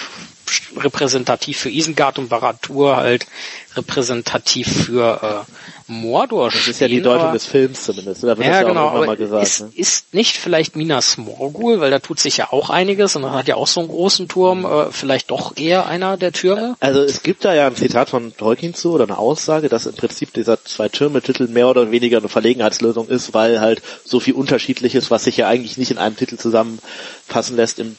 repräsentativ 0.75 1.59
für 1.59 1.69
Isengard 1.69 2.19
und 2.19 2.29
Baratur 2.29 2.97
halt 2.97 3.27
repräsentativ 3.75 4.85
für 4.85 5.45
äh, 5.47 5.51
Mordor 5.89 6.51
Das 6.51 6.67
ist 6.67 6.79
ja 6.79 6.87
die 6.87 7.01
Deutung 7.01 7.33
des 7.33 7.45
Films 7.45 7.83
zumindest. 7.83 8.23
Da 8.23 8.37
wird 8.37 8.39
ja, 8.39 8.51
das 8.51 8.61
ja 8.61 8.67
genau, 8.67 8.87
auch 8.87 8.95
immer 8.95 9.05
mal 9.07 9.17
gesagt. 9.17 9.43
ist, 9.43 9.61
ne? 9.61 9.71
ist 9.75 10.13
nicht 10.13 10.37
vielleicht 10.37 10.75
Minas 10.75 11.17
Morgul, 11.17 11.79
weil 11.79 11.91
da 11.91 11.99
tut 11.99 12.19
sich 12.19 12.37
ja 12.37 12.51
auch 12.51 12.69
einiges 12.69 13.15
und 13.15 13.23
er 13.23 13.33
hat 13.33 13.47
ja 13.47 13.55
auch 13.55 13.67
so 13.67 13.79
einen 13.79 13.89
großen 13.89 14.27
Turm, 14.27 14.65
äh, 14.65 14.91
vielleicht 14.91 15.31
doch 15.31 15.57
eher 15.57 15.87
einer 15.87 16.17
der 16.17 16.31
Türme? 16.31 16.75
Also 16.79 17.01
es 17.01 17.23
gibt 17.23 17.45
da 17.45 17.53
ja 17.53 17.67
ein 17.67 17.75
Zitat 17.75 18.09
von 18.09 18.35
Tolkien 18.35 18.73
zu 18.73 18.93
oder 18.93 19.05
eine 19.05 19.17
Aussage, 19.17 19.69
dass 19.69 19.85
im 19.85 19.95
Prinzip 19.95 20.33
dieser 20.33 20.63
Zwei-Türme-Titel 20.63 21.47
mehr 21.47 21.67
oder 21.67 21.91
weniger 21.91 22.19
eine 22.19 22.29
Verlegenheitslösung 22.29 23.07
ist, 23.07 23.33
weil 23.33 23.59
halt 23.59 23.81
so 24.05 24.19
viel 24.19 24.33
unterschiedliches, 24.33 25.11
was 25.11 25.23
sich 25.23 25.37
ja 25.37 25.47
eigentlich 25.47 25.77
nicht 25.77 25.91
in 25.91 25.97
einem 25.97 26.15
Titel 26.15 26.37
zusammenfassen 26.37 27.55
lässt, 27.55 27.79
im 27.79 27.97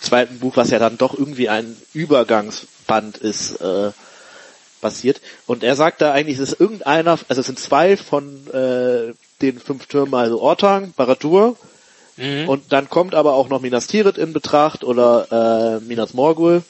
zweiten 0.00 0.38
Buch, 0.38 0.56
was 0.56 0.70
ja 0.70 0.78
dann 0.78 0.98
doch 0.98 1.16
irgendwie 1.16 1.48
ein 1.48 1.76
Übergangsband 1.92 3.18
ist, 3.18 3.60
äh, 3.60 3.90
passiert. 4.80 5.20
Und 5.46 5.62
er 5.62 5.76
sagt 5.76 6.00
da 6.00 6.12
eigentlich, 6.12 6.38
es 6.38 6.50
ist 6.52 6.60
irgendeiner, 6.60 7.18
also 7.28 7.40
es 7.40 7.46
sind 7.46 7.58
zwei 7.58 7.96
von 7.96 8.46
äh, 8.52 9.12
den 9.42 9.58
fünf 9.60 9.86
Türmen, 9.86 10.14
also 10.14 10.40
Ortang, 10.40 10.92
Baradur, 10.96 11.56
Mhm. 12.20 12.48
und 12.48 12.72
dann 12.72 12.90
kommt 12.90 13.14
aber 13.14 13.34
auch 13.34 13.48
noch 13.48 13.60
Minas 13.60 13.86
Tirith 13.86 14.18
in 14.18 14.32
Betracht 14.32 14.82
oder 14.82 15.78
äh, 15.80 15.84
Minas 15.84 16.14
Morgul. 16.14 16.64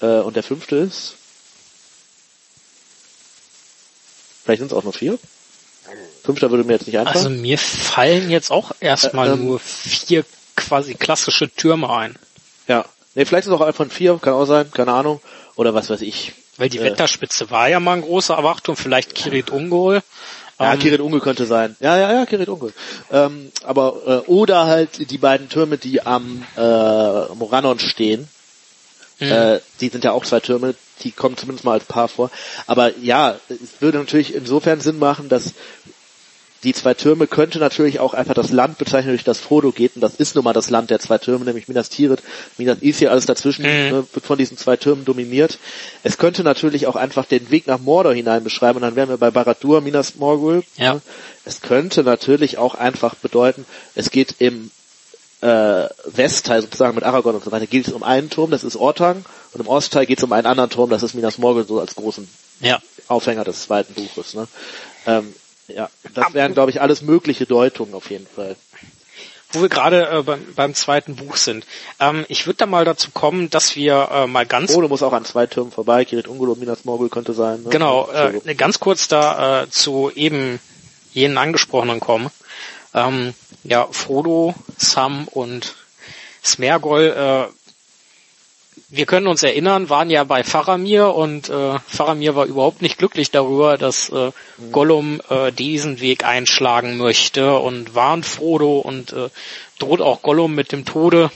Äh, 0.00 0.06
und 0.20 0.36
der 0.36 0.42
fünfte 0.42 0.76
ist. 0.76 1.16
Vielleicht 4.42 4.60
sind 4.60 4.72
es 4.72 4.76
auch 4.76 4.84
nur 4.84 4.92
vier. 4.94 5.18
Fünfter 6.24 6.50
würde 6.50 6.64
mir 6.64 6.72
jetzt 6.74 6.86
nicht 6.86 6.98
Also 6.98 7.10
einfallen. 7.10 7.40
mir 7.42 7.58
fallen 7.58 8.30
jetzt 8.30 8.50
auch 8.50 8.72
erstmal 8.80 9.28
Äh, 9.28 9.32
ähm, 9.32 9.44
nur 9.46 9.58
vier 9.58 10.24
quasi 10.56 10.94
klassische 10.94 11.50
Türme 11.50 11.90
ein. 11.90 12.16
ja. 12.66 12.84
Nee, 13.14 13.24
vielleicht 13.24 13.46
ist 13.48 13.54
es 13.54 13.58
auch 13.60 13.74
von 13.74 13.90
vier, 13.90 14.18
kann 14.20 14.34
auch 14.34 14.44
sein, 14.44 14.70
keine 14.70 14.92
Ahnung. 14.92 15.22
Oder 15.56 15.72
was 15.72 15.88
weiß 15.88 16.02
ich. 16.02 16.32
Weil 16.58 16.68
die 16.68 16.78
Äh. 16.78 16.84
Wetterspitze 16.84 17.50
war 17.50 17.68
ja 17.68 17.80
mal 17.80 17.94
ein 17.94 18.02
großer 18.02 18.34
Erwartung, 18.34 18.76
vielleicht 18.76 19.14
Kirit 19.14 19.50
Ungol. 19.50 20.02
Ja, 20.58 20.72
Ähm, 20.72 20.78
Kirit 20.78 21.00
Ungol 21.00 21.20
könnte 21.20 21.44
sein. 21.46 21.76
Ja, 21.80 21.98
ja, 21.98 22.12
ja, 22.12 22.26
Kirit 22.26 22.48
Ungol. 22.48 22.72
Ähm, 23.12 23.52
aber 23.62 24.24
äh, 24.26 24.30
oder 24.30 24.66
halt 24.66 25.10
die 25.10 25.18
beiden 25.18 25.48
Türme, 25.48 25.76
die 25.76 26.00
am 26.02 26.44
äh, 26.56 26.60
Moranon 27.34 27.78
stehen. 27.78 28.28
Mhm. 29.18 29.32
Äh, 29.32 29.60
die 29.80 29.88
sind 29.88 30.04
ja 30.04 30.12
auch 30.12 30.24
zwei 30.24 30.40
Türme, 30.40 30.74
die 31.02 31.10
kommen 31.10 31.36
zumindest 31.36 31.64
mal 31.64 31.72
als 31.72 31.84
Paar 31.84 32.08
vor. 32.08 32.30
Aber 32.66 32.96
ja, 32.98 33.36
es 33.48 33.80
würde 33.80 33.98
natürlich 33.98 34.34
insofern 34.34 34.80
Sinn 34.80 34.98
machen, 34.98 35.28
dass 35.28 35.52
die 36.64 36.72
zwei 36.72 36.94
Türme 36.94 37.26
könnte 37.26 37.58
natürlich 37.58 38.00
auch 38.00 38.14
einfach 38.14 38.34
das 38.34 38.50
Land 38.50 38.78
bezeichnen, 38.78 39.12
durch 39.12 39.24
das 39.24 39.38
Frodo 39.38 39.72
geht. 39.72 39.94
Und 39.94 40.00
das 40.00 40.14
ist 40.14 40.34
nun 40.34 40.44
mal 40.44 40.52
das 40.52 40.70
Land 40.70 40.90
der 40.90 40.98
zwei 40.98 41.18
Türme, 41.18 41.44
nämlich 41.44 41.68
Minas 41.68 41.90
Tirith, 41.90 42.22
Minas 42.58 42.78
Ithil, 42.82 43.08
alles 43.08 43.26
dazwischen 43.26 43.62
Mhm. 43.62 43.68
äh, 43.68 44.14
wird 44.14 44.26
von 44.26 44.38
diesen 44.38 44.56
zwei 44.56 44.76
Türmen 44.76 45.04
dominiert. 45.04 45.58
Es 46.02 46.18
könnte 46.18 46.42
natürlich 46.42 46.86
auch 46.86 46.96
einfach 46.96 47.26
den 47.26 47.50
Weg 47.50 47.66
nach 47.66 47.78
Mordor 47.78 48.14
hinein 48.14 48.42
beschreiben 48.42 48.76
und 48.76 48.82
dann 48.82 48.96
wären 48.96 49.08
wir 49.08 49.18
bei 49.18 49.30
Barad-dûr, 49.30 49.80
Minas 49.80 50.16
Morgul. 50.16 50.62
Ja. 50.76 50.94
Ne? 50.94 51.02
Es 51.44 51.60
könnte 51.60 52.02
natürlich 52.02 52.58
auch 52.58 52.74
einfach 52.74 53.14
bedeuten, 53.14 53.64
es 53.94 54.10
geht 54.10 54.36
im 54.38 54.70
äh, 55.42 55.88
Westteil 56.06 56.62
sozusagen 56.62 56.94
mit 56.94 57.04
Aragorn 57.04 57.36
und 57.36 57.44
so 57.44 57.52
weiter, 57.52 57.66
geht 57.66 57.86
es 57.86 57.92
um 57.92 58.02
einen 58.02 58.30
Turm, 58.30 58.50
das 58.50 58.64
ist 58.64 58.76
Ortang, 58.76 59.24
und 59.52 59.60
im 59.60 59.68
Ostteil 59.68 60.06
geht 60.06 60.18
es 60.18 60.24
um 60.24 60.32
einen 60.32 60.46
anderen 60.46 60.70
Turm, 60.70 60.90
das 60.90 61.02
ist 61.02 61.14
Minas 61.14 61.38
Morgul, 61.38 61.66
so 61.66 61.78
als 61.78 61.94
großen 61.94 62.26
ja. 62.60 62.80
Aufhänger 63.06 63.44
des 63.44 63.62
zweiten 63.62 63.94
Buches. 63.94 64.34
Ne? 64.34 64.48
Ähm, 65.06 65.34
ja, 65.68 65.90
das 66.14 66.34
wären, 66.34 66.54
glaube 66.54 66.70
ich, 66.70 66.80
alles 66.80 67.02
mögliche 67.02 67.46
Deutungen 67.46 67.94
auf 67.94 68.10
jeden 68.10 68.26
Fall. 68.26 68.56
Wo 69.52 69.62
wir 69.62 69.68
gerade 69.68 70.08
äh, 70.08 70.22
beim, 70.22 70.44
beim 70.54 70.74
zweiten 70.74 71.16
Buch 71.16 71.36
sind. 71.36 71.64
Ähm, 72.00 72.24
ich 72.28 72.46
würde 72.46 72.58
da 72.58 72.66
mal 72.66 72.84
dazu 72.84 73.10
kommen, 73.12 73.48
dass 73.48 73.76
wir 73.76 74.08
äh, 74.12 74.26
mal 74.26 74.44
ganz 74.44 74.72
Frodo 74.72 74.88
muss 74.88 75.02
auch 75.02 75.12
an 75.12 75.24
zwei 75.24 75.46
Türmen 75.46 75.70
vorbei, 75.70 76.04
Kirit 76.04 76.26
Ungol 76.26 76.50
und 76.50 76.60
Minas 76.60 76.84
Morgul 76.84 77.08
könnte 77.08 77.32
sein. 77.32 77.62
Ne? 77.62 77.70
Genau, 77.70 78.10
äh, 78.10 78.54
ganz 78.54 78.80
kurz 78.80 79.08
da 79.08 79.62
äh, 79.62 79.70
zu 79.70 80.10
eben 80.14 80.58
jenen 81.12 81.38
angesprochenen 81.38 82.00
kommen. 82.00 82.30
Ähm, 82.92 83.34
ja, 83.62 83.86
Frodo, 83.90 84.54
Sam 84.76 85.28
und 85.28 85.74
Smergol, 86.44 87.48
äh, 87.50 87.65
wir 88.88 89.06
können 89.06 89.26
uns 89.26 89.42
erinnern, 89.42 89.90
waren 89.90 90.10
ja 90.10 90.22
bei 90.24 90.44
Faramir 90.44 91.14
und 91.14 91.48
äh, 91.48 91.78
Faramir 91.86 92.36
war 92.36 92.46
überhaupt 92.46 92.82
nicht 92.82 92.98
glücklich 92.98 93.30
darüber, 93.30 93.78
dass 93.78 94.10
äh, 94.10 94.30
Gollum 94.70 95.20
äh, 95.28 95.50
diesen 95.50 96.00
Weg 96.00 96.24
einschlagen 96.24 96.96
möchte 96.96 97.58
und 97.58 97.94
warnt 97.94 98.26
Frodo 98.26 98.78
und 98.78 99.12
äh, 99.12 99.28
droht 99.78 100.00
auch 100.00 100.22
Gollum 100.22 100.54
mit 100.54 100.70
dem 100.70 100.84
Tode. 100.84 101.30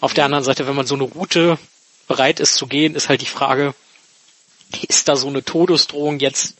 Auf 0.00 0.14
der 0.14 0.24
anderen 0.24 0.44
Seite, 0.44 0.66
wenn 0.68 0.76
man 0.76 0.86
so 0.86 0.94
eine 0.94 1.04
Route 1.04 1.58
bereit 2.06 2.38
ist 2.38 2.54
zu 2.54 2.66
gehen, 2.66 2.94
ist 2.94 3.08
halt 3.08 3.20
die 3.20 3.26
Frage, 3.26 3.74
ist 4.88 5.08
da 5.08 5.16
so 5.16 5.28
eine 5.28 5.44
Todesdrohung 5.44 6.20
jetzt 6.20 6.56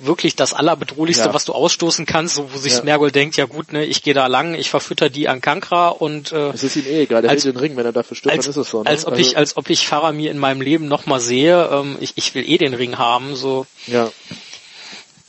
wirklich 0.00 0.36
das 0.36 0.54
allerbedrohlichste, 0.54 1.26
Ja. 1.26 1.34
was 1.34 1.44
du 1.44 1.52
ausstoßen 1.52 2.06
kannst, 2.06 2.36
so 2.36 2.52
wo 2.52 2.58
sich 2.58 2.72
Ja. 2.72 2.78
Smergol 2.80 3.10
denkt, 3.10 3.36
ja 3.36 3.46
gut, 3.46 3.72
ne, 3.72 3.84
ich 3.84 4.02
gehe 4.02 4.14
da 4.14 4.28
lang, 4.28 4.54
ich 4.54 4.70
verfütter 4.70 5.10
die 5.10 5.28
an 5.28 5.40
Kankra 5.40 5.88
und 5.88 6.30
äh, 6.32 6.50
Es 6.50 6.62
ist 6.62 6.76
ihm 6.76 6.86
eh 6.86 7.02
egal, 7.02 7.22
der 7.22 7.30
als- 7.32 7.44
will 7.44 7.52
den 7.52 7.58
Ring, 7.58 7.76
wenn 7.76 7.84
er 7.84 7.92
dafür 7.92 8.16
stirbt, 8.16 8.36
als, 8.36 8.44
dann 8.44 8.50
ist 8.52 8.56
es 8.58 8.70
so. 8.70 8.82
Ne? 8.84 8.88
als 8.90 9.04
ob 9.06 9.14
Also, 9.14 9.20
ich, 9.28 9.36
als 9.36 9.56
ob 9.56 9.68
ich 9.70 9.88
Faramir 9.88 10.30
in 10.30 10.38
meinem 10.38 10.60
Leben 10.60 10.86
nochmal 10.86 11.18
sehe, 11.20 11.68
ähm, 11.72 11.96
ich, 12.00 12.12
ich 12.16 12.34
will 12.34 12.48
eh 12.48 12.58
den 12.58 12.74
Ring 12.74 12.96
haben, 12.98 13.34
so. 13.34 13.66
ja. 13.86 14.10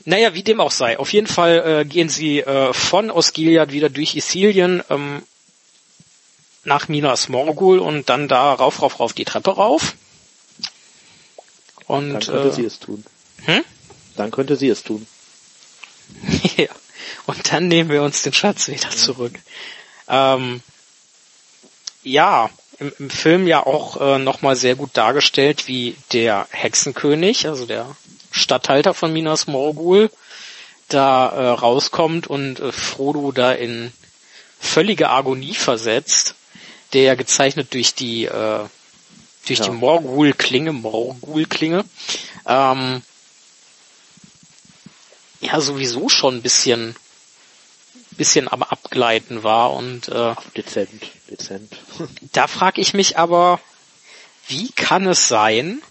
Naja, 0.06 0.34
wie 0.34 0.44
dem 0.44 0.60
auch 0.62 0.72
sei. 0.72 0.98
Auf 0.98 1.14
jeden 1.14 1.28
Fall 1.28 1.82
äh, 1.82 1.86
gehen 1.86 2.10
sie 2.10 2.40
äh, 2.40 2.74
von 2.74 3.12
Osgiliath 3.12 3.72
wieder 3.72 3.90
durch 3.90 4.16
Isilien 4.16 4.82
ähm, 4.90 5.22
nach 6.64 6.88
Minas 6.88 7.28
Morgul 7.30 7.80
und 7.80 8.10
dann 8.10 8.28
da 8.28 8.54
rauf, 8.54 8.82
rauf, 8.82 9.00
rauf 9.00 9.14
die 9.14 9.26
Treppe 9.26 9.52
rauf. 9.52 9.96
Dann 11.88 11.98
Und 12.14 12.26
könnte 12.28 12.50
äh, 12.50 12.52
sie 12.54 12.66
es 12.66 12.80
tun. 12.80 13.04
hm? 13.46 13.64
Dann 14.20 14.32
könnte 14.32 14.58
sie 14.58 14.68
es 14.68 14.84
tun. 14.84 15.08
ja. 16.58 16.68
Und 17.26 17.52
dann 17.54 17.68
nehmen 17.68 17.90
wir 17.90 18.04
uns 18.04 18.22
den 18.22 18.34
Schatz 18.34 18.68
wieder 18.68 18.90
zurück. 18.90 19.34
Ähm, 20.10 20.62
ja, 22.04 22.50
im, 22.80 22.92
im 23.00 23.10
Film 23.10 23.48
ja 23.48 23.66
auch 23.66 24.00
äh, 24.02 24.20
nochmal 24.20 24.56
sehr 24.56 24.76
gut 24.76 24.92
dargestellt, 24.94 25.68
wie 25.68 25.96
der 26.12 26.48
Hexenkönig, 26.52 27.48
also 27.48 27.66
der 27.66 27.96
Statthalter 28.32 28.94
von 28.94 29.14
Minas 29.14 29.48
Morgul, 29.48 30.12
da 30.90 31.30
äh, 31.30 31.48
rauskommt 31.50 32.28
und 32.28 32.60
äh, 32.60 32.72
Frodo 32.72 33.32
da 33.32 33.54
in 33.54 33.94
völlige 34.60 35.10
Agonie 35.10 35.54
versetzt, 35.54 36.36
der 36.94 37.04
ja 37.04 37.16
gezeichnet 37.16 37.74
durch 37.74 37.96
die 37.96 38.26
äh, 38.26 38.66
durch 39.46 39.60
Ja. 39.60 39.66
die 39.66 39.72
Morgul-Klinge, 39.72 40.74
Morgul-Klinge, 40.74 41.86
ähm, 42.46 43.02
ja 45.42 45.62
sowieso 45.62 46.10
schon 46.10 46.38
ein 46.38 46.42
bisschen 46.42 46.96
bisschen 48.12 48.52
am 48.52 48.64
Abgleiten 48.64 49.44
war 49.44 49.74
und 49.74 50.10
äh, 50.10 50.36
Dezent, 50.56 51.02
dezent. 51.30 51.72
da 52.34 52.48
frage 52.48 52.82
ich 52.82 52.94
mich 52.94 53.18
aber, 53.18 53.62
wie 54.48 54.72
kann 54.72 55.08
es 55.08 55.28
sein, 55.28 55.82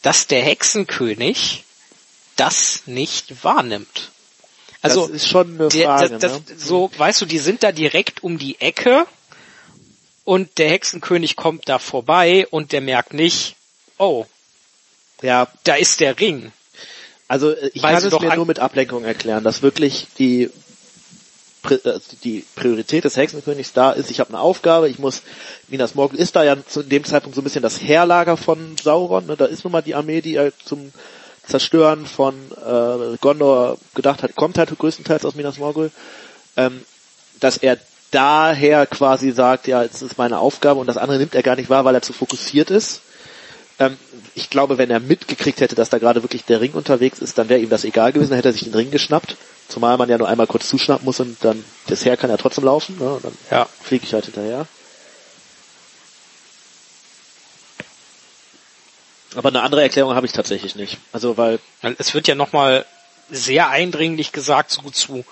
dass 0.00 0.26
der 0.26 0.42
Hexenkönig 0.42 1.64
das 2.36 2.82
nicht 2.86 3.44
wahrnimmt? 3.44 4.10
Also 4.80 5.06
das 5.06 5.16
ist 5.16 5.28
schon 5.28 5.60
eine 5.60 5.68
der, 5.68 5.84
Frage. 5.84 6.18
das, 6.18 6.32
ne? 6.32 6.44
das, 6.48 6.60
so, 6.66 6.90
weißt 6.96 7.20
du, 7.20 7.26
die 7.26 7.38
sind 7.38 7.62
da 7.62 7.70
direkt 7.70 8.22
um 8.22 8.38
die 8.38 8.60
Ecke 8.60 9.06
und 10.24 10.58
der 10.58 10.70
Hexenkönig 10.70 11.36
kommt 11.36 11.68
da 11.68 11.78
vorbei 11.78 12.46
und 12.50 12.72
der 12.72 12.80
merkt 12.80 13.14
nicht, 13.14 13.56
oh, 13.98 14.26
Ja, 15.20 15.48
da 15.64 15.74
ist 15.74 16.00
der 16.00 16.18
Ring. 16.18 16.52
Also 17.32 17.52
äh, 17.52 17.70
ich 17.72 17.82
Weil 17.82 17.94
kann 17.94 18.04
es 18.04 18.10
doch 18.10 18.20
mir 18.20 18.36
nur 18.36 18.44
mit 18.44 18.58
Ablenkung 18.58 19.04
erklären, 19.04 19.42
dass 19.42 19.62
wirklich 19.62 20.08
die 20.18 20.50
äh, 21.70 21.98
die 22.24 22.44
Priorität 22.56 23.04
des 23.04 23.16
Hexenkönigs 23.16 23.72
da 23.72 23.92
ist, 23.92 24.10
ich 24.10 24.20
habe 24.20 24.28
eine 24.28 24.40
Aufgabe, 24.40 24.90
ich 24.90 24.98
muss, 24.98 25.22
Minas 25.68 25.94
Morgul 25.94 26.18
ist 26.18 26.36
da 26.36 26.44
ja 26.44 26.56
zu 26.62 26.82
dem 26.82 27.04
Zeitpunkt 27.04 27.34
so 27.34 27.40
ein 27.40 27.44
bisschen 27.44 27.62
das 27.62 27.80
Heerlager 27.80 28.36
von 28.36 28.76
Sauron, 28.76 29.24
ne? 29.24 29.36
da 29.36 29.46
ist 29.46 29.64
nun 29.64 29.72
mal 29.72 29.80
die 29.80 29.94
Armee, 29.94 30.20
die 30.20 30.34
er 30.34 30.52
zum 30.62 30.92
Zerstören 31.46 32.04
von 32.04 32.34
äh, 32.34 33.16
Gondor 33.18 33.78
gedacht 33.94 34.22
hat, 34.22 34.36
kommt 34.36 34.58
halt 34.58 34.78
größtenteils 34.78 35.24
aus 35.24 35.34
Minas 35.34 35.56
Morgul, 35.56 35.90
ähm, 36.58 36.82
dass 37.40 37.56
er 37.56 37.78
daher 38.10 38.84
quasi 38.84 39.30
sagt, 39.30 39.68
ja, 39.68 39.82
es 39.82 40.02
ist 40.02 40.18
meine 40.18 40.38
Aufgabe 40.38 40.80
und 40.80 40.86
das 40.86 40.98
andere 40.98 41.16
nimmt 41.16 41.34
er 41.34 41.42
gar 41.42 41.56
nicht 41.56 41.70
wahr, 41.70 41.86
weil 41.86 41.94
er 41.94 42.02
zu 42.02 42.12
fokussiert 42.12 42.70
ist. 42.70 43.00
Ähm, 43.78 43.96
ich 44.34 44.50
glaube, 44.50 44.78
wenn 44.78 44.90
er 44.90 45.00
mitgekriegt 45.00 45.60
hätte, 45.60 45.74
dass 45.74 45.90
da 45.90 45.98
gerade 45.98 46.22
wirklich 46.22 46.44
der 46.44 46.60
Ring 46.60 46.72
unterwegs 46.72 47.18
ist, 47.20 47.38
dann 47.38 47.48
wäre 47.48 47.60
ihm 47.60 47.70
das 47.70 47.84
egal 47.84 48.12
gewesen, 48.12 48.30
dann 48.30 48.36
hätte 48.36 48.50
er 48.50 48.52
sich 48.52 48.64
den 48.64 48.74
Ring 48.74 48.90
geschnappt. 48.90 49.36
Zumal 49.68 49.96
man 49.96 50.08
ja 50.08 50.18
nur 50.18 50.28
einmal 50.28 50.46
kurz 50.46 50.68
zuschnappen 50.68 51.04
muss 51.04 51.20
und 51.20 51.42
dann 51.42 51.64
das 51.86 52.04
Heer 52.04 52.16
kann 52.16 52.30
ja 52.30 52.36
trotzdem 52.36 52.64
laufen. 52.64 52.98
Ne? 52.98 53.14
Und 53.14 53.24
dann 53.24 53.38
Ja. 53.50 53.68
fliege 53.82 54.04
ich 54.04 54.12
halt 54.12 54.26
hinterher. 54.26 54.66
Aber 59.34 59.48
eine 59.48 59.62
andere 59.62 59.82
Erklärung 59.82 60.14
habe 60.14 60.26
ich 60.26 60.32
tatsächlich 60.32 60.74
nicht. 60.76 60.98
Also 61.12 61.36
weil 61.36 61.58
Es 61.98 62.12
wird 62.12 62.28
ja 62.28 62.34
nochmal 62.34 62.84
sehr 63.30 63.70
eindringlich 63.70 64.32
gesagt, 64.32 64.70
so 64.70 64.90
zu 64.90 65.24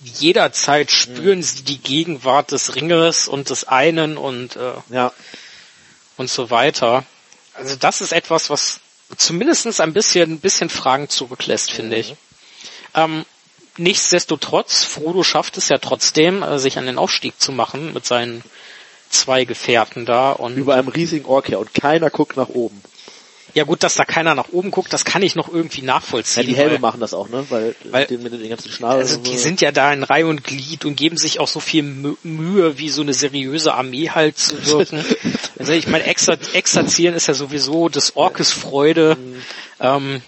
jeder 0.00 0.52
Zeit 0.52 0.90
spüren 0.90 1.42
sie 1.42 1.62
die 1.64 1.78
Gegenwart 1.78 2.52
des 2.52 2.76
Ringes 2.76 3.28
und 3.28 3.50
des 3.50 3.64
einen 3.64 4.18
und 4.18 4.56
äh, 4.56 4.72
ja, 4.90 5.12
und 6.16 6.30
so 6.30 6.50
weiter. 6.50 7.04
Also 7.56 7.76
das 7.76 8.00
ist 8.00 8.12
etwas, 8.12 8.50
was 8.50 8.80
zumindestens 9.16 9.80
ein 9.80 9.92
bisschen, 9.92 10.32
ein 10.32 10.40
bisschen 10.40 10.68
Fragen 10.68 11.08
zurücklässt, 11.08 11.70
finde 11.70 11.96
ich. 11.96 12.16
Ähm, 12.94 13.24
nichtsdestotrotz, 13.76 14.84
Frodo 14.84 15.22
schafft 15.22 15.56
es 15.56 15.68
ja 15.68 15.78
trotzdem, 15.78 16.42
äh, 16.42 16.58
sich 16.58 16.78
an 16.78 16.86
den 16.86 16.98
Aufstieg 16.98 17.40
zu 17.40 17.52
machen 17.52 17.92
mit 17.92 18.04
seinen 18.04 18.42
zwei 19.10 19.44
Gefährten 19.44 20.04
da 20.04 20.32
und 20.32 20.56
Über 20.56 20.74
einem 20.74 20.88
riesigen 20.88 21.26
Ork 21.26 21.48
her 21.48 21.60
und 21.60 21.72
keiner 21.74 22.10
guckt 22.10 22.36
nach 22.36 22.48
oben. 22.48 22.80
Ja 23.56 23.64
gut, 23.64 23.82
dass 23.82 23.94
da 23.94 24.04
keiner 24.04 24.34
nach 24.34 24.50
oben 24.52 24.70
guckt, 24.70 24.92
das 24.92 25.04
kann 25.06 25.22
ich 25.22 25.34
noch 25.34 25.52
irgendwie 25.52 25.80
Ja, 25.80 25.86
nachvollziehen. 25.86 26.46
die 26.46 26.54
Helme 26.54 26.74
weil- 26.74 26.78
machen 26.80 27.00
das 27.00 27.14
auch, 27.14 27.28
ne? 27.30 27.46
Weil, 27.48 27.74
Weil- 27.84 28.06
mit, 28.18 28.32
den, 28.32 28.48
ganzen 28.50 28.70
Schnabel. 28.70 28.98
Also 28.98 29.16
die 29.16 29.36
sind 29.38 29.60
ja 29.62 29.72
da 29.72 29.92
in 29.92 30.02
Reihe 30.02 30.26
und 30.26 30.44
Glied 30.44 30.84
und 30.84 30.94
geben 30.96 31.16
sich 31.16 31.40
auch 31.40 31.48
so 31.48 31.58
viel 31.58 31.82
Mü- 31.82 32.16
Mühe, 32.22 32.78
wie 32.78 32.90
so 32.90 33.00
eine 33.00 33.14
seriöse 33.14 33.72
Armee 33.74 34.10
halt 34.10 34.38
zu 34.38 34.64
wirken. 34.66 35.04
Also 35.58 35.72
ich 35.72 35.86
meine, 35.88 36.04
exer 36.04 36.36
exerzieren 36.52 37.14
ist 37.14 37.28
ja 37.28 37.34
sowieso 37.34 37.88
des 37.88 38.14
Orkes 38.14 38.52
Freude. 38.52 39.16
Ähm, 39.80 40.20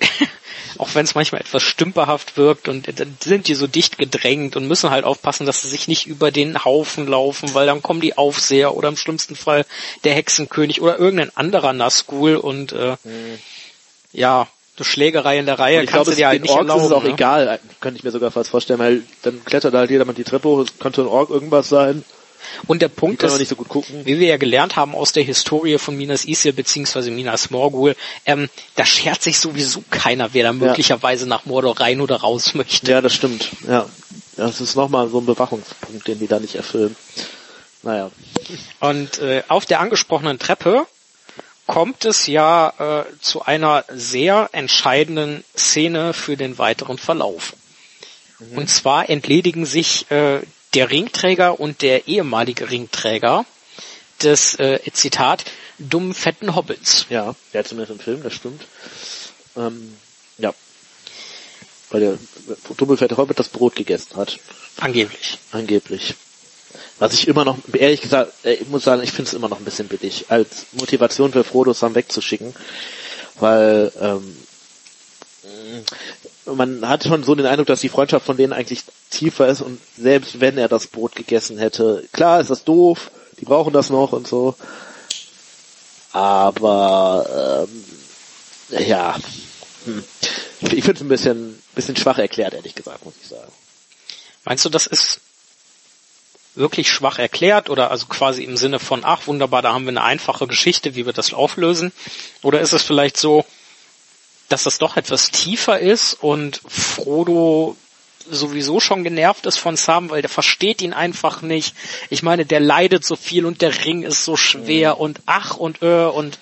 auch 0.78 0.94
wenn 0.94 1.04
es 1.04 1.14
manchmal 1.14 1.40
etwas 1.40 1.62
stümperhaft 1.62 2.36
wirkt 2.36 2.68
und 2.68 2.88
dann 2.98 3.16
sind 3.20 3.48
die 3.48 3.54
so 3.54 3.66
dicht 3.66 3.98
gedrängt 3.98 4.56
und 4.56 4.66
müssen 4.66 4.90
halt 4.90 5.04
aufpassen, 5.04 5.46
dass 5.46 5.62
sie 5.62 5.68
sich 5.68 5.88
nicht 5.88 6.06
über 6.06 6.30
den 6.30 6.64
Haufen 6.64 7.06
laufen, 7.06 7.54
weil 7.54 7.66
dann 7.66 7.82
kommen 7.82 8.00
die 8.00 8.16
Aufseher 8.16 8.74
oder 8.74 8.88
im 8.88 8.96
schlimmsten 8.96 9.36
Fall 9.36 9.66
der 10.04 10.14
Hexenkönig 10.14 10.80
oder 10.80 10.98
irgendein 10.98 11.36
anderer 11.36 11.72
Nazgul 11.72 12.36
und 12.36 12.72
äh, 12.72 12.96
ja, 14.12 14.48
eine 14.76 14.84
Schlägerei 14.84 15.38
in 15.38 15.46
der 15.46 15.58
Reihe 15.58 15.78
kannst 15.78 15.92
glaube, 15.92 16.10
du 16.12 16.16
dir 16.16 16.28
halt 16.28 16.42
nicht 16.42 16.50
Orks 16.50 16.62
erlauben. 16.62 16.80
ist 16.80 16.86
es 16.86 16.92
auch 16.92 17.02
ne? 17.02 17.10
egal, 17.10 17.60
könnte 17.80 17.98
ich 17.98 18.04
mir 18.04 18.10
sogar 18.10 18.30
fast 18.30 18.50
vorstellen, 18.50 18.78
weil 18.78 19.02
dann 19.22 19.44
klettert 19.44 19.74
halt 19.74 19.90
jeder 19.90 20.04
mal 20.04 20.12
die 20.12 20.24
Treppe 20.24 20.48
hoch, 20.48 20.60
es 20.60 20.78
könnte 20.78 21.02
ein 21.02 21.08
Ork 21.08 21.30
irgendwas 21.30 21.68
sein, 21.68 22.04
Und 22.66 22.82
der 22.82 22.88
Punkt 22.88 23.22
ist, 23.22 23.48
so 23.48 23.56
wie 24.04 24.18
wir 24.18 24.28
ja 24.28 24.36
gelernt 24.36 24.76
haben 24.76 24.94
aus 24.94 25.12
der 25.12 25.22
Historie 25.22 25.78
von 25.78 25.96
Minas 25.96 26.24
Ithil 26.24 26.52
beziehungsweise 26.52 27.10
Minas 27.10 27.50
Morgul, 27.50 27.96
ähm, 28.26 28.48
da 28.76 28.84
schert 28.84 29.22
sich 29.22 29.38
sowieso 29.38 29.82
keiner, 29.90 30.34
wer 30.34 30.44
da 30.44 30.52
möglicherweise 30.52 31.26
nach 31.26 31.44
Mordor 31.44 31.80
rein 31.80 32.00
oder 32.00 32.16
raus 32.16 32.54
möchte. 32.54 32.90
Ja, 32.90 33.00
das 33.00 33.14
stimmt, 33.14 33.48
ja. 33.66 33.86
Das 34.36 34.60
ist 34.60 34.76
nochmal 34.76 35.08
so 35.08 35.18
ein 35.18 35.26
Bewachungspunkt, 35.26 36.06
den 36.06 36.20
die 36.20 36.28
da 36.28 36.38
nicht 36.38 36.54
erfüllen. 36.54 36.94
Naja. 37.82 38.10
Und 38.80 39.18
äh, 39.18 39.42
auf 39.48 39.66
der 39.66 39.80
angesprochenen 39.80 40.38
Treppe 40.38 40.86
kommt 41.66 42.04
es 42.04 42.26
ja 42.26 42.72
äh, 42.78 43.04
zu 43.20 43.42
einer 43.42 43.84
sehr 43.88 44.48
entscheidenden 44.52 45.44
Szene 45.56 46.12
für 46.12 46.36
den 46.36 46.58
weiteren 46.58 46.98
Verlauf. 46.98 47.54
Und 48.54 48.70
zwar 48.70 49.10
entledigen 49.10 49.66
sich 49.66 50.10
äh, 50.10 50.40
der 50.74 50.90
Ringträger 50.90 51.58
und 51.60 51.82
der 51.82 52.08
ehemalige 52.08 52.70
Ringträger 52.70 53.44
des, 54.22 54.54
äh, 54.58 54.80
Zitat, 54.92 55.44
dummen 55.78 56.14
fetten 56.14 56.54
Hobbits. 56.54 57.06
Ja, 57.08 57.34
ja, 57.52 57.64
zumindest 57.64 57.92
im 57.92 58.00
Film, 58.00 58.22
das 58.22 58.34
stimmt. 58.34 58.62
Ähm, 59.56 59.96
ja. 60.38 60.52
Weil 61.90 62.00
der 62.00 62.18
Doppelfette 62.76 63.16
Hobbit 63.16 63.38
das 63.38 63.48
Brot 63.48 63.76
gegessen 63.76 64.16
hat, 64.16 64.38
Angeblich. 64.78 65.38
angeblich. 65.52 66.14
Was 66.98 67.14
ich 67.14 67.28
immer 67.28 67.44
noch, 67.44 67.56
ehrlich 67.72 68.00
gesagt, 68.00 68.32
äh, 68.44 68.54
ich 68.54 68.68
muss 68.68 68.84
sagen, 68.84 69.02
ich 69.02 69.12
finde 69.12 69.28
es 69.28 69.34
immer 69.34 69.48
noch 69.48 69.58
ein 69.58 69.64
bisschen 69.64 69.88
billig, 69.88 70.26
als 70.28 70.66
Motivation 70.72 71.32
für 71.32 71.44
Frodo 71.44 71.72
Sam 71.72 71.94
wegzuschicken. 71.94 72.54
Weil 73.36 73.92
ähm, 74.00 74.36
man 76.54 76.88
hat 76.88 77.04
schon 77.04 77.22
so 77.24 77.34
den 77.34 77.46
Eindruck, 77.46 77.66
dass 77.66 77.80
die 77.80 77.88
Freundschaft 77.88 78.26
von 78.26 78.36
denen 78.36 78.52
eigentlich 78.52 78.82
tiefer 79.10 79.48
ist 79.48 79.60
und 79.60 79.80
selbst 79.96 80.40
wenn 80.40 80.58
er 80.58 80.68
das 80.68 80.86
Brot 80.86 81.14
gegessen 81.14 81.58
hätte, 81.58 82.04
klar 82.12 82.40
ist 82.40 82.50
das 82.50 82.64
doof, 82.64 83.10
die 83.40 83.44
brauchen 83.44 83.72
das 83.72 83.90
noch 83.90 84.12
und 84.12 84.26
so. 84.26 84.54
Aber 86.12 87.66
ähm, 87.68 88.86
ja, 88.86 89.16
hm. 89.84 90.04
ich 90.60 90.84
finde 90.84 90.94
es 90.94 91.00
ein 91.00 91.08
bisschen, 91.08 91.62
bisschen 91.74 91.96
schwach 91.96 92.18
erklärt, 92.18 92.54
ehrlich 92.54 92.74
gesagt, 92.74 93.04
muss 93.04 93.14
ich 93.20 93.28
sagen. 93.28 93.52
Meinst 94.44 94.64
du, 94.64 94.68
das 94.68 94.86
ist 94.86 95.20
wirklich 96.54 96.90
schwach 96.90 97.18
erklärt 97.18 97.70
oder 97.70 97.90
also 97.90 98.06
quasi 98.06 98.42
im 98.42 98.56
Sinne 98.56 98.78
von, 98.78 99.04
ach 99.04 99.26
wunderbar, 99.26 99.62
da 99.62 99.72
haben 99.72 99.84
wir 99.84 99.90
eine 99.90 100.02
einfache 100.02 100.46
Geschichte, 100.46 100.94
wie 100.94 101.06
wir 101.06 101.12
das 101.12 101.32
auflösen? 101.32 101.92
Oder 102.42 102.60
ist 102.60 102.72
es 102.72 102.82
vielleicht 102.82 103.16
so, 103.16 103.44
dass 104.48 104.64
das 104.64 104.78
doch 104.78 104.96
etwas 104.96 105.30
tiefer 105.30 105.78
ist 105.78 106.14
und 106.14 106.60
Frodo 106.66 107.76
sowieso 108.30 108.80
schon 108.80 109.04
genervt 109.04 109.46
ist 109.46 109.58
von 109.58 109.76
Sam, 109.76 110.10
weil 110.10 110.22
der 110.22 110.28
versteht 110.28 110.82
ihn 110.82 110.92
einfach 110.92 111.42
nicht. 111.42 111.74
Ich 112.10 112.22
meine, 112.22 112.44
der 112.44 112.60
leidet 112.60 113.04
so 113.04 113.16
viel 113.16 113.46
und 113.46 113.62
der 113.62 113.84
Ring 113.84 114.02
ist 114.02 114.24
so 114.24 114.36
schwer 114.36 115.00
und 115.00 115.20
ach 115.26 115.56
und 115.56 115.82
äh 115.82 116.04
und 116.04 116.38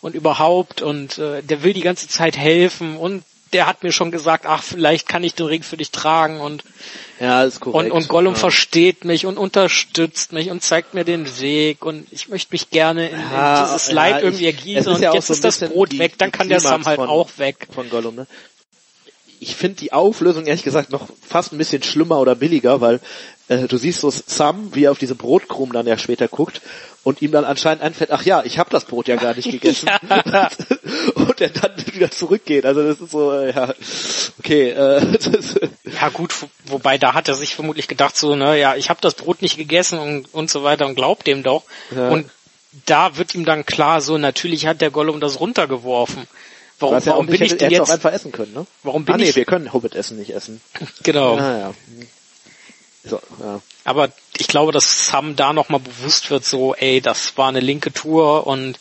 und 0.00 0.14
überhaupt 0.14 0.80
und 0.80 1.18
äh, 1.18 1.42
der 1.42 1.62
will 1.62 1.72
die 1.72 1.80
ganze 1.80 2.08
Zeit 2.08 2.36
helfen 2.36 2.96
und 2.96 3.24
der 3.52 3.66
hat 3.66 3.82
mir 3.82 3.92
schon 3.92 4.10
gesagt, 4.10 4.44
ach, 4.46 4.62
vielleicht 4.62 5.08
kann 5.08 5.24
ich 5.24 5.34
den 5.34 5.46
Ring 5.46 5.62
für 5.62 5.76
dich 5.76 5.90
tragen 5.90 6.40
und 6.40 6.64
Ja, 7.20 7.44
ist 7.44 7.60
korrekt. 7.60 7.90
und, 7.92 7.96
und 8.02 8.08
Gollum 8.08 8.34
ja. 8.34 8.38
versteht 8.38 9.04
mich 9.04 9.26
und 9.26 9.38
unterstützt 9.38 10.32
mich 10.32 10.50
und 10.50 10.62
zeigt 10.62 10.94
mir 10.94 11.04
den 11.04 11.40
Weg 11.40 11.84
und 11.84 12.06
ich 12.12 12.28
möchte 12.28 12.52
mich 12.52 12.70
gerne 12.70 13.08
in, 13.08 13.18
Ja, 13.20 13.64
dieses 13.64 13.88
ja, 13.88 13.94
Leid 13.94 14.22
irgendwie 14.22 14.46
ergießen 14.46 14.92
und 14.92 15.00
jetzt 15.02 15.26
so 15.28 15.32
ist 15.32 15.44
das 15.44 15.60
Brot 15.60 15.92
die- 15.92 15.98
weg, 15.98 16.14
dann 16.18 16.32
kann 16.32 16.48
der 16.48 16.60
Sam 16.60 16.84
halt 16.84 16.96
von- 16.96 17.08
auch 17.08 17.30
weg. 17.38 17.66
von 17.74 17.88
Gollum, 17.90 18.14
ne? 18.14 18.26
Ich 19.40 19.54
finde 19.54 19.76
die 19.76 19.92
Auflösung 19.92 20.46
ehrlich 20.46 20.64
gesagt 20.64 20.90
noch 20.90 21.08
fast 21.26 21.52
ein 21.52 21.58
bisschen 21.58 21.82
schlimmer 21.84 22.18
oder 22.18 22.34
billiger, 22.34 22.80
weil 22.80 23.00
äh, 23.48 23.66
du 23.68 23.76
siehst 23.76 24.00
so 24.00 24.10
Sam, 24.10 24.74
wie 24.74 24.84
er 24.84 24.92
auf 24.92 24.98
diese 24.98 25.14
Brotkrumen 25.14 25.72
dann 25.72 25.86
ja 25.86 25.98
später 25.98 26.28
guckt 26.28 26.60
und 27.04 27.22
ihm 27.22 27.30
dann 27.32 27.44
anscheinend 27.44 27.82
einfällt, 27.82 28.10
ach 28.10 28.22
ja, 28.24 28.42
ich 28.44 28.58
habe 28.58 28.70
das 28.70 28.84
Brot 28.84 29.08
ja 29.08 29.16
gar 29.16 29.34
nicht 29.34 29.50
gegessen. 29.50 29.88
und 31.14 31.40
er 31.40 31.48
dann 31.50 31.72
wieder 31.92 32.10
zurückgeht. 32.10 32.66
Also 32.66 32.82
das 32.82 33.00
ist 33.00 33.10
so, 33.10 33.32
äh, 33.32 33.54
ja, 33.54 33.74
okay. 34.38 34.70
Äh, 34.70 35.00
Ja 36.00 36.10
gut, 36.10 36.42
wo- 36.42 36.48
wobei 36.66 36.98
da 36.98 37.14
hat 37.14 37.28
er 37.28 37.34
sich 37.34 37.54
vermutlich 37.54 37.88
gedacht 37.88 38.16
so, 38.16 38.36
ne, 38.36 38.58
ja, 38.58 38.76
ich 38.76 38.90
habe 38.90 39.00
das 39.00 39.14
Brot 39.14 39.42
nicht 39.42 39.56
gegessen 39.56 39.98
und, 39.98 40.32
und 40.34 40.50
so 40.50 40.62
weiter 40.62 40.86
und 40.86 40.94
glaubt 40.94 41.26
dem 41.26 41.42
doch. 41.42 41.64
Ja. 41.94 42.10
Und 42.10 42.30
da 42.86 43.16
wird 43.16 43.34
ihm 43.34 43.44
dann 43.44 43.64
klar 43.64 44.00
so, 44.00 44.18
natürlich 44.18 44.66
hat 44.66 44.80
der 44.82 44.90
Gollum 44.90 45.20
das 45.20 45.40
runtergeworfen. 45.40 46.26
Warum, 46.78 46.94
was 46.94 47.06
warum 47.06 47.26
bin 47.26 47.34
ich 47.36 47.40
hätte, 47.40 47.56
denn 47.56 47.70
hätte 47.70 47.82
auch 47.82 47.86
jetzt, 47.88 47.94
einfach 47.94 48.12
essen 48.12 48.30
können, 48.30 48.52
ne? 48.52 48.66
warum 48.84 49.04
bin 49.04 49.14
ah, 49.14 49.18
nee, 49.18 49.30
ich, 49.30 49.34
wir 49.36 49.44
können 49.46 49.72
Hobbit-Essen 49.72 50.16
nicht 50.16 50.30
essen. 50.32 50.60
genau. 51.02 51.36
Ah, 51.36 51.58
ja. 51.58 51.74
So, 53.08 53.20
ja. 53.40 53.60
Aber 53.84 54.10
ich 54.36 54.48
glaube, 54.48 54.72
dass 54.72 55.06
Sam 55.06 55.36
da 55.36 55.52
nochmal 55.52 55.80
bewusst 55.80 56.30
wird, 56.30 56.44
so, 56.44 56.74
ey, 56.74 57.00
das 57.00 57.36
war 57.36 57.48
eine 57.48 57.60
linke 57.60 57.92
Tour 57.92 58.46
und 58.46 58.78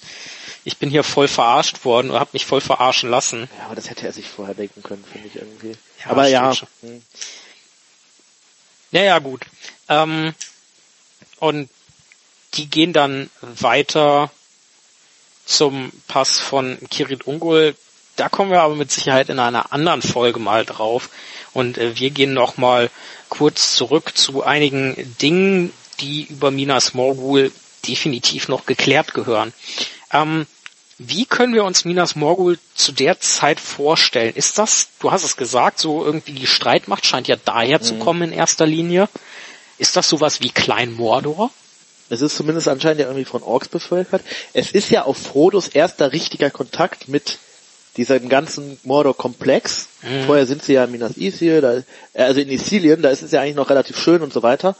ich 0.64 0.78
bin 0.78 0.90
hier 0.90 1.04
voll 1.04 1.28
verarscht 1.30 1.86
worden 1.86 2.12
und 2.12 2.20
habe 2.20 2.32
mich 2.34 2.46
voll 2.46 2.60
verarschen 2.60 3.10
lassen. 3.10 3.48
ja, 3.58 3.66
aber 3.66 3.76
das 3.76 3.90
hätte 3.90 4.06
er 4.06 4.12
sich 4.12 4.28
vorher 4.28 4.54
denken 4.54 4.84
können, 4.84 5.04
finde 5.10 5.28
ich 5.30 5.36
irgendwie. 5.36 5.78
Ja, 6.04 6.12
aber 6.12 6.28
ja, 6.28 6.54
hm. 6.82 7.02
Ja, 8.92 9.04
ja, 9.04 9.20
gut. 9.20 9.46
Ähm, 9.90 10.34
und 11.40 11.70
die 12.56 12.70
gehen 12.70 12.94
dann 12.94 13.30
weiter 13.42 14.32
zum 15.46 15.92
Pass 16.08 16.40
von 16.40 16.78
Kirit 16.90 17.28
Ungol. 17.28 17.76
Da 18.16 18.30
kommen 18.30 18.52
wir 18.52 18.62
aber 18.62 18.76
mit 18.76 18.92
Sicherheit 18.92 19.30
in 19.30 19.40
einer 19.40 19.72
anderen 19.72 20.02
Folge 20.02 20.40
mal 20.40 20.66
drauf. 20.66 21.10
Und 21.54 21.78
äh, 21.78 21.98
wir 21.98 22.10
gehen 22.10 22.34
noch 22.34 22.58
mal 22.58 22.90
kurz 23.30 23.76
zurück 23.76 24.18
zu 24.18 24.44
einigen 24.44 25.16
Dingen, 25.22 25.72
die 26.00 26.24
über 26.30 26.52
Minas 26.52 26.94
Morgul 26.94 27.52
definitiv 27.88 28.48
noch 28.48 28.66
geklärt 28.66 29.14
gehören. 29.14 29.54
Ähm, 30.12 30.46
wie 31.00 31.26
können 31.26 31.54
wir 31.54 31.64
uns 31.64 31.86
Minas 31.86 32.16
Morgul 32.16 32.58
zu 32.74 32.92
der 32.92 33.20
Zeit 33.20 33.60
vorstellen? 33.60 34.34
Ist 34.36 34.58
das, 34.58 34.90
du 35.00 35.12
hast 35.12 35.24
es 35.24 35.38
gesagt, 35.38 35.80
so 35.80 36.04
irgendwie 36.04 36.32
die 36.32 36.48
Streitmacht 36.48 37.06
scheint 37.06 37.28
ja 37.28 37.36
daher 37.44 37.82
zu 37.82 37.96
kommen 37.96 38.24
in 38.24 38.32
erster 38.32 38.66
Linie. 38.66 39.08
Ist 39.78 39.96
das 39.96 40.10
sowas 40.10 40.42
wie 40.42 40.50
Klein 40.50 40.94
Mordor? 40.94 41.52
Es 42.10 42.22
ist 42.22 42.36
zumindest 42.36 42.68
anscheinend 42.68 43.02
ja 43.02 43.08
irgendwie 43.08 43.26
von 43.26 43.44
Orks 43.44 43.68
bevölkert. 43.68 44.24
Es 44.54 44.72
ist 44.72 44.90
ja 44.90 45.04
auf 45.04 45.18
Frodos 45.18 45.68
erster 45.68 46.14
richtiger 46.14 46.50
Kontakt 46.50 47.10
mit 47.10 47.38
diesem 47.98 48.30
ganzen 48.30 48.80
Mordor-Komplex. 48.84 49.88
Vorher 50.26 50.45
sind 50.45 50.64
sie 50.64 50.74
ja 50.74 50.86
in 50.86 50.91
Minas 50.91 51.18
Ithil, 51.18 51.62
da, 51.62 51.74
äh, 51.74 51.84
also 52.14 52.39
in 52.39 52.50
Ithilien, 52.50 53.02
da 53.02 53.10
ist 53.10 53.24
es 53.24 53.32
ja 53.32 53.41
eigentlich 53.41 53.56
noch 53.56 53.70
relativ 53.70 54.00
schön 54.00 54.22
und 54.22 54.32
so 54.32 54.43
weiter. 54.43 54.76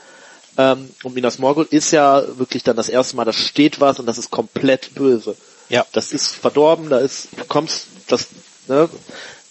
Ähm, 0.58 0.90
und 1.04 1.16
Minas 1.16 1.40
Morgul 1.40 1.68
ist 1.70 1.92
ja 1.92 2.24
wirklich 2.38 2.64
dann 2.64 2.78
das 2.78 2.90
erste 2.90 3.16
Mal, 3.16 3.26
da 3.26 3.34
steht 3.34 3.80
was 3.80 4.00
und 4.00 4.06
das 4.06 4.18
ist 4.18 4.32
komplett 4.32 4.96
böse. 4.96 5.36
Ja. 5.70 5.86
Das 5.92 6.14
ist 6.14 6.36
verdorben, 6.36 6.90
da 6.90 7.00
ist, 7.00 7.30
du 7.36 7.44
kommst, 7.46 7.88
das, 8.08 8.28
ne? 8.68 8.90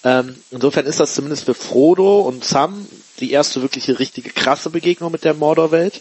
Ähm, 0.05 0.37
insofern 0.51 0.87
ist 0.87 1.01
das 1.01 1.15
zumindest 1.15 1.45
für 1.45 1.55
Frodo 1.55 2.21
und 2.21 2.45
Sam 2.45 2.87
die 3.19 3.33
erste 3.33 3.63
wirkliche 3.63 3.99
richtige 3.99 4.31
krasse 4.31 4.71
Begegnung 4.71 5.11
mit 5.11 5.25
der 5.25 5.35
Mordor-Welt. 5.35 6.01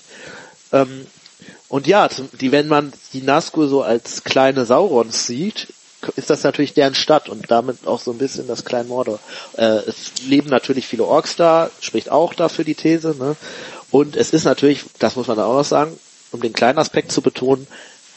Ähm, 0.72 1.07
und 1.68 1.88
ja, 1.88 2.07
die, 2.39 2.51
wenn 2.51 2.68
man 2.68 2.93
die 3.13 3.24
Nazgul 3.24 3.68
so 3.68 3.82
als 3.82 4.24
kleine 4.24 4.66
Saurons 4.66 5.26
sieht, 5.26 5.68
ist 6.16 6.30
das 6.30 6.43
natürlich 6.43 6.74
deren 6.74 6.95
Stadt 6.95 7.30
und 7.30 7.49
damit 7.49 7.88
auch 7.88 7.99
so 7.99 8.12
ein 8.12 8.18
bisschen 8.18 8.47
das 8.47 8.66
kleine 8.66 8.89
Mordor. 8.89 9.20
Äh, 9.58 9.64
es 9.88 10.14
leben 10.26 10.49
natürlich 10.49 10.88
viele 10.88 11.06
Orks 11.06 11.36
da, 11.36 11.70
spricht 11.80 12.10
auch 12.10 12.34
dafür 12.34 12.66
die 12.66 12.76
These, 12.76 13.16
ne? 13.18 13.36
Und 13.91 14.16
es 14.16 14.32
ist 14.32 14.43
natürlich, 14.43 14.84
das 14.99 15.16
muss 15.16 15.28
man 15.28 15.38
da 15.38 15.45
auch 15.45 15.56
noch 15.56 15.66
sagen, 15.66 15.97
um 16.32 16.41
den 16.41 16.53
kleinen 16.53 16.80
Aspekt 16.80 17.12
zu 17.12 17.22
betonen, 17.22 17.68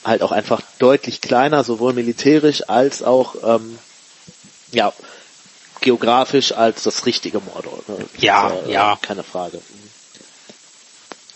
halt 0.05 0.23
auch 0.23 0.33
einfach 0.33 0.63
deutlich 0.79 1.21
kleiner, 1.21 1.63
sowohl 1.65 1.93
militärisch 1.93 2.69
als 2.69 3.03
auch 3.03 3.37
ähm, 3.45 3.79
ja 4.73 4.93
geografisch 5.81 6.53
als 6.53 6.83
das 6.83 7.07
richtige 7.07 7.41
Mordor. 7.41 7.79
Ne? 7.87 7.99
Ja, 8.19 8.51
äh, 8.51 8.73
ja. 8.73 8.99
Keine 9.01 9.23
Frage. 9.23 9.61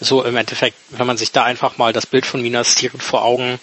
So 0.01 0.25
im 0.25 0.37
Endeffekt, 0.37 0.77
wenn 0.91 1.07
man 1.07 1.17
sich 1.17 1.31
da 1.31 1.45
einfach 1.45 1.79
mal 1.79 1.93
das 1.93 2.07
Bild 2.07 2.27
von 2.27 2.43
Minas 2.43 2.75
Tirith 2.75 3.03
vor 3.03 3.25
Augen 3.25 3.61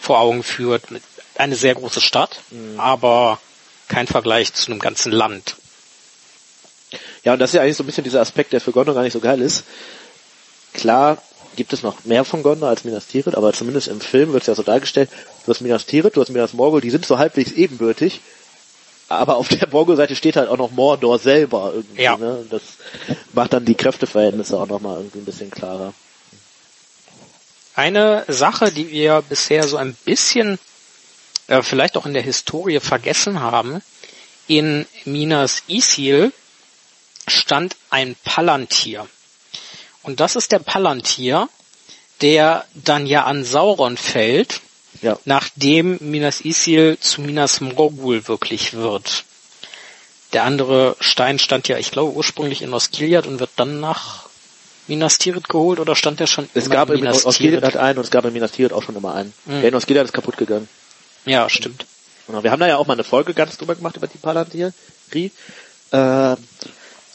vor 0.00 0.18
Augen 0.18 0.42
führt, 0.42 0.90
mit 0.90 1.02
eine 1.36 1.56
sehr 1.56 1.74
große 1.74 2.00
Stadt, 2.00 2.40
aber 2.76 3.40
kein 3.88 4.06
Vergleich 4.06 4.52
zu 4.54 4.70
einem 4.70 4.80
ganzen 4.80 5.12
Land. 5.12 5.56
Ja, 7.24 7.34
und 7.34 7.38
das 7.38 7.50
ist 7.50 7.54
ja 7.54 7.62
eigentlich 7.62 7.76
so 7.76 7.82
ein 7.82 7.86
bisschen 7.86 8.04
dieser 8.04 8.20
Aspekt, 8.20 8.52
der 8.52 8.60
für 8.60 8.72
Gondor 8.72 8.94
gar 8.94 9.02
nicht 9.02 9.12
so 9.12 9.20
geil 9.20 9.40
ist. 9.40 9.64
Klar 10.72 11.22
gibt 11.56 11.72
es 11.72 11.82
noch 11.82 12.04
mehr 12.04 12.24
von 12.24 12.42
Gondor 12.42 12.68
als 12.68 12.84
Minas 12.84 13.06
Tirith, 13.06 13.34
aber 13.34 13.52
zumindest 13.52 13.88
im 13.88 14.00
Film 14.00 14.32
wird 14.32 14.42
es 14.42 14.46
ja 14.46 14.54
so 14.54 14.62
dargestellt, 14.62 15.10
du 15.44 15.52
hast 15.52 15.60
Minas 15.60 15.86
Tirith, 15.86 16.16
du 16.16 16.20
hast 16.20 16.30
Minas 16.30 16.52
Morgul, 16.52 16.80
die 16.80 16.90
sind 16.90 17.04
so 17.04 17.18
halbwegs 17.18 17.52
ebenbürtig, 17.52 18.20
aber 19.08 19.36
auf 19.36 19.48
der 19.48 19.68
Morgul-Seite 19.68 20.14
steht 20.14 20.36
halt 20.36 20.48
auch 20.48 20.56
noch 20.56 20.70
Mordor 20.70 21.18
selber 21.18 21.72
irgendwie. 21.74 22.02
Ja. 22.02 22.16
Ne? 22.16 22.46
Das 22.48 22.62
macht 23.32 23.52
dann 23.52 23.64
die 23.64 23.74
Kräfteverhältnisse 23.74 24.56
auch 24.56 24.68
nochmal 24.68 24.98
irgendwie 24.98 25.18
ein 25.18 25.24
bisschen 25.24 25.50
klarer. 25.50 25.92
Eine 27.74 28.24
Sache, 28.28 28.70
die 28.70 28.90
wir 28.90 29.22
bisher 29.28 29.66
so 29.66 29.76
ein 29.76 29.94
bisschen 30.04 30.58
äh, 31.50 31.62
vielleicht 31.62 31.96
auch 31.96 32.06
in 32.06 32.14
der 32.14 32.22
Historie 32.22 32.80
vergessen 32.80 33.40
haben, 33.40 33.82
in 34.46 34.86
Minas 35.04 35.62
Isil 35.68 36.32
stand 37.28 37.76
ein 37.90 38.16
Palantir. 38.24 39.06
Und 40.02 40.20
das 40.20 40.34
ist 40.36 40.50
der 40.52 40.58
Palantir, 40.58 41.48
der 42.22 42.64
dann 42.74 43.06
ja 43.06 43.24
an 43.24 43.44
Sauron 43.44 43.96
fällt, 43.96 44.60
Ja. 45.02 45.18
nachdem 45.24 45.98
Minas 46.00 46.40
Isil 46.44 46.98
zu 47.00 47.20
Minas 47.20 47.60
Morgul 47.60 48.26
wirklich 48.28 48.72
wird. 48.74 49.24
Der 50.32 50.44
andere 50.44 50.96
Stein 51.00 51.38
stand 51.38 51.68
ja, 51.68 51.78
ich 51.78 51.90
glaube, 51.90 52.12
ursprünglich 52.12 52.62
in 52.62 52.72
Osgiliath 52.74 53.26
und 53.26 53.40
wird 53.40 53.50
dann 53.56 53.80
nach 53.80 54.28
Minas 54.88 55.18
Tirith 55.18 55.48
geholt 55.48 55.78
oder 55.80 55.94
stand 55.94 56.18
der 56.20 56.26
schon 56.26 56.48
Es 56.54 56.68
gab 56.68 56.88
in 56.90 56.96
in 56.96 57.00
Minas 57.02 57.24
Osgiliath 57.24 57.60
Tirith? 57.62 57.74
hat 57.74 57.80
einen 57.80 57.98
und 57.98 58.04
es 58.04 58.10
gab 58.10 58.24
in 58.24 58.32
Minas 58.32 58.52
Tirith 58.52 58.72
auch 58.72 58.82
schon 58.82 58.96
immer 58.96 59.14
einen. 59.14 59.32
Mhm. 59.46 59.60
Der 59.60 59.68
in 59.70 59.74
Osgiliath 59.74 60.06
ist 60.06 60.12
kaputt 60.12 60.36
gegangen. 60.36 60.68
Ja, 61.24 61.48
stimmt. 61.48 61.86
Genau, 62.26 62.42
wir 62.42 62.50
haben 62.50 62.60
da 62.60 62.68
ja 62.68 62.76
auch 62.76 62.86
mal 62.86 62.94
eine 62.94 63.04
Folge 63.04 63.34
ganz 63.34 63.56
drüber 63.56 63.74
gemacht 63.74 63.96
über 63.96 64.06
die 64.06 64.18
Palantir. 64.18 64.72
Äh, 65.12 66.36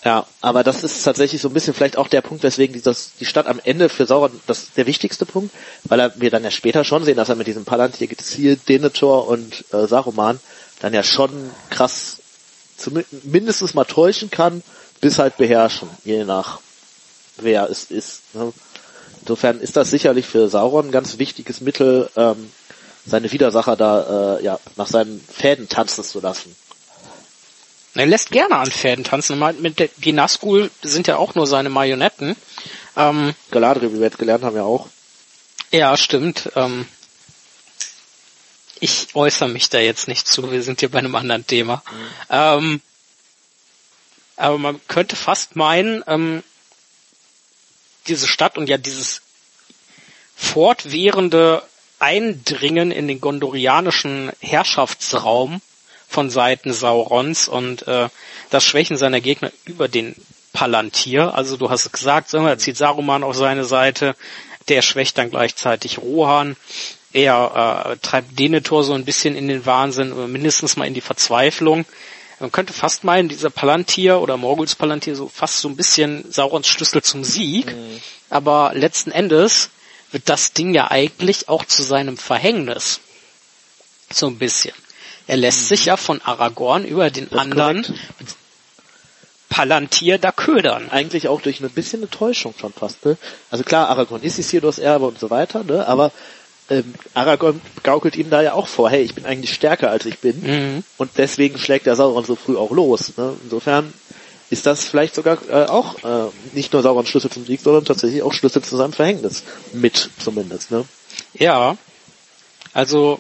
ja, 0.06 0.28
aber 0.42 0.64
das 0.64 0.84
ist 0.84 1.04
tatsächlich 1.04 1.42
so 1.42 1.48
ein 1.48 1.54
bisschen 1.54 1.74
vielleicht 1.74 1.98
auch 1.98 2.08
der 2.08 2.22
Punkt, 2.22 2.44
weswegen 2.44 2.74
dieses, 2.74 3.14
die 3.20 3.26
Stadt 3.26 3.48
am 3.48 3.60
Ende 3.64 3.90
für 3.90 4.06
Sauron, 4.06 4.40
das 4.46 4.72
der 4.74 4.86
wichtigste 4.86 5.26
Punkt, 5.26 5.54
weil 5.86 6.00
er, 6.00 6.20
wir 6.20 6.30
dann 6.30 6.44
ja 6.44 6.52
später 6.52 6.84
schon 6.84 7.04
sehen, 7.04 7.18
dass 7.18 7.30
er 7.30 7.36
mit 7.36 7.48
diesem 7.48 7.66
Palantir 7.66 8.08
gezielt 8.08 8.70
Denethor 8.70 9.28
und 9.28 9.66
äh, 9.74 9.88
Saruman 9.88 10.40
dann 10.80 10.94
ja 10.94 11.02
schon 11.02 11.50
krass 11.72 12.18
zumindest 12.78 13.74
mal 13.74 13.86
täuschen 13.86 14.30
kann, 14.30 14.62
bis 15.02 15.18
halt 15.18 15.38
beherrschen, 15.38 15.90
je 16.04 16.24
nach 16.24 16.60
wer 17.38 17.70
es 17.70 17.86
ist. 17.86 18.22
Ne? 18.34 18.54
Insofern 19.22 19.60
ist 19.60 19.76
das 19.76 19.90
sicherlich 19.90 20.28
für 20.28 20.50
Sauron 20.50 20.88
ein 20.88 20.92
ganz 20.92 21.18
wichtiges 21.18 21.62
Mittel, 21.62 22.10
ähm, 22.16 22.52
seine 23.06 23.32
Widersacher 23.32 23.76
da 23.76 24.38
äh, 24.38 24.44
ja 24.44 24.60
nach 24.76 24.88
seinen 24.88 25.22
Fäden 25.22 25.70
tanzen 25.70 26.04
zu 26.04 26.20
lassen. 26.20 26.56
Er 27.96 28.06
lässt 28.06 28.32
gerne 28.32 28.58
an 28.58 28.70
Pferden 28.70 29.06
tanzen. 29.06 29.40
Mit 29.62 29.80
der, 29.80 29.90
die 29.98 30.12
Nazgul 30.12 30.70
sind 30.82 31.08
ja 31.08 31.16
auch 31.16 31.34
nur 31.36 31.48
seine 31.48 31.70
Marionetten. 31.70 32.36
Ähm, 32.98 33.34
Galadriel, 33.52 33.94
wie 33.94 34.00
wir 34.00 34.06
jetzt 34.06 34.20
gelernt 34.20 34.44
haben, 34.44 34.56
ja 34.56 34.64
auch. 34.64 34.90
ja, 35.72 35.96
stimmt. 35.96 36.52
Ähm, 36.56 36.88
ich 38.82 39.16
äußere 39.16 39.48
mich 39.48 39.70
da 39.70 39.80
jetzt 39.80 40.10
nicht 40.10 40.28
zu. 40.28 40.52
Wir 40.52 40.62
sind 40.62 40.82
hier 40.82 40.92
bei 40.92 41.00
einem 41.00 41.16
anderen 41.16 41.48
Thema. 41.48 41.84
Ähm, 42.30 42.82
aber 44.36 44.58
man 44.58 44.82
könnte 44.88 45.16
fast 45.16 45.56
meinen, 45.56 46.04
ähm, 46.08 46.44
diese 48.08 48.28
Stadt 48.28 48.58
und 48.58 48.68
ja 48.68 48.78
dieses 48.78 49.22
fortwährende 50.36 51.64
Eindringen 52.00 52.92
in 52.92 53.08
den 53.08 53.22
gondorianischen 53.22 54.32
Herrschaftsraum 54.40 55.62
von 56.08 56.30
Seiten 56.30 56.74
Saurons 56.74 57.48
und 57.48 57.88
äh, 57.88 58.10
das 58.50 58.64
Schwächen 58.64 58.98
seiner 58.98 59.22
Gegner 59.22 59.52
über 59.66 59.88
den 59.88 60.16
Palantir. 60.54 61.36
Also 61.36 61.58
du 61.58 61.70
hast 61.70 61.86
es 61.86 61.92
gesagt, 61.92 62.30
sagen 62.30 62.46
wir, 62.46 62.52
er 62.52 62.58
zieht 62.58 62.78
Saruman 62.78 63.24
auf 63.24 63.36
seine 63.36 63.66
Seite, 63.66 64.16
der 64.70 64.82
schwächt 64.82 65.18
dann 65.18 65.30
gleichzeitig 65.30 66.00
Rohan. 66.00 66.56
Er 67.12 67.92
äh, 67.92 67.98
treibt 67.98 68.40
Denethor 68.40 68.84
so 68.84 68.94
ein 68.94 69.06
bisschen 69.06 69.36
in 69.36 69.48
den 69.48 69.66
Wahnsinn, 69.66 70.14
oder 70.14 70.28
mindestens 70.28 70.78
mal 70.78 70.86
in 70.86 70.94
die 70.94 71.02
Verzweiflung. 71.02 71.86
Man 72.40 72.52
könnte 72.52 72.74
fast 72.74 73.04
meinen, 73.04 73.30
dieser 73.30 73.50
Palantir 73.50 74.20
oder 74.20 74.38
Morguls 74.38 74.76
Palantir 74.76 75.16
so 75.16 75.30
fast 75.30 75.60
so 75.60 75.70
ein 75.70 75.78
bisschen 75.78 76.30
Saurons 76.32 76.68
Schlüssel 76.68 77.02
zum 77.02 77.24
Sieg. 77.24 77.74
Aber 78.30 78.72
letzten 78.74 79.12
Endes 79.12 79.70
wird 80.16 80.30
das 80.30 80.54
Ding 80.54 80.74
ja 80.74 80.92
eigentlich 80.92 81.50
auch 81.50 81.66
zu 81.66 81.84
seinem 81.84 82.16
Verhängnis. 82.16 83.02
So 84.14 84.28
ein 84.28 84.38
bisschen. 84.38 84.74
Er 85.28 85.36
lässt 85.36 85.68
sich 85.68 85.86
ja 85.86 85.98
von 85.98 86.22
Aragorn 86.22 86.86
über 86.86 87.10
den 87.12 87.30
Das 87.30 87.38
anderen. 87.38 87.86
Palantir 89.50 90.18
da 90.18 90.32
ködern. 90.32 90.90
Eigentlich 90.90 91.28
auch 91.28 91.42
durch 91.42 91.60
ein 91.60 91.70
bisschen 91.70 92.00
eine 92.00 92.10
Täuschung 92.10 92.54
schon 92.58 92.72
fast. 92.72 93.04
Ne? 93.06 93.18
Also 93.52 93.66
klar, 93.66 93.90
Aragorn 93.90 94.22
ist 94.24 94.40
Isildurs 94.40 94.80
Erbe 94.80 95.06
und 95.06 95.20
so 95.20 95.30
weiter, 95.30 95.66
ne? 95.66 95.86
aber 95.86 96.14
ähm, 96.70 96.94
Aragorn 97.14 97.60
gaukelt 97.84 98.16
ihm 98.16 98.30
da 98.30 98.42
ja 98.42 98.54
auch 98.54 98.68
vor, 98.68 98.90
hey, 98.90 99.02
ich 99.04 99.16
bin 99.16 99.26
eigentlich 99.26 99.54
stärker 99.54 99.92
als 99.92 100.06
ich 100.06 100.20
bin 100.20 100.42
Mhm. 100.42 100.84
und 100.98 101.12
deswegen 101.18 101.60
schlägt 101.60 101.88
der 101.88 101.98
Sauron 101.98 102.24
so 102.24 102.36
früh 102.38 102.56
auch 102.56 102.72
los. 102.72 103.18
Ne? 103.18 103.34
Insofern 103.44 103.94
ist 104.50 104.66
das 104.66 104.86
vielleicht 104.86 105.16
sogar 105.16 105.38
äh, 105.50 105.66
auch 105.66 106.04
äh, 106.04 106.32
nicht 106.54 106.74
nur 106.74 106.82
Saurons 106.82 107.10
Schlüssel 107.10 107.32
zum 107.32 107.46
Sieg, 107.46 107.62
sondern 107.62 107.86
tatsächlich 107.86 108.22
auch 108.22 108.34
Schlüssel 108.34 108.62
zu 108.62 108.78
seinem 108.78 108.94
Verhängnis. 108.94 109.44
Mit 109.74 110.10
zumindest. 110.20 110.72
Ne? 110.72 110.86
Ja. 111.34 111.78
Also, 112.74 113.20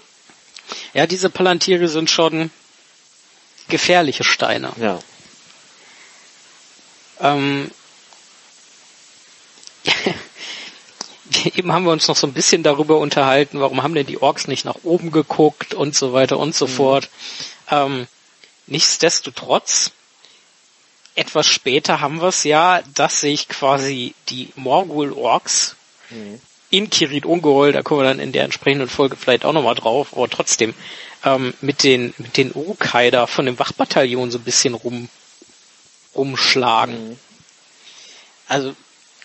ja, 0.93 1.07
diese 1.07 1.29
Palantiere 1.29 1.87
sind 1.87 2.09
schon 2.09 2.51
gefährliche 3.67 4.23
Steine. 4.23 4.71
Ja. 4.79 4.99
Ähm, 7.19 7.71
eben 11.55 11.71
haben 11.73 11.85
wir 11.85 11.91
uns 11.91 12.07
noch 12.07 12.15
so 12.15 12.27
ein 12.27 12.33
bisschen 12.33 12.63
darüber 12.63 12.97
unterhalten, 12.97 13.59
warum 13.59 13.81
haben 13.83 13.95
denn 13.95 14.05
die 14.05 14.21
Orks 14.21 14.47
nicht 14.47 14.65
nach 14.65 14.77
oben 14.83 15.11
geguckt 15.11 15.73
und 15.73 15.95
so 15.95 16.13
weiter 16.13 16.37
und 16.37 16.53
so 16.55 16.67
fort. 16.67 17.09
Ähm, 17.71 18.07
nichtsdestotrotz, 18.67 19.91
etwas 21.15 21.47
später 21.47 22.01
haben 22.01 22.21
wir 22.21 22.27
es 22.27 22.43
ja, 22.43 22.81
dass 22.93 23.21
sich 23.21 23.47
quasi 23.47 24.13
die 24.29 24.49
Morgul-Orks 24.55 25.75
in 26.69 26.89
Kirit 26.89 27.25
Ungeheuer, 27.25 27.71
da 27.71 27.81
kommen 27.81 28.01
wir 28.01 28.05
dann 28.05 28.19
in 28.19 28.31
der 28.31 28.43
entsprechenden 28.43 28.89
Folge 28.89 29.15
vielleicht 29.15 29.45
auch 29.45 29.53
nochmal 29.53 29.75
drauf, 29.75 30.09
aber 30.15 30.29
trotzdem, 30.29 30.73
ähm, 31.23 31.53
mit 31.61 31.83
den, 31.83 32.13
mit 32.17 32.37
den 32.37 32.51
Urukai 32.53 33.11
da 33.11 33.27
von 33.27 33.45
dem 33.45 33.57
Wachbataillon 33.57 34.31
so 34.31 34.37
ein 34.37 34.43
bisschen 34.43 34.73
rum, 34.73 35.09
rumschlagen. 36.15 37.17
Also, 38.47 38.75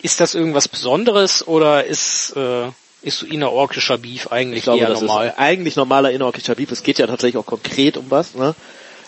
ist 0.01 0.21
das 0.21 0.35
irgendwas 0.35 0.69
Besonderes 0.69 1.47
oder 1.47 1.85
ist, 1.85 2.35
äh, 2.37 2.69
ist 3.03 3.19
so 3.19 3.27
innerorkischer 3.27 3.99
Beef 3.99 4.29
eigentlich 4.29 4.59
Ich 4.59 4.65
glaube, 4.65 4.81
eher 4.81 4.91
normal? 4.91 5.35
eigentlich 5.37 5.77
normaler 5.77 6.11
innerorkischer 6.11 6.55
Beef. 6.55 6.71
Es 6.71 6.83
geht 6.83 6.99
ja 6.99 7.07
tatsächlich 7.07 7.37
auch 7.37 7.47
konkret 7.47 7.97
um 7.97 8.11
was. 8.11 8.35
Ne? 8.35 8.55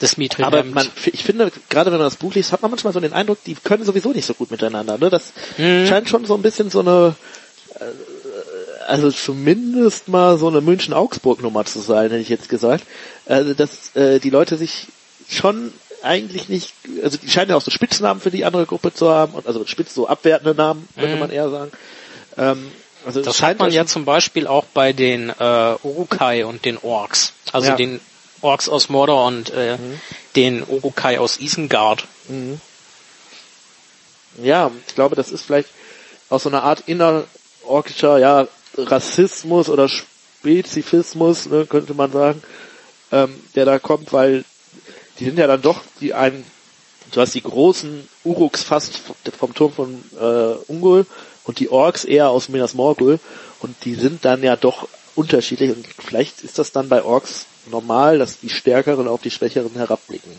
Das 0.03 0.17
Mithril 0.17 0.45
Aber 0.45 0.65
man, 0.65 0.89
ich 1.13 1.23
finde, 1.25 1.51
gerade 1.71 1.91
wenn 1.93 1.99
man 1.99 2.07
das 2.07 2.17
Buch 2.17 2.35
liest, 2.35 2.51
hat 2.53 2.61
man 2.61 2.71
manchmal 2.73 2.93
so 2.93 3.01
den 3.01 3.13
Eindruck, 3.13 3.39
die 3.45 3.55
können 3.55 3.85
sowieso 3.85 4.11
nicht 4.13 4.27
so 4.27 4.35
gut 4.35 4.51
miteinander. 4.51 4.99
Ne? 4.99 5.11
Das 5.11 5.33
Mhm. 5.59 5.87
scheint 5.87 6.09
schon 6.09 6.27
so 6.27 6.35
ein 6.35 6.43
bisschen 6.43 6.71
so 6.71 6.81
eine, 6.81 7.15
äh, 7.79 7.85
also 8.89 9.11
zumindest 9.11 10.09
mal 10.09 10.39
so 10.39 10.49
eine 10.49 10.61
München-Augsburg-Nummer 10.61 11.65
zu 11.65 11.79
sein, 11.81 12.11
hätte 12.11 12.21
ich 12.23 12.29
jetzt 12.29 12.49
gesagt. 12.49 12.85
Also, 13.27 13.55
dass 13.55 13.95
äh, 13.95 14.19
die 14.19 14.31
Leute 14.31 14.57
sich 14.57 14.89
schon 15.29 15.73
eigentlich 16.03 16.49
nicht, 16.49 16.73
also 17.03 17.17
die 17.17 17.31
scheinen 17.31 17.51
ja 17.51 17.57
auch 17.57 17.63
so 17.63 17.71
Spitznamen 17.71 18.21
für 18.21 18.33
die 18.33 18.45
andere 18.45 18.67
Gruppe 18.67 18.93
zu 18.93 19.09
haben, 19.09 19.35
und 19.35 19.47
also 19.47 19.65
spitz 19.67 19.95
so 19.95 20.09
abwertende 20.09 20.55
Namen, 20.55 20.89
könnte 20.99 21.15
Mhm. 21.15 21.21
man 21.21 21.31
eher 21.31 21.49
sagen. 21.49 21.71
Ähm, 22.37 22.73
also 23.07 23.21
es 23.21 23.27
Das 23.27 23.37
scheint 23.37 23.61
man 23.61 23.71
ja 23.71 23.87
zum 23.87 24.05
Beispiel 24.05 24.49
auch 24.49 24.65
bei 24.75 24.93
den 24.93 25.31
äh, 25.31 25.75
Urukai 25.85 26.45
und 26.45 26.65
den 26.65 26.77
Orks. 26.79 27.33
Also 27.53 27.69
Ja. 27.71 27.77
den 27.77 28.01
Orks 28.43 28.69
aus 28.69 28.89
Mordor 28.89 29.27
und 29.27 29.51
äh, 29.51 29.79
den 30.37 30.63
Urukai 30.67 31.19
aus 31.19 31.39
Isengard. 31.39 32.07
ja, 34.43 34.71
ich 34.87 34.95
glaube, 34.95 35.17
das 35.17 35.31
ist 35.31 35.43
vielleicht 35.43 35.69
auch 36.29 36.41
so 36.41 36.49
eine 36.49 36.63
Art 36.63 36.85
innerorkischer, 36.87 38.19
ja, 38.19 38.49
Rassismus 38.77 39.69
oder 39.69 39.89
Spezifismus, 39.89 41.47
ne, 41.47 41.67
könnte 41.67 41.95
man 41.95 42.11
sagen, 42.11 42.43
ähm, 43.11 43.39
der 43.55 43.67
da 43.67 43.79
kommt, 43.79 44.13
weil 44.13 44.45
die 45.19 45.27
sind 45.27 45.39
ja 45.39 45.47
dann 45.47 45.63
doch 45.63 45.81
die 46.01 46.15
einen, 46.15 46.45
du 47.13 47.21
hast 47.21 47.35
die 47.35 47.43
großen 47.43 48.09
Uruks 48.25 48.63
fast 48.63 49.01
vom 49.39 49.55
Turm 49.55 49.73
von 49.73 50.05
äh, 50.19 50.73
Ungol 50.73 51.07
und 51.45 51.59
die 51.59 51.69
Orks 51.69 52.05
eher 52.05 52.31
aus 52.31 52.49
Minas 52.49 52.75
Morgul 52.75 53.21
und 53.61 53.77
die 53.85 53.95
sind 53.95 54.25
dann 54.25 54.43
ja 54.43 54.57
doch 54.57 54.89
unterschiedlich 55.15 55.71
und 55.71 55.87
vielleicht 55.87 56.43
ist 56.43 56.59
das 56.59 56.73
dann 56.73 56.89
bei 56.89 57.05
Orks 57.05 57.47
normal, 57.67 58.19
dass 58.19 58.41
die 58.41 58.49
Stärkeren 58.49 59.09
auf 59.09 59.23
die 59.23 59.31
Schwächeren 59.31 59.73
herabblicken. 59.75 60.33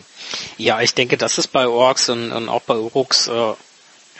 Ja, 0.58 0.80
ich 0.80 0.94
denke, 0.94 1.16
das 1.16 1.38
ist 1.38 1.48
bei 1.48 1.66
Orks 1.66 2.08
und, 2.08 2.32
und 2.32 2.48
auch 2.48 2.62
bei 2.62 2.76
Uruks 2.76 3.28
äh, 3.28 3.52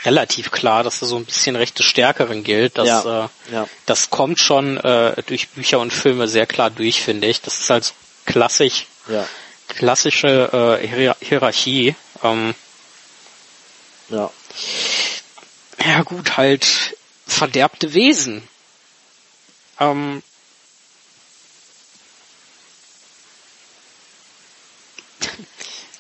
relativ 0.05 0.51
klar, 0.51 0.83
dass 0.83 1.01
da 1.01 1.07
so 1.07 1.17
ein 1.17 1.25
bisschen 1.25 1.57
Recht 1.57 1.79
des 1.79 1.87
Stärkeren 1.87 2.45
gilt. 2.45 2.79
Das, 2.79 2.87
Ja, 2.87 3.25
äh, 3.25 3.53
ja. 3.53 3.69
das 3.87 4.11
kommt 4.11 4.39
schon 4.39 4.77
äh, 4.79 5.23
durch 5.27 5.49
Bücher 5.51 5.81
und 5.81 5.93
Filme 5.93 6.29
sehr 6.29 6.47
klar 6.47 6.71
durch, 6.71 7.03
finde 7.03 7.27
ich. 7.27 7.41
Das 7.41 7.61
ist 7.61 7.71
halt 7.71 7.85
so 7.85 7.93
klassisch, 8.27 8.87
Ja, 9.09 9.27
klassische 9.69 10.79
äh, 10.83 10.87
Hier 10.87 11.17
Hierarchie. 11.21 11.95
Ähm, 12.23 12.55
ja. 14.09 14.31
ja 15.85 16.03
gut, 16.03 16.37
halt 16.37 16.67
verderbte 17.27 17.95
Wesen. 17.95 18.47
Ähm, 19.81 20.23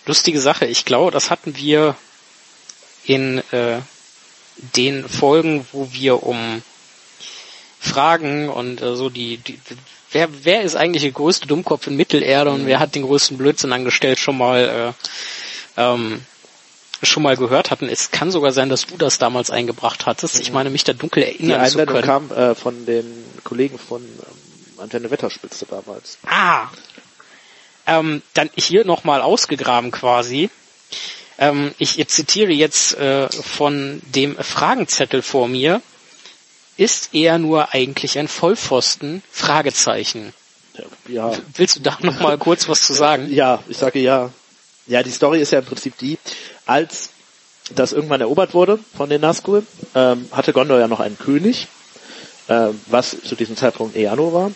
lustige 0.06 0.40
Sache, 0.40 0.66
ich 0.66 0.84
glaube, 0.84 1.10
das 1.10 1.30
hatten 1.30 1.56
wir 1.56 1.96
in 3.04 3.38
äh, 3.52 3.78
den 4.76 5.08
Folgen, 5.08 5.66
wo 5.72 5.92
wir 5.92 6.22
um 6.22 6.62
Fragen 7.80 8.48
und 8.48 8.80
äh, 8.80 8.96
so 8.96 9.10
die, 9.10 9.36
die 9.38 9.58
wer, 10.12 10.28
wer 10.44 10.62
ist 10.62 10.76
eigentlich 10.76 11.02
der 11.02 11.12
größte 11.12 11.46
Dummkopf 11.46 11.86
in 11.86 11.96
Mittelerde 11.96 12.50
und 12.50 12.66
wer 12.66 12.80
hat 12.80 12.94
den 12.94 13.02
größten 13.02 13.36
Blödsinn 13.36 13.72
angestellt, 13.72 14.18
schon 14.18 14.38
mal 14.38 14.94
äh, 15.76 15.80
ähm, 15.80 16.22
schon 17.02 17.22
mal 17.22 17.36
gehört 17.36 17.70
hatten. 17.70 17.88
Es 17.88 18.10
kann 18.10 18.30
sogar 18.30 18.52
sein, 18.52 18.68
dass 18.70 18.86
du 18.86 18.96
das 18.96 19.18
damals 19.18 19.50
eingebracht 19.50 20.06
hattest. 20.06 20.40
Ich 20.40 20.52
meine, 20.52 20.70
mich 20.70 20.84
da 20.84 20.92
dunkel 20.94 21.22
Die 21.24 21.50
erinnern 21.50 21.68
zu 21.68 21.84
können. 21.84 22.02
kam 22.02 22.30
äh, 22.30 22.54
von 22.54 22.86
den 22.86 23.04
Kollegen 23.42 23.78
von 23.78 24.02
ähm, 24.02 24.80
Antenne 24.80 25.10
Wetterspitze 25.10 25.66
damals. 25.66 26.18
Ah. 26.26 26.68
Ähm, 27.86 28.22
dann 28.32 28.50
hier 28.56 28.84
nochmal 28.84 29.20
ausgegraben 29.20 29.90
quasi. 29.90 30.50
Ähm, 31.38 31.74
ich 31.78 32.06
zitiere 32.08 32.52
jetzt 32.52 32.96
äh, 32.96 33.28
von 33.28 34.00
dem 34.06 34.36
Fragenzettel 34.36 35.22
vor 35.22 35.48
mir. 35.48 35.82
Ist 36.76 37.10
er 37.12 37.38
nur 37.38 37.72
eigentlich 37.74 38.18
ein 38.18 38.28
Vollpfosten? 38.28 39.22
Fragezeichen. 39.30 40.32
Ja, 41.06 41.32
Willst 41.56 41.76
du 41.76 41.80
da 41.80 41.98
nochmal 42.00 42.38
kurz 42.38 42.68
was 42.68 42.82
zu 42.82 42.94
sagen? 42.94 43.32
ja, 43.32 43.62
ich 43.68 43.76
sage 43.76 44.00
ja. 44.00 44.30
Ja, 44.86 45.02
die 45.02 45.10
Story 45.10 45.40
ist 45.40 45.52
ja 45.52 45.60
im 45.60 45.64
Prinzip 45.64 45.96
die, 45.98 46.18
als 46.66 47.10
das 47.74 47.92
irgendwann 47.92 48.20
erobert 48.20 48.52
wurde 48.54 48.78
von 48.96 49.08
den 49.08 49.20
Nazgul, 49.20 49.64
ähm, 49.94 50.28
hatte 50.30 50.52
Gondor 50.52 50.78
ja 50.78 50.88
noch 50.88 51.00
einen 51.00 51.16
König, 51.18 51.68
ähm, 52.48 52.78
was 52.86 53.16
zu 53.22 53.34
diesem 53.34 53.56
Zeitpunkt 53.56 53.96
Eano 53.96 54.32
war. 54.34 54.50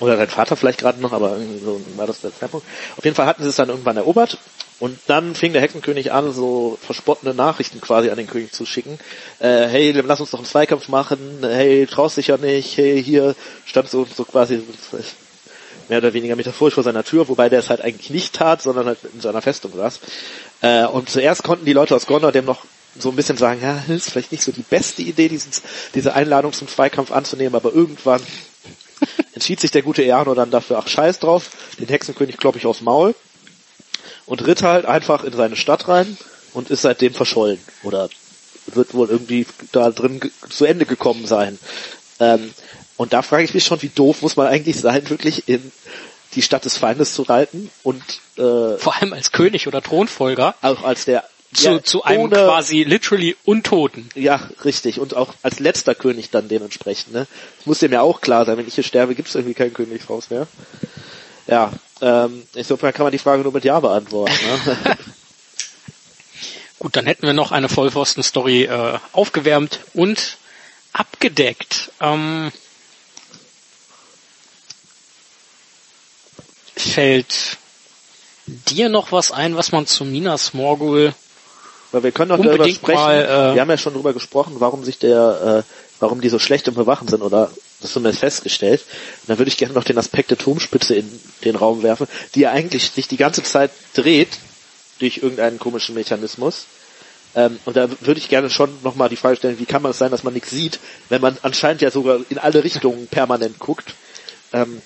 Oder 0.00 0.16
sein 0.16 0.28
Vater 0.28 0.56
vielleicht 0.56 0.80
gerade 0.80 1.00
noch, 1.00 1.12
aber 1.12 1.36
irgendwie 1.36 1.58
so 1.58 1.80
war 1.96 2.06
das 2.06 2.20
der 2.22 2.34
Zeitpunkt. 2.34 2.66
Auf 2.96 3.04
jeden 3.04 3.14
Fall 3.14 3.26
hatten 3.26 3.42
sie 3.42 3.48
es 3.48 3.56
dann 3.56 3.68
irgendwann 3.68 3.96
erobert 3.96 4.38
und 4.80 4.98
dann 5.06 5.34
fing 5.34 5.52
der 5.52 5.60
Hexenkönig 5.60 6.10
an, 6.10 6.32
so 6.32 6.78
verspottende 6.80 7.34
Nachrichten 7.34 7.82
quasi 7.82 8.08
an 8.08 8.16
den 8.16 8.26
König 8.26 8.52
zu 8.52 8.64
schicken. 8.64 8.98
Äh, 9.38 9.66
hey, 9.66 9.92
lass 9.92 10.20
uns 10.20 10.30
doch 10.30 10.38
einen 10.38 10.46
Zweikampf 10.46 10.88
machen, 10.88 11.18
hey, 11.42 11.86
traust 11.86 12.16
dich 12.16 12.28
ja 12.28 12.38
nicht, 12.38 12.78
hey, 12.78 13.02
hier 13.02 13.34
stand 13.66 13.90
so, 13.90 14.06
so 14.06 14.24
quasi 14.24 14.62
mehr 15.90 15.98
oder 15.98 16.14
weniger 16.14 16.34
metaphorisch 16.34 16.74
vor 16.74 16.82
seiner 16.82 17.04
Tür, 17.04 17.28
wobei 17.28 17.50
der 17.50 17.58
es 17.58 17.68
halt 17.68 17.82
eigentlich 17.82 18.08
nicht 18.08 18.34
tat, 18.34 18.62
sondern 18.62 18.86
halt 18.86 18.98
in 19.12 19.20
seiner 19.20 19.42
Festung 19.42 19.72
saß. 19.76 20.00
Äh, 20.62 20.86
und 20.86 21.10
zuerst 21.10 21.42
konnten 21.42 21.66
die 21.66 21.74
Leute 21.74 21.94
aus 21.94 22.06
Gondor 22.06 22.32
dem 22.32 22.46
noch 22.46 22.64
so 22.98 23.10
ein 23.10 23.16
bisschen 23.16 23.36
sagen, 23.36 23.60
ja, 23.62 23.82
ist 23.94 24.10
vielleicht 24.10 24.32
nicht 24.32 24.42
so 24.42 24.52
die 24.52 24.62
beste 24.62 25.02
Idee, 25.02 25.28
dieses, 25.28 25.62
diese 25.94 26.14
Einladung 26.14 26.52
zum 26.54 26.68
Zweikampf 26.68 27.12
anzunehmen, 27.12 27.54
aber 27.54 27.72
irgendwann 27.74 28.22
entschied 29.34 29.60
sich 29.60 29.70
der 29.70 29.82
gute 29.82 30.02
Eano 30.02 30.34
dann 30.34 30.50
dafür, 30.50 30.78
ach 30.78 30.88
scheiß 30.88 31.18
drauf, 31.18 31.50
den 31.78 31.88
Hexenkönig 31.88 32.36
klopp 32.36 32.56
ich 32.56 32.66
aufs 32.66 32.80
Maul 32.80 33.14
und 34.26 34.46
ritt 34.46 34.62
halt 34.62 34.86
einfach 34.86 35.24
in 35.24 35.32
seine 35.32 35.56
Stadt 35.56 35.88
rein 35.88 36.16
und 36.52 36.70
ist 36.70 36.82
seitdem 36.82 37.14
verschollen 37.14 37.58
oder 37.82 38.08
wird 38.66 38.94
wohl 38.94 39.08
irgendwie 39.08 39.46
da 39.72 39.90
drin 39.90 40.20
zu 40.48 40.64
Ende 40.64 40.86
gekommen 40.86 41.26
sein. 41.26 41.58
Ähm, 42.20 42.52
und 42.96 43.12
da 43.12 43.22
frage 43.22 43.44
ich 43.44 43.54
mich 43.54 43.64
schon, 43.64 43.82
wie 43.82 43.88
doof 43.88 44.22
muss 44.22 44.36
man 44.36 44.46
eigentlich 44.46 44.78
sein, 44.78 45.08
wirklich 45.08 45.48
in 45.48 45.72
die 46.34 46.42
Stadt 46.42 46.64
des 46.64 46.76
Feindes 46.76 47.14
zu 47.14 47.22
reiten 47.22 47.70
und 47.82 48.02
äh, 48.36 48.76
Vor 48.78 48.94
allem 48.96 49.12
als 49.12 49.32
König 49.32 49.66
oder 49.66 49.82
Thronfolger 49.82 50.54
auch 50.62 50.84
als 50.84 51.04
der 51.04 51.24
zu, 51.52 51.64
ja, 51.68 51.82
zu 51.82 52.04
einem 52.04 52.22
ohne- 52.22 52.36
quasi 52.36 52.84
literally 52.84 53.36
Untoten. 53.44 54.08
ja, 54.14 54.48
richtig. 54.64 55.00
Und 55.00 55.14
auch 55.16 55.34
als 55.42 55.58
letzter 55.58 55.94
König 55.94 56.30
dann 56.30 56.48
dementsprechend. 56.48 57.12
Ne? 57.12 57.26
Das 57.58 57.66
muss 57.66 57.78
dem 57.80 57.92
ja 57.92 58.02
auch 58.02 58.20
klar 58.20 58.44
sein. 58.46 58.56
Wenn 58.56 58.68
ich 58.68 58.74
hier 58.76 58.84
sterbe, 58.84 59.14
gibt 59.14 59.28
es 59.28 59.34
irgendwie 59.34 59.54
kein 59.54 59.72
Königshaus 59.74 60.30
mehr. 60.30 60.46
Ja, 61.46 61.72
ähm, 62.00 62.44
insofern 62.54 62.92
kann 62.92 63.04
man 63.04 63.12
die 63.12 63.18
Frage 63.18 63.42
nur 63.42 63.52
mit 63.52 63.64
Ja 63.64 63.80
beantworten. 63.80 64.32
Ne? 64.66 64.76
Gut, 66.78 66.96
dann 66.96 67.06
hätten 67.06 67.26
wir 67.26 67.32
noch 67.34 67.50
eine 67.52 67.68
Vollpfosten-Story 67.68 68.64
äh, 68.64 68.98
aufgewärmt 69.12 69.80
und 69.92 70.38
abgedeckt. 70.92 71.90
Ähm, 72.00 72.52
fällt 76.76 77.58
dir 78.46 78.88
noch 78.88 79.12
was 79.12 79.30
ein, 79.32 79.56
was 79.56 79.72
man 79.72 79.86
zu 79.86 80.04
Minas 80.04 80.54
Morgul 80.54 81.14
Weil 81.92 82.02
wir 82.04 82.12
können 82.12 82.30
doch 82.30 82.42
darüber 82.42 82.68
sprechen. 82.68 82.94
mal, 82.94 83.24
äh, 83.24 83.54
wir 83.54 83.60
haben 83.60 83.70
ja 83.70 83.78
schon 83.78 83.94
darüber 83.94 84.12
gesprochen, 84.12 84.56
warum 84.58 84.84
sich 84.84 84.98
der, 84.98 85.64
äh, 85.64 85.72
warum 85.98 86.20
die 86.20 86.28
so 86.28 86.38
schlecht 86.38 86.68
im 86.68 86.74
Bewachen 86.74 87.08
sind 87.08 87.22
oder 87.22 87.50
das 87.80 87.92
zumindest 87.92 88.20
festgestellt. 88.20 88.82
Und 89.22 89.30
dann 89.30 89.38
würde 89.38 89.48
ich 89.48 89.56
gerne 89.56 89.74
noch 89.74 89.84
den 89.84 89.98
Aspekt 89.98 90.30
der 90.30 90.38
Turmspitze 90.38 90.94
in 90.94 91.20
den 91.44 91.56
Raum 91.56 91.82
werfen, 91.82 92.06
die 92.34 92.40
ja 92.40 92.52
eigentlich 92.52 92.90
sich 92.90 93.08
die 93.08 93.16
ganze 93.16 93.42
Zeit 93.42 93.70
dreht 93.94 94.28
durch 94.98 95.18
irgendeinen 95.18 95.58
komischen 95.58 95.94
Mechanismus. 95.94 96.66
Ähm, 97.34 97.58
und 97.64 97.76
da 97.76 97.88
würde 98.00 98.18
ich 98.18 98.28
gerne 98.28 98.50
schon 98.50 98.70
nochmal 98.82 99.08
die 99.08 99.16
Frage 99.16 99.36
stellen, 99.36 99.58
wie 99.58 99.66
kann 99.66 99.82
man 99.82 99.92
es 99.92 99.98
sein, 99.98 100.10
dass 100.10 100.24
man 100.24 100.34
nichts 100.34 100.50
sieht, 100.50 100.80
wenn 101.08 101.20
man 101.20 101.38
anscheinend 101.42 101.80
ja 101.80 101.90
sogar 101.90 102.20
in 102.28 102.38
alle 102.38 102.64
Richtungen 102.64 103.06
permanent 103.06 103.58
guckt. 103.58 103.94
Ähm, 104.52 104.82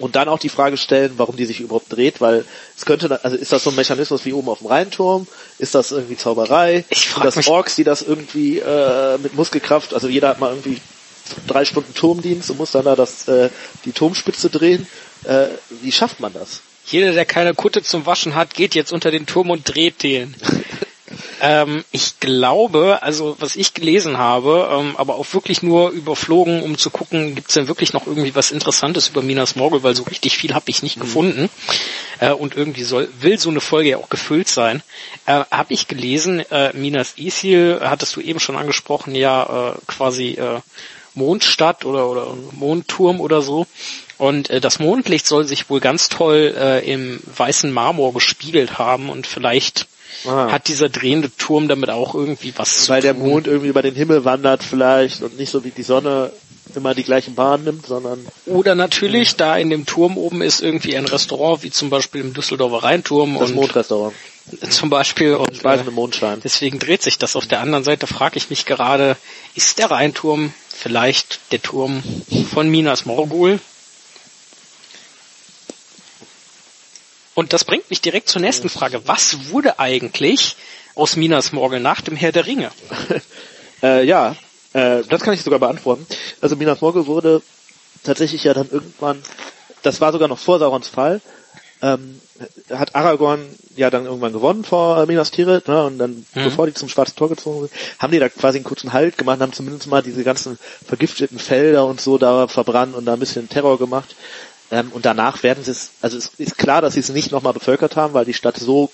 und 0.00 0.16
dann 0.16 0.28
auch 0.28 0.38
die 0.38 0.48
Frage 0.48 0.76
stellen, 0.76 1.12
warum 1.16 1.36
die 1.36 1.44
sich 1.46 1.60
überhaupt 1.60 1.92
dreht, 1.92 2.20
weil 2.20 2.44
es 2.76 2.84
könnte, 2.84 3.22
also 3.22 3.36
ist 3.36 3.52
das 3.52 3.62
so 3.64 3.70
ein 3.70 3.76
Mechanismus 3.76 4.24
wie 4.24 4.32
oben 4.32 4.48
auf 4.48 4.58
dem 4.58 4.66
Rheinturm? 4.66 5.26
Ist 5.58 5.74
das 5.74 5.92
irgendwie 5.92 6.16
Zauberei? 6.16 6.84
Ich 6.88 7.08
frag 7.08 7.22
Sind 7.22 7.26
das 7.26 7.36
mich- 7.36 7.48
Orks, 7.48 7.76
die 7.76 7.84
das 7.84 8.02
irgendwie 8.02 8.58
äh, 8.58 9.18
mit 9.18 9.34
Muskelkraft, 9.34 9.94
also 9.94 10.08
jeder 10.08 10.28
hat 10.30 10.40
mal 10.40 10.50
irgendwie 10.50 10.80
drei 11.46 11.64
Stunden 11.64 11.94
Turmdienst 11.94 12.50
und 12.50 12.56
muss 12.58 12.72
dann 12.72 12.84
da 12.86 12.96
das, 12.96 13.28
äh, 13.28 13.50
die 13.84 13.92
Turmspitze 13.92 14.50
drehen. 14.50 14.86
Äh, 15.24 15.46
wie 15.82 15.92
schafft 15.92 16.18
man 16.18 16.32
das? 16.32 16.60
Jeder, 16.86 17.12
der 17.12 17.24
keine 17.26 17.54
Kutte 17.54 17.82
zum 17.82 18.04
Waschen 18.06 18.34
hat, 18.34 18.54
geht 18.54 18.74
jetzt 18.74 18.92
unter 18.92 19.10
den 19.12 19.26
Turm 19.26 19.50
und 19.50 19.72
dreht 19.72 20.02
den. 20.02 20.34
ähm, 21.40 21.84
ich 21.90 22.20
glaube, 22.20 23.02
also 23.02 23.36
was 23.38 23.56
ich 23.56 23.74
gelesen 23.74 24.18
habe, 24.18 24.68
ähm, 24.72 24.96
aber 24.96 25.16
auch 25.16 25.26
wirklich 25.32 25.62
nur 25.62 25.90
überflogen, 25.90 26.62
um 26.62 26.78
zu 26.78 26.90
gucken, 26.90 27.34
gibt 27.34 27.48
es 27.48 27.54
denn 27.54 27.68
wirklich 27.68 27.92
noch 27.92 28.06
irgendwie 28.06 28.34
was 28.34 28.50
Interessantes 28.50 29.08
über 29.08 29.22
Minas 29.22 29.56
Morgul, 29.56 29.82
weil 29.82 29.96
so 29.96 30.02
richtig 30.04 30.36
viel 30.36 30.54
habe 30.54 30.70
ich 30.70 30.82
nicht 30.82 31.00
gefunden. 31.00 31.48
Äh, 32.18 32.32
und 32.32 32.56
irgendwie 32.56 32.84
soll, 32.84 33.08
will 33.20 33.38
so 33.38 33.50
eine 33.50 33.60
Folge 33.60 33.90
ja 33.90 33.96
auch 33.96 34.10
gefüllt 34.10 34.48
sein. 34.48 34.82
Äh, 35.26 35.44
habe 35.50 35.72
ich 35.72 35.88
gelesen, 35.88 36.40
äh, 36.50 36.72
Minas 36.76 37.14
Isil, 37.16 37.80
hattest 37.82 38.16
du 38.16 38.20
eben 38.20 38.40
schon 38.40 38.56
angesprochen, 38.56 39.14
ja 39.14 39.72
äh, 39.72 39.78
quasi 39.86 40.32
äh, 40.32 40.60
Mondstadt 41.14 41.84
oder, 41.84 42.08
oder 42.08 42.34
Mondturm 42.52 43.20
oder 43.20 43.42
so. 43.42 43.66
Und 44.18 44.50
äh, 44.50 44.60
das 44.60 44.78
Mondlicht 44.78 45.26
soll 45.26 45.46
sich 45.46 45.70
wohl 45.70 45.80
ganz 45.80 46.08
toll 46.08 46.54
äh, 46.56 46.90
im 46.90 47.20
weißen 47.36 47.72
Marmor 47.72 48.12
gespiegelt 48.12 48.78
haben 48.78 49.08
und 49.08 49.26
vielleicht 49.26 49.86
Ah. 50.26 50.50
hat 50.52 50.68
dieser 50.68 50.88
drehende 50.88 51.34
Turm 51.36 51.68
damit 51.68 51.90
auch 51.90 52.14
irgendwie 52.14 52.52
was 52.56 52.84
zu 52.84 52.92
Weil 52.92 53.02
der 53.02 53.14
tun. 53.14 53.28
Mond 53.28 53.46
irgendwie 53.46 53.68
über 53.68 53.82
den 53.82 53.94
Himmel 53.94 54.24
wandert 54.24 54.62
vielleicht 54.62 55.22
und 55.22 55.38
nicht 55.38 55.50
so 55.50 55.64
wie 55.64 55.70
die 55.70 55.82
Sonne 55.82 56.30
immer 56.76 56.94
die 56.94 57.02
gleichen 57.02 57.34
Bahn 57.34 57.64
nimmt, 57.64 57.86
sondern 57.86 58.24
Oder 58.46 58.74
natürlich, 58.74 59.36
da 59.36 59.56
in 59.56 59.70
dem 59.70 59.86
Turm 59.86 60.16
oben 60.16 60.42
ist 60.42 60.60
irgendwie 60.60 60.96
ein 60.96 61.04
Restaurant, 61.06 61.62
wie 61.62 61.70
zum 61.70 61.90
Beispiel 61.90 62.20
im 62.20 62.32
Düsseldorfer 62.34 62.84
Rheinturm 62.84 63.36
das 63.38 63.48
und 63.50 63.56
Mondrestaurant. 63.56 64.14
zum 64.70 64.90
Beispiel 64.90 65.34
und 65.34 65.56
Speisen 65.56 65.86
äh, 65.86 65.88
im 65.88 65.94
Mondschein. 65.94 66.40
deswegen 66.42 66.78
dreht 66.78 67.02
sich 67.02 67.18
das. 67.18 67.34
Auf 67.36 67.46
der 67.46 67.60
anderen 67.60 67.84
Seite 67.84 68.06
frage 68.06 68.36
ich 68.36 68.50
mich 68.50 68.66
gerade, 68.66 69.16
ist 69.54 69.78
der 69.78 69.90
Rheinturm 69.90 70.52
vielleicht 70.72 71.40
der 71.52 71.60
Turm 71.62 72.02
von 72.52 72.68
Minas 72.68 73.04
Morgul? 73.04 73.58
Und 77.40 77.54
das 77.54 77.64
bringt 77.64 77.88
mich 77.88 78.02
direkt 78.02 78.28
zur 78.28 78.42
nächsten 78.42 78.68
Frage. 78.68 79.00
Was 79.06 79.48
wurde 79.48 79.78
eigentlich 79.78 80.56
aus 80.94 81.16
Minas 81.16 81.52
Morgul 81.52 81.80
nach 81.80 82.02
dem 82.02 82.14
Herr 82.14 82.32
der 82.32 82.44
Ringe? 82.46 82.70
Äh, 83.82 84.04
ja, 84.04 84.36
äh, 84.74 85.02
das 85.08 85.22
kann 85.22 85.32
ich 85.32 85.40
sogar 85.40 85.58
beantworten. 85.58 86.06
Also 86.42 86.54
Minas 86.54 86.82
Morgul 86.82 87.06
wurde 87.06 87.40
tatsächlich 88.04 88.44
ja 88.44 88.52
dann 88.52 88.68
irgendwann, 88.70 89.22
das 89.80 90.02
war 90.02 90.12
sogar 90.12 90.28
noch 90.28 90.38
vor 90.38 90.58
Saurons 90.58 90.86
Fall, 90.86 91.22
ähm, 91.80 92.20
hat 92.68 92.94
Aragorn 92.94 93.40
ja 93.74 93.88
dann 93.88 94.04
irgendwann 94.04 94.34
gewonnen 94.34 94.62
vor 94.64 95.06
Minas 95.06 95.30
Tirith, 95.30 95.66
ne, 95.66 95.82
und 95.86 95.96
dann, 95.98 96.26
Mhm. 96.34 96.44
bevor 96.44 96.66
die 96.66 96.74
zum 96.74 96.90
Schwarzen 96.90 97.16
Tor 97.16 97.30
gezogen 97.30 97.60
sind, 97.60 97.72
haben 97.98 98.12
die 98.12 98.18
da 98.18 98.28
quasi 98.28 98.58
einen 98.58 98.64
kurzen 98.66 98.92
Halt 98.92 99.16
gemacht, 99.16 99.40
haben 99.40 99.54
zumindest 99.54 99.86
mal 99.86 100.02
diese 100.02 100.24
ganzen 100.24 100.58
vergifteten 100.86 101.38
Felder 101.38 101.86
und 101.86 102.02
so 102.02 102.18
da 102.18 102.48
verbrannt 102.48 102.94
und 102.94 103.06
da 103.06 103.14
ein 103.14 103.18
bisschen 103.18 103.48
Terror 103.48 103.78
gemacht. 103.78 104.14
Ähm, 104.70 104.92
und 104.92 105.04
danach 105.04 105.42
werden 105.42 105.64
sie 105.64 105.72
es, 105.72 105.90
also 106.00 106.16
es 106.16 106.30
ist 106.38 106.58
klar, 106.58 106.80
dass 106.80 106.94
sie 106.94 107.00
es 107.00 107.08
nicht 107.08 107.32
nochmal 107.32 107.52
bevölkert 107.52 107.96
haben, 107.96 108.14
weil 108.14 108.24
die 108.24 108.34
Stadt 108.34 108.56
so 108.56 108.90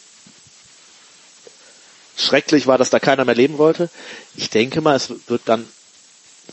schrecklich 2.17 2.67
war, 2.67 2.79
dass 2.79 2.91
da 2.91 2.99
keiner 2.99 3.25
mehr 3.25 3.35
leben 3.35 3.59
wollte. 3.59 3.91
Ich 4.37 4.51
denke 4.51 4.81
mal, 4.81 4.97
es 4.97 5.13
wird 5.29 5.43
dann 5.45 5.69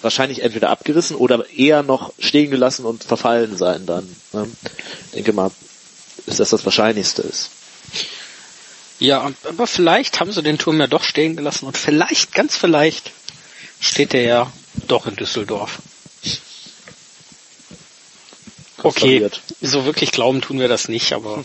wahrscheinlich 0.01 0.41
entweder 0.41 0.69
abgerissen 0.69 1.15
oder 1.15 1.49
eher 1.49 1.84
noch 1.84 2.13
stehen 2.19 2.51
gelassen 2.51 2.86
und 2.86 3.03
verfallen 3.03 3.55
sein 3.55 3.86
dann. 3.86 4.13
Ne? 4.34 4.47
Ich 5.05 5.11
denke 5.11 5.34
mal, 5.34 5.51
ist 6.26 6.39
das 6.39 6.49
das 6.49 6.65
Wahrscheinlichste 6.65 7.21
ist. 7.21 7.51
Ja, 8.99 9.30
aber 9.43 9.67
vielleicht 9.67 10.19
haben 10.19 10.32
sie 10.32 10.43
den 10.43 10.57
Turm 10.57 10.80
ja 10.80 10.88
doch 10.88 11.03
stehen 11.03 11.36
gelassen 11.36 11.65
und 11.65 11.78
vielleicht, 11.78 12.34
ganz 12.34 12.55
vielleicht, 12.55 13.11
steht 13.80 14.13
er 14.13 14.24
ja 14.24 14.51
doch 14.88 15.07
in 15.07 15.15
Düsseldorf. 15.15 15.80
Okay, 18.84 19.29
so 19.61 19.86
wirklich 19.86 20.11
glauben 20.11 20.41
tun 20.41 20.59
wir 20.59 20.67
das 20.67 20.89
nicht, 20.89 21.13
aber 21.13 21.43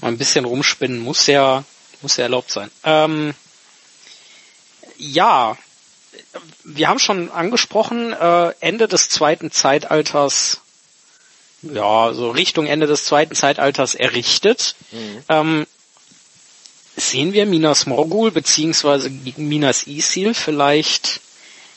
mal 0.00 0.08
ein 0.08 0.18
bisschen 0.18 0.44
rumspinnen 0.44 0.98
muss 0.98 1.26
ja, 1.26 1.64
muss 2.02 2.16
ja 2.16 2.24
erlaubt 2.24 2.50
sein. 2.50 2.70
Ähm, 2.84 3.34
ja, 4.98 5.56
wir 6.64 6.88
haben 6.88 6.98
schon 6.98 7.30
angesprochen, 7.30 8.12
äh, 8.12 8.52
Ende 8.60 8.86
des 8.88 9.08
zweiten 9.08 9.50
Zeitalters, 9.50 10.60
ja, 11.62 12.12
so 12.12 12.30
Richtung 12.30 12.66
Ende 12.66 12.86
des 12.86 13.04
zweiten 13.04 13.34
Zeitalters 13.34 13.94
errichtet. 13.94 14.74
Ähm, 15.28 15.66
sehen 16.96 17.32
wir 17.32 17.46
Minas 17.46 17.86
Morgul 17.86 18.30
beziehungsweise 18.30 19.10
Minas 19.36 19.86
Isil 19.86 20.34
vielleicht 20.34 21.20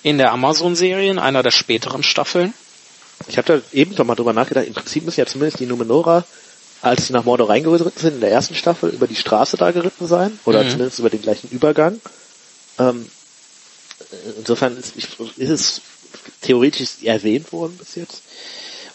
in 0.03 0.17
der 0.17 0.31
Amazon-Serie 0.31 1.09
in 1.09 1.19
einer 1.19 1.43
der 1.43 1.51
späteren 1.51 2.03
Staffeln? 2.03 2.53
Ich 3.27 3.37
habe 3.37 3.47
da 3.47 3.61
eben 3.77 3.95
schon 3.95 4.07
mal 4.07 4.15
drüber 4.15 4.33
nachgedacht, 4.33 4.67
im 4.67 4.73
Prinzip 4.73 5.03
müssen 5.03 5.19
ja 5.19 5.25
zumindest 5.25 5.59
die 5.59 5.65
Numenora, 5.65 6.23
als 6.81 7.07
sie 7.07 7.13
nach 7.13 7.23
Mordor 7.23 7.49
reingeritten 7.49 7.91
sind 7.95 8.15
in 8.15 8.21
der 8.21 8.31
ersten 8.31 8.55
Staffel, 8.55 8.89
über 8.91 9.07
die 9.07 9.15
Straße 9.15 9.57
da 9.57 9.71
geritten 9.71 10.07
sein, 10.07 10.39
oder 10.45 10.63
Mhm. 10.63 10.69
zumindest 10.69 10.99
über 10.99 11.09
den 11.09 11.21
gleichen 11.21 11.49
Übergang. 11.49 11.99
Ähm, 12.77 13.09
insofern 14.37 14.77
ist, 14.77 14.95
ist 14.95 15.49
es 15.49 15.81
theoretisch 16.41 17.03
erwähnt 17.03 17.51
worden 17.51 17.77
bis 17.77 17.95
jetzt. 17.95 18.21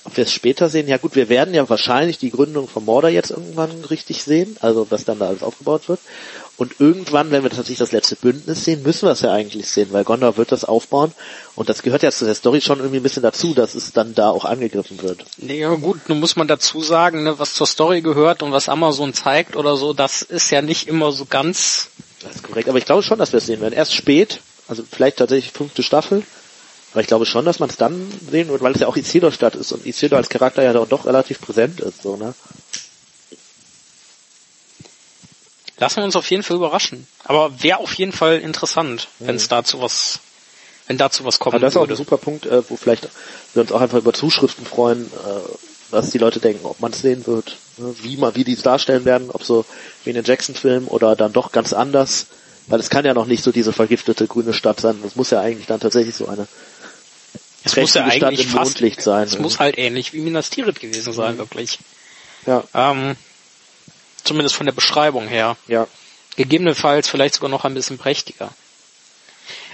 Ob 0.04 0.16
wir 0.16 0.24
es 0.24 0.32
später 0.32 0.68
sehen, 0.70 0.88
ja 0.88 0.96
gut, 0.96 1.14
wir 1.14 1.28
werden 1.28 1.52
ja 1.52 1.68
wahrscheinlich 1.68 2.16
die 2.16 2.30
Gründung 2.30 2.68
von 2.68 2.84
Mordor 2.84 3.10
jetzt 3.10 3.30
irgendwann 3.30 3.84
richtig 3.84 4.22
sehen, 4.22 4.56
also 4.60 4.86
was 4.90 5.04
dann 5.04 5.18
da 5.18 5.28
alles 5.28 5.42
aufgebaut 5.42 5.88
wird. 5.88 6.00
Und 6.60 6.78
irgendwann, 6.78 7.30
wenn 7.30 7.42
wir 7.42 7.48
tatsächlich 7.48 7.78
das 7.78 7.92
letzte 7.92 8.16
Bündnis 8.16 8.66
sehen, 8.66 8.82
müssen 8.82 9.06
wir 9.06 9.12
es 9.12 9.22
ja 9.22 9.32
eigentlich 9.32 9.66
sehen, 9.66 9.88
weil 9.92 10.04
Gondor 10.04 10.36
wird 10.36 10.52
das 10.52 10.66
aufbauen. 10.66 11.10
Und 11.54 11.70
das 11.70 11.82
gehört 11.82 12.02
ja 12.02 12.10
zu 12.10 12.26
der 12.26 12.34
Story 12.34 12.60
schon 12.60 12.80
irgendwie 12.80 12.98
ein 12.98 13.02
bisschen 13.02 13.22
dazu, 13.22 13.54
dass 13.54 13.74
es 13.74 13.94
dann 13.94 14.14
da 14.14 14.28
auch 14.28 14.44
angegriffen 14.44 15.00
wird. 15.00 15.24
Ja 15.38 15.74
gut, 15.76 16.06
nun 16.10 16.20
muss 16.20 16.36
man 16.36 16.48
dazu 16.48 16.82
sagen, 16.82 17.22
ne, 17.22 17.38
was 17.38 17.54
zur 17.54 17.66
Story 17.66 18.02
gehört 18.02 18.42
und 18.42 18.52
was 18.52 18.68
Amazon 18.68 19.14
zeigt 19.14 19.56
oder 19.56 19.78
so, 19.78 19.94
das 19.94 20.20
ist 20.20 20.50
ja 20.50 20.60
nicht 20.60 20.86
immer 20.86 21.12
so 21.12 21.24
ganz 21.24 21.88
Das 22.22 22.34
ist 22.34 22.42
korrekt. 22.42 22.68
Aber 22.68 22.76
ich 22.76 22.84
glaube 22.84 23.02
schon, 23.02 23.18
dass 23.18 23.32
wir 23.32 23.38
es 23.38 23.46
sehen 23.46 23.62
werden. 23.62 23.72
Erst 23.72 23.94
spät, 23.94 24.40
also 24.68 24.82
vielleicht 24.86 25.16
tatsächlich 25.16 25.52
fünfte 25.52 25.82
Staffel. 25.82 26.24
Aber 26.92 27.00
ich 27.00 27.06
glaube 27.06 27.24
schon, 27.24 27.46
dass 27.46 27.58
man 27.58 27.70
es 27.70 27.78
dann 27.78 28.06
sehen 28.30 28.50
wird, 28.50 28.60
weil 28.60 28.74
es 28.74 28.80
ja 28.80 28.86
auch 28.86 28.98
Isildur-Stadt 28.98 29.54
ist 29.54 29.72
und 29.72 29.86
Isildur 29.86 30.18
als 30.18 30.28
Charakter 30.28 30.62
ja 30.62 30.74
doch 30.74 31.06
relativ 31.06 31.40
präsent 31.40 31.80
ist, 31.80 32.02
so, 32.02 32.18
ne? 32.18 32.34
Lassen 35.80 35.96
wir 35.96 36.04
uns 36.04 36.14
auf 36.14 36.30
jeden 36.30 36.42
Fall 36.42 36.56
überraschen. 36.56 37.06
Aber 37.24 37.62
wäre 37.62 37.78
auf 37.78 37.94
jeden 37.94 38.12
Fall 38.12 38.38
interessant, 38.38 39.08
wenn 39.18 39.36
es 39.36 39.48
dazu 39.48 39.80
was, 39.80 40.20
wenn 40.86 40.98
dazu 40.98 41.24
was 41.24 41.38
kommen 41.38 41.56
Aber 41.56 41.64
das 41.64 41.72
ist 41.72 41.78
auch 41.78 41.88
ein 41.88 41.96
super 41.96 42.18
Punkt, 42.18 42.44
äh, 42.44 42.62
wo 42.68 42.76
vielleicht 42.76 43.08
wir 43.54 43.62
uns 43.62 43.72
auch 43.72 43.80
einfach 43.80 43.98
über 43.98 44.12
Zuschriften 44.12 44.66
freuen, 44.66 45.06
äh, 45.06 45.40
was 45.90 46.10
die 46.10 46.18
Leute 46.18 46.38
denken, 46.38 46.66
ob 46.66 46.80
man 46.80 46.92
es 46.92 47.00
sehen 47.00 47.26
wird, 47.26 47.56
ne? 47.78 47.94
wie 48.02 48.18
man, 48.18 48.36
wie 48.36 48.44
die 48.44 48.52
es 48.52 48.62
darstellen 48.62 49.06
werden, 49.06 49.30
ob 49.30 49.42
so 49.42 49.64
wie 50.04 50.10
in 50.10 50.16
den 50.16 50.24
Jackson-Film 50.24 50.86
oder 50.86 51.16
dann 51.16 51.32
doch 51.32 51.50
ganz 51.50 51.72
anders. 51.72 52.26
Weil 52.66 52.78
es 52.78 52.90
kann 52.90 53.06
ja 53.06 53.14
noch 53.14 53.26
nicht 53.26 53.42
so 53.42 53.50
diese 53.50 53.72
vergiftete 53.72 54.26
grüne 54.28 54.52
Stadt 54.52 54.80
sein. 54.80 55.02
Es 55.04 55.16
muss 55.16 55.30
ja 55.30 55.40
eigentlich 55.40 55.66
dann 55.66 55.80
tatsächlich 55.80 56.14
so 56.14 56.28
eine 56.28 56.46
es 57.64 57.76
muss 57.76 57.94
ja 57.94 58.10
Stadt 58.10 58.24
eigentlich 58.24 58.46
im 58.46 58.52
fast, 58.52 58.72
Mondlicht 58.72 59.02
sein. 59.02 59.26
es 59.26 59.38
muss 59.38 59.58
halt 59.58 59.76
ähnlich 59.78 60.12
wie 60.12 60.20
Minas 60.20 60.50
Tirith 60.50 60.80
gewesen 60.80 61.12
sein, 61.12 61.38
wirklich. 61.38 61.78
ja, 62.46 62.64
Ähm, 62.74 63.16
zumindest 64.24 64.54
von 64.54 64.66
der 64.66 64.72
Beschreibung 64.72 65.28
her. 65.28 65.56
ja. 65.66 65.86
Gegebenenfalls 66.36 67.08
vielleicht 67.08 67.34
sogar 67.34 67.50
noch 67.50 67.64
ein 67.64 67.74
bisschen 67.74 67.98
prächtiger. 67.98 68.50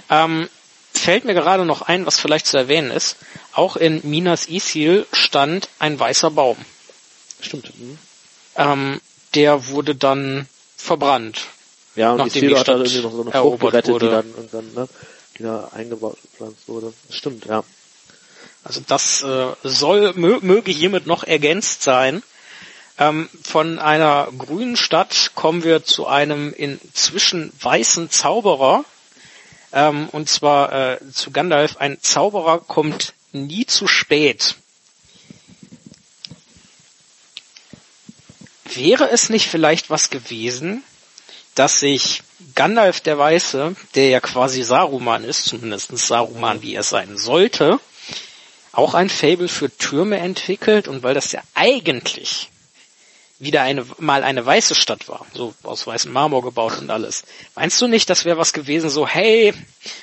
Ähm, 0.09 0.49
fällt 0.93 1.23
mir 1.23 1.35
gerade 1.35 1.65
noch 1.65 1.83
ein, 1.83 2.05
was 2.05 2.19
vielleicht 2.19 2.47
zu 2.47 2.57
erwähnen 2.57 2.91
ist. 2.91 3.15
Auch 3.53 3.75
in 3.77 4.01
Minas 4.03 4.49
Isil 4.49 5.05
stand 5.13 5.69
ein 5.79 5.99
weißer 5.99 6.31
Baum. 6.31 6.57
Stimmt. 7.39 7.71
Mhm. 7.79 7.97
Ähm, 8.55 9.01
der 9.35 9.67
wurde 9.67 9.95
dann 9.95 10.47
verbrannt. 10.75 11.45
Ja, 11.95 12.11
und 12.11 12.17
Nachdem 12.17 12.41
die 12.41 12.47
die 12.47 12.55
hat 12.55 12.67
dann 12.67 12.85
Stadt 12.85 12.93
irgendwie 12.93 13.03
noch 13.03 13.11
so 13.11 13.21
eine 13.21 13.31
Frucht 13.31 13.59
gerettet, 13.59 13.87
die 13.87 13.91
wurde. 13.91 14.09
dann 14.09 14.29
irgendwann, 14.35 14.73
ne, 14.73 14.89
die 15.37 15.43
da 15.43 15.71
eingebaut 15.73 16.17
gepflanzt 16.21 16.67
wurde. 16.67 16.93
Stimmt, 17.09 17.45
ja. 17.45 17.63
Also 18.63 18.81
das 18.85 19.21
äh, 19.23 19.53
soll 19.63 20.13
mö 20.15 20.39
möge 20.41 20.71
hiermit 20.71 21.07
noch 21.07 21.23
ergänzt 21.23 21.83
sein. 21.83 22.23
Ähm, 22.99 23.29
von 23.43 23.79
einer 23.79 24.27
grünen 24.37 24.75
Stadt 24.75 25.31
kommen 25.35 25.63
wir 25.63 25.83
zu 25.83 26.07
einem 26.07 26.53
inzwischen 26.53 27.53
weißen 27.61 28.09
Zauberer. 28.09 28.85
Ähm, 29.71 30.09
und 30.11 30.29
zwar 30.29 30.73
äh, 30.73 31.11
zu 31.11 31.31
Gandalf. 31.31 31.77
Ein 31.77 32.01
Zauberer 32.01 32.59
kommt 32.59 33.13
nie 33.33 33.65
zu 33.65 33.87
spät. 33.87 34.55
Wäre 38.65 39.09
es 39.11 39.29
nicht 39.29 39.47
vielleicht 39.47 39.89
was 39.89 40.09
gewesen, 40.09 40.83
dass 41.55 41.79
sich 41.79 42.23
Gandalf 42.55 43.01
der 43.01 43.17
Weiße, 43.17 43.75
der 43.95 44.09
ja 44.09 44.19
quasi 44.19 44.63
Saruman 44.63 45.23
ist, 45.23 45.45
zumindest 45.45 45.95
Saruman, 45.97 46.61
wie 46.61 46.75
er 46.75 46.83
sein 46.83 47.17
sollte, 47.17 47.79
auch 48.71 48.93
ein 48.93 49.09
Fable 49.09 49.47
für 49.47 49.75
Türme 49.75 50.17
entwickelt 50.17 50.87
und 50.87 51.01
weil 51.01 51.15
das 51.15 51.31
ja 51.31 51.41
eigentlich 51.55 52.49
wieder 53.39 53.61
eine, 53.61 53.85
mal 53.99 54.23
eine 54.23 54.45
weiße 54.45 54.73
Stadt 54.73 55.07
war, 55.07 55.25
so 55.33 55.53
aus 55.63 55.85
weißem 55.85 56.11
Marmor 56.11 56.41
gebaut 56.43 56.79
und 56.79 56.89
alles. 56.89 57.23
Meinst 57.55 57.79
du 57.81 57.87
nicht, 57.87 58.09
das 58.09 58.25
wäre 58.25 58.37
was 58.37 58.51
gewesen, 58.51 58.89
so, 58.89 59.07
hey, 59.07 59.53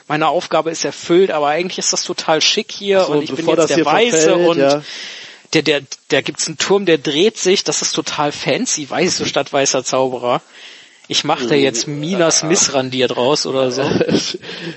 meine 0.07 0.28
Aufgabe 0.28 0.70
ist 0.70 0.85
erfüllt, 0.85 1.30
aber 1.30 1.49
eigentlich 1.49 1.78
ist 1.78 1.93
das 1.93 2.05
total 2.05 2.41
schick 2.41 2.70
hier 2.70 3.01
so, 3.01 3.12
und 3.12 3.22
ich 3.22 3.35
bin 3.35 3.47
jetzt 3.47 3.70
der 3.70 3.85
Weiße 3.85 4.20
verfällt, 4.20 4.47
und 4.47 4.59
ja. 4.59 4.82
der, 5.53 5.62
der, 5.62 5.82
der 6.11 6.22
gibt's 6.22 6.47
einen 6.47 6.59
Turm, 6.59 6.87
der 6.87 6.99
dreht 6.99 7.37
sich, 7.37 7.64
das 7.64 7.82
ist 7.82 7.93
total 7.93 8.30
fancy, 8.30 8.89
weiße 8.89 9.26
Stadt, 9.26 9.53
weißer 9.53 9.85
Zauberer. 9.85 10.41
Ich 11.07 11.22
mache 11.22 11.46
da 11.46 11.55
jetzt 11.55 11.86
Minas 11.86 12.42
Missrandir 12.42 13.09
draus 13.09 13.46
oder 13.46 13.70
so. 13.70 13.82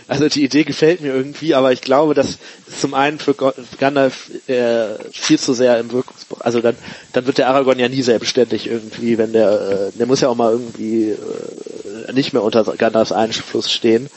Also 0.07 0.29
die 0.29 0.43
Idee 0.43 0.63
gefällt 0.63 1.01
mir 1.01 1.13
irgendwie, 1.13 1.53
aber 1.53 1.71
ich 1.71 1.81
glaube, 1.81 2.13
dass 2.13 2.37
zum 2.79 2.93
einen 2.93 3.19
für 3.19 3.35
Gandalf 3.79 4.29
äh, 4.47 4.95
viel 5.11 5.37
zu 5.37 5.53
sehr 5.53 5.79
im 5.79 5.91
Wirkungsbereich, 5.91 6.45
also 6.45 6.61
dann, 6.61 6.75
dann 7.13 7.25
wird 7.25 7.37
der 7.37 7.49
Aragorn 7.49 7.79
ja 7.79 7.89
nie 7.89 8.01
selbstständig 8.01 8.67
irgendwie, 8.67 9.17
wenn 9.17 9.33
der, 9.33 9.91
äh, 9.93 9.97
der 9.97 10.05
muss 10.05 10.21
ja 10.21 10.29
auch 10.29 10.35
mal 10.35 10.51
irgendwie 10.51 11.09
äh, 11.09 12.13
nicht 12.13 12.33
mehr 12.33 12.43
unter 12.43 12.63
Gandalfs 12.63 13.11
Einfluss 13.11 13.71
stehen. 13.71 14.09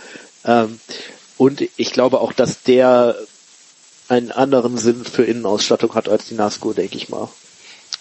Ähm, 0.44 0.78
und 1.36 1.62
ich 1.76 1.92
glaube 1.92 2.20
auch, 2.20 2.32
dass 2.32 2.62
der 2.62 3.16
einen 4.08 4.32
anderen 4.32 4.78
Sinn 4.78 5.04
für 5.04 5.24
Innenausstattung 5.24 5.94
hat 5.94 6.08
als 6.08 6.26
die 6.26 6.34
Nazgul, 6.34 6.74
denke 6.74 6.96
ich 6.96 7.08
mal. 7.08 7.28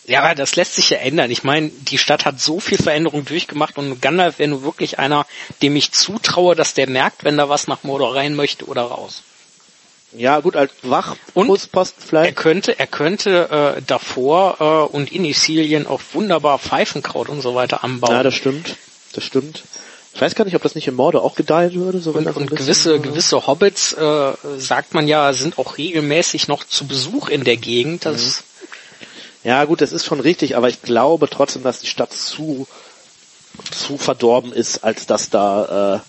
Ja, 0.06 0.34
das 0.34 0.56
lässt 0.56 0.76
sich 0.76 0.90
ja 0.90 0.98
ändern. 0.98 1.30
Ich 1.30 1.44
meine, 1.44 1.70
die 1.70 1.98
Stadt 2.00 2.26
hat 2.26 2.40
so 2.40 2.60
viel 2.60 2.78
Veränderung 2.80 3.26
durchgemacht 3.26 3.78
und 3.78 4.02
Gandalf 4.02 4.40
wäre 4.40 4.50
nur 4.50 4.64
wirklich 4.64 4.98
einer, 4.98 5.26
dem 5.62 5.76
ich 5.76 5.92
zutraue, 5.92 6.56
dass 6.56 6.74
der 6.74 6.90
merkt, 6.90 7.24
wenn 7.24 7.38
da 7.38 7.48
was 7.48 7.68
nach 7.68 7.84
Mordor 7.84 8.16
rein 8.16 8.36
möchte 8.36 8.66
oder 8.66 8.84
raus. 8.84 9.22
Ja, 10.14 10.40
gut, 10.40 10.56
als 10.56 10.72
Wachposten 10.82 11.70
Er 11.76 11.86
vielleicht. 11.86 12.36
könnte, 12.36 12.80
er 12.80 12.88
könnte 12.88 13.76
äh, 13.78 13.82
davor 13.86 14.90
äh, 14.92 14.96
und 14.96 15.12
in 15.12 15.24
Isilien 15.24 15.86
auch 15.86 16.02
wunderbar 16.14 16.58
Pfeifenkraut 16.58 17.30
und 17.30 17.42
so 17.42 17.54
weiter 17.54 17.84
anbauen. 17.84 18.12
Ja, 18.12 18.24
das 18.24 18.34
stimmt. 18.34 18.76
Das 19.14 19.24
stimmt. 19.24 19.64
Ich 20.14 20.22
weiß 20.22 20.34
gar 20.34 20.46
nicht, 20.46 20.56
ob 20.56 20.64
das 20.64 20.74
nicht 20.74 20.88
im 20.88 20.96
Morde 20.96 21.22
auch 21.22 21.36
gedeihen 21.36 21.76
würde. 21.76 22.00
So 22.00 22.16
wenn 22.16 22.26
und 22.26 22.36
und 22.36 22.50
gewisse, 22.50 23.00
gewisse 23.00 23.46
Hobbits, 23.46 23.94
äh, 23.94 24.34
sagt 24.58 24.96
man 24.96 25.08
ja, 25.08 25.32
sind 25.34 25.60
auch 25.60 25.78
regelmäßig 25.78 26.48
noch 26.48 26.64
zu 26.64 26.88
Besuch 26.88 27.30
in 27.30 27.44
der 27.44 27.58
Gegend. 27.58 28.06
Das, 28.06 28.44
Ja, 29.44 29.64
gut, 29.66 29.82
das 29.82 29.92
ist 29.92 30.06
schon 30.06 30.20
richtig, 30.20 30.58
aber 30.58 30.70
ich 30.70 30.82
glaube 30.82 31.30
trotzdem, 31.30 31.64
dass 31.64 31.80
die 31.80 31.88
Stadt 31.88 32.12
zu, 32.12 32.68
zu 33.72 33.98
verdorben 33.98 34.52
ist, 34.52 34.84
als 34.84 35.06
dass 35.06 35.30
da 35.30 35.96
äh, 35.96 36.00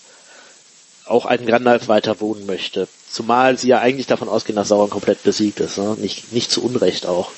auch 1.11 1.27
ein 1.27 1.47
Gandalf 1.47 1.89
weiter 1.89 2.21
wohnen 2.21 2.47
möchte. 2.47 2.89
Zumal 3.11 3.59
sie 3.59 3.69
ja 3.69 3.81
eigentlich 3.81 4.07
davon 4.07 4.29
ausgehen, 4.29 4.57
dass 4.57 4.69
Sauron 4.69 4.91
komplett 4.91 5.23
besiegt 5.23 5.61
ist. 5.61 5.79
Ne? 5.79 5.97
Nicht, 5.99 6.33
nicht 6.33 6.51
zu 6.51 6.63
Unrecht 6.63 7.07
auch. 7.07 7.31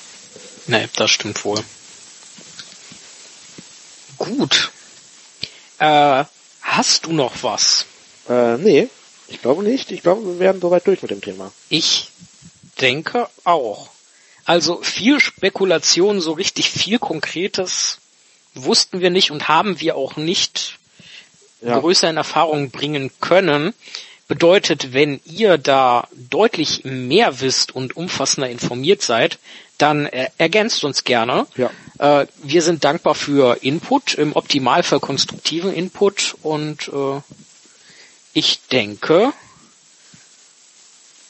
nee, 0.66 0.88
das 0.96 1.10
stimmt 1.10 1.44
wohl. 1.44 1.62
Gut. 4.18 4.70
Äh, 5.78 6.24
hast 6.60 7.06
du 7.06 7.12
noch 7.12 7.32
was? 7.42 7.86
Äh, 8.28 8.56
nee, 8.58 8.88
ich 9.28 9.40
glaube 9.42 9.62
nicht. 9.62 9.90
Ich 9.90 10.02
glaube, 10.02 10.24
wir 10.24 10.38
werden 10.38 10.60
soweit 10.60 10.86
durch 10.86 11.02
mit 11.02 11.10
dem 11.10 11.20
Thema. 11.20 11.50
Ich 11.68 12.10
denke 12.80 13.28
auch. 13.44 13.88
Also 14.52 14.82
viel 14.82 15.18
Spekulation, 15.18 16.20
so 16.20 16.32
richtig 16.32 16.68
viel 16.68 16.98
Konkretes 16.98 18.00
wussten 18.52 19.00
wir 19.00 19.08
nicht 19.08 19.30
und 19.30 19.48
haben 19.48 19.80
wir 19.80 19.96
auch 19.96 20.16
nicht 20.16 20.78
Ja. 21.62 21.78
größer 21.78 22.10
in 22.10 22.18
Erfahrung 22.18 22.70
bringen 22.70 23.10
können. 23.18 23.72
Bedeutet, 24.28 24.92
wenn 24.92 25.20
ihr 25.24 25.56
da 25.56 26.06
deutlich 26.12 26.84
mehr 26.84 27.40
wisst 27.40 27.74
und 27.74 27.96
umfassender 27.96 28.50
informiert 28.50 29.00
seid, 29.00 29.38
dann 29.78 30.04
äh, 30.04 30.28
ergänzt 30.36 30.84
uns 30.84 31.04
gerne. 31.04 31.46
Ja. 31.56 31.70
Äh, 32.20 32.26
wir 32.42 32.60
sind 32.60 32.84
dankbar 32.84 33.14
für 33.14 33.56
Input, 33.62 34.12
im 34.12 34.36
Optimalfall 34.36 35.00
konstruktiven 35.00 35.72
Input 35.72 36.36
und 36.42 36.88
äh, 36.88 37.22
ich 38.34 38.60
denke, 38.70 39.32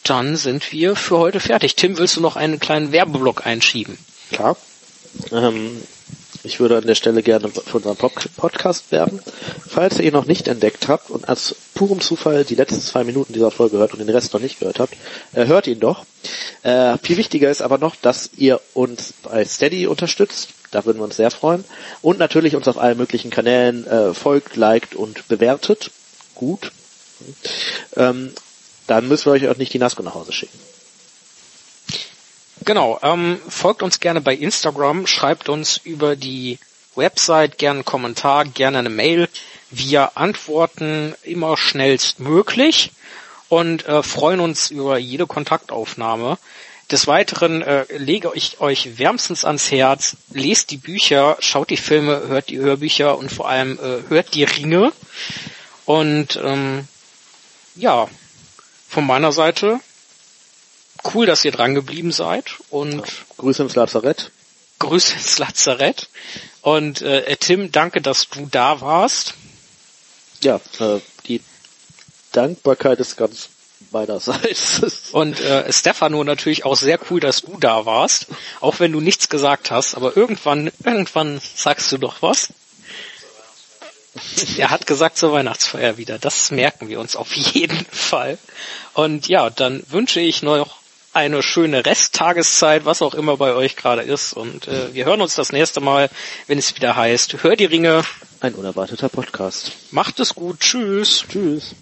dann 0.05 0.37
sind 0.37 0.73
wir 0.73 0.97
für 0.97 1.19
heute 1.19 1.41
fertig. 1.41 1.77
Tim, 1.77 1.99
willst 1.99 2.17
du 2.17 2.21
noch 2.21 2.37
einen 2.37 2.61
kleinen 2.61 2.93
Werbeblock 2.93 3.47
einschieben? 3.47 3.99
Klar. 4.31 4.57
Ähm, 5.31 5.83
ich 6.45 6.59
würde 6.59 6.79
an 6.79 6.87
der 6.87 6.97
Stelle 6.97 7.23
gerne 7.23 7.49
für 7.49 7.77
unseren 7.77 7.97
Pod 7.97 8.13
Podcast 8.37 8.91
werben. 8.91 9.21
Falls 9.69 9.99
ihr 9.99 10.07
ihn 10.07 10.13
noch 10.13 10.27
nicht 10.27 10.49
entdeckt 10.49 10.89
habt 10.89 11.11
und 11.11 11.29
als 11.29 11.55
purem 11.75 12.01
Zufall 12.01 12.45
die 12.45 12.57
letzten 12.57 12.81
zwei 12.81 13.05
Minuten 13.05 13.33
dieser 13.33 13.53
Folge 13.53 13.77
hört 13.77 13.93
und 13.93 14.01
den 14.01 14.09
Rest 14.09 14.33
noch 14.33 14.41
nicht 14.41 14.59
gehört 14.59 14.81
habt, 14.81 14.95
äh, 15.35 15.47
hört 15.47 15.67
ihn 15.69 15.79
doch. 15.79 16.05
Äh, 16.63 16.99
viel 16.99 17.17
wichtiger 17.17 17.51
ist 17.51 17.63
aber 17.63 17.79
noch, 17.79 17.95
dass 17.95 18.31
ihr 18.37 18.61
uns 18.75 19.15
bei 19.23 19.45
Steady 19.45 19.87
unterstützt. 19.87 20.49
Da 20.73 20.85
würden 20.85 20.99
wir 20.99 21.05
uns 21.05 21.17
sehr 21.17 21.31
freuen. 21.31 21.65
Und 22.01 22.19
natürlich 22.19 22.57
uns 22.57 22.67
auf 22.67 22.79
allen 22.79 22.99
möglichen 22.99 23.31
Kanälen 23.31 23.87
äh, 23.87 24.15
folgt, 24.15 24.57
liked 24.57 24.95
und 24.97 25.29
bewertet. 25.29 25.91
Gut. 26.35 26.73
Ähm, 27.97 28.33
dann 28.87 29.09
müssen 29.09 29.27
wir 29.27 29.33
euch 29.33 29.49
auch 29.49 29.57
nicht 29.57 29.73
die 29.73 29.79
Nasco 29.79 30.03
nach 30.03 30.15
Hause 30.15 30.33
schicken. 30.33 30.59
Genau, 32.65 32.99
ähm, 33.03 33.41
folgt 33.49 33.83
uns 33.83 33.99
gerne 33.99 34.21
bei 34.21 34.35
Instagram, 34.35 35.07
schreibt 35.07 35.49
uns 35.49 35.79
über 35.79 36.15
die 36.15 36.59
Website 36.95 37.59
gerne 37.59 37.79
einen 37.79 37.85
Kommentar, 37.85 38.45
gerne 38.45 38.79
eine 38.79 38.91
Mail. 38.91 39.29
Wir 39.71 40.17
antworten 40.17 41.15
immer 41.25 41.57
schnellstmöglich 41.57 42.93
und 43.49 43.87
äh, 43.87 44.03
freuen 44.03 44.41
uns 44.41 44.71
über 44.71 44.99
jede 44.99 45.27
Kontaktaufnahme. 45.27 46.39
Des 46.91 47.07
Weiteren 47.07 47.63
äh, 47.63 47.87
lege 47.97 48.31
ich 48.35 48.61
euch 48.61 48.99
wärmstens 48.99 49.45
ans 49.45 49.71
Herz, 49.71 50.17
lest 50.31 50.71
die 50.71 50.77
Bücher, 50.77 51.39
schaut 51.41 51.71
die 51.71 51.77
Filme, 51.77 52.29
hört 52.29 52.51
die 52.51 52.59
Hörbücher 52.59 53.17
und 53.17 53.33
vor 53.33 53.49
allem 53.49 53.79
äh, 53.79 54.09
hört 54.09 54.35
die 54.35 54.45
Ringe. 54.45 54.93
Und 55.87 56.39
ähm, 56.43 56.87
ja, 57.75 58.09
von 58.93 59.07
meiner 59.07 59.33
Seite 59.33 59.81
cool, 61.15 61.25
dass 61.25 61.45
ihr 61.47 61.51
dran 61.51 61.75
geblieben 61.75 62.13
seid 62.13 62.57
und 62.69 63.03
Grüße 63.39 63.63
ins 63.63 63.75
Lazarett. 63.75 64.31
Grüße 64.81 65.15
ins 65.15 65.39
Lazarett. 65.39 66.09
Und 66.61 67.01
äh, 67.01 67.37
Tim, 67.37 67.73
danke, 67.73 68.03
dass 68.03 68.29
du 68.29 68.47
da 68.51 68.83
warst. 68.83 69.33
Ja, 70.43 70.61
äh, 70.79 71.01
die 71.27 71.41
Dankbarkeit 72.33 73.01
ist 73.01 73.17
ganz 73.17 73.49
meinerseits. 73.93 74.83
Und 75.13 75.41
äh, 75.41 75.73
Stefano 75.73 76.23
natürlich 76.23 76.67
auch 76.67 76.77
sehr 76.77 76.99
cool, 77.11 77.21
dass 77.21 77.43
du 77.43 77.57
da 77.59 77.87
warst, 77.87 78.27
auch 78.61 78.79
wenn 78.79 78.93
du 78.93 79.01
nichts 79.01 79.31
gesagt 79.31 79.71
hast, 79.71 79.95
aber 79.95 80.17
irgendwann, 80.17 80.71
irgendwann 80.85 81.41
sagst 81.55 81.91
du 81.93 81.99
doch 81.99 82.21
was. 82.21 82.49
Er 84.57 84.71
hat 84.71 84.87
gesagt 84.87 85.19
zur 85.19 85.33
Weihnachtsfeier 85.33 85.97
wieder. 85.97 86.19
Das 86.19 86.51
merken 86.51 86.89
wir 86.89 87.01
uns 87.01 87.17
auf 87.17 87.35
jeden 87.35 87.85
Fall. 87.91 88.39
Und 88.95 89.29
ja, 89.29 89.51
dann 89.51 89.83
wünsche 89.89 90.21
ich 90.21 90.43
noch 90.43 90.77
eine 91.13 91.43
schöne 91.43 91.85
Resttageszeit, 91.85 92.85
was 92.85 93.03
auch 93.03 93.15
immer 93.15 93.37
bei 93.37 93.53
euch 93.55 93.77
gerade 93.77 94.03
ist. 94.03 94.33
Und 94.33 94.69
äh, 94.69 94.95
wir 94.95 95.05
hören 95.05 95.21
uns 95.21 95.35
das 95.35 95.53
nächste 95.53 95.81
Mal, 95.81 96.09
wenn 96.47 96.59
es 96.59 96.75
wieder 96.75 96.97
heißt, 96.97 97.43
hör 97.43 97.57
die 97.57 97.67
Ringe, 97.67 98.03
Ein 98.41 98.55
unerwarteter 98.55 99.09
Podcast. 99.09 99.73
macht 99.91 100.21
es 100.21 100.35
gut, 100.35 100.61
tschüss. 100.61 101.25
Tschüss. 101.29 101.75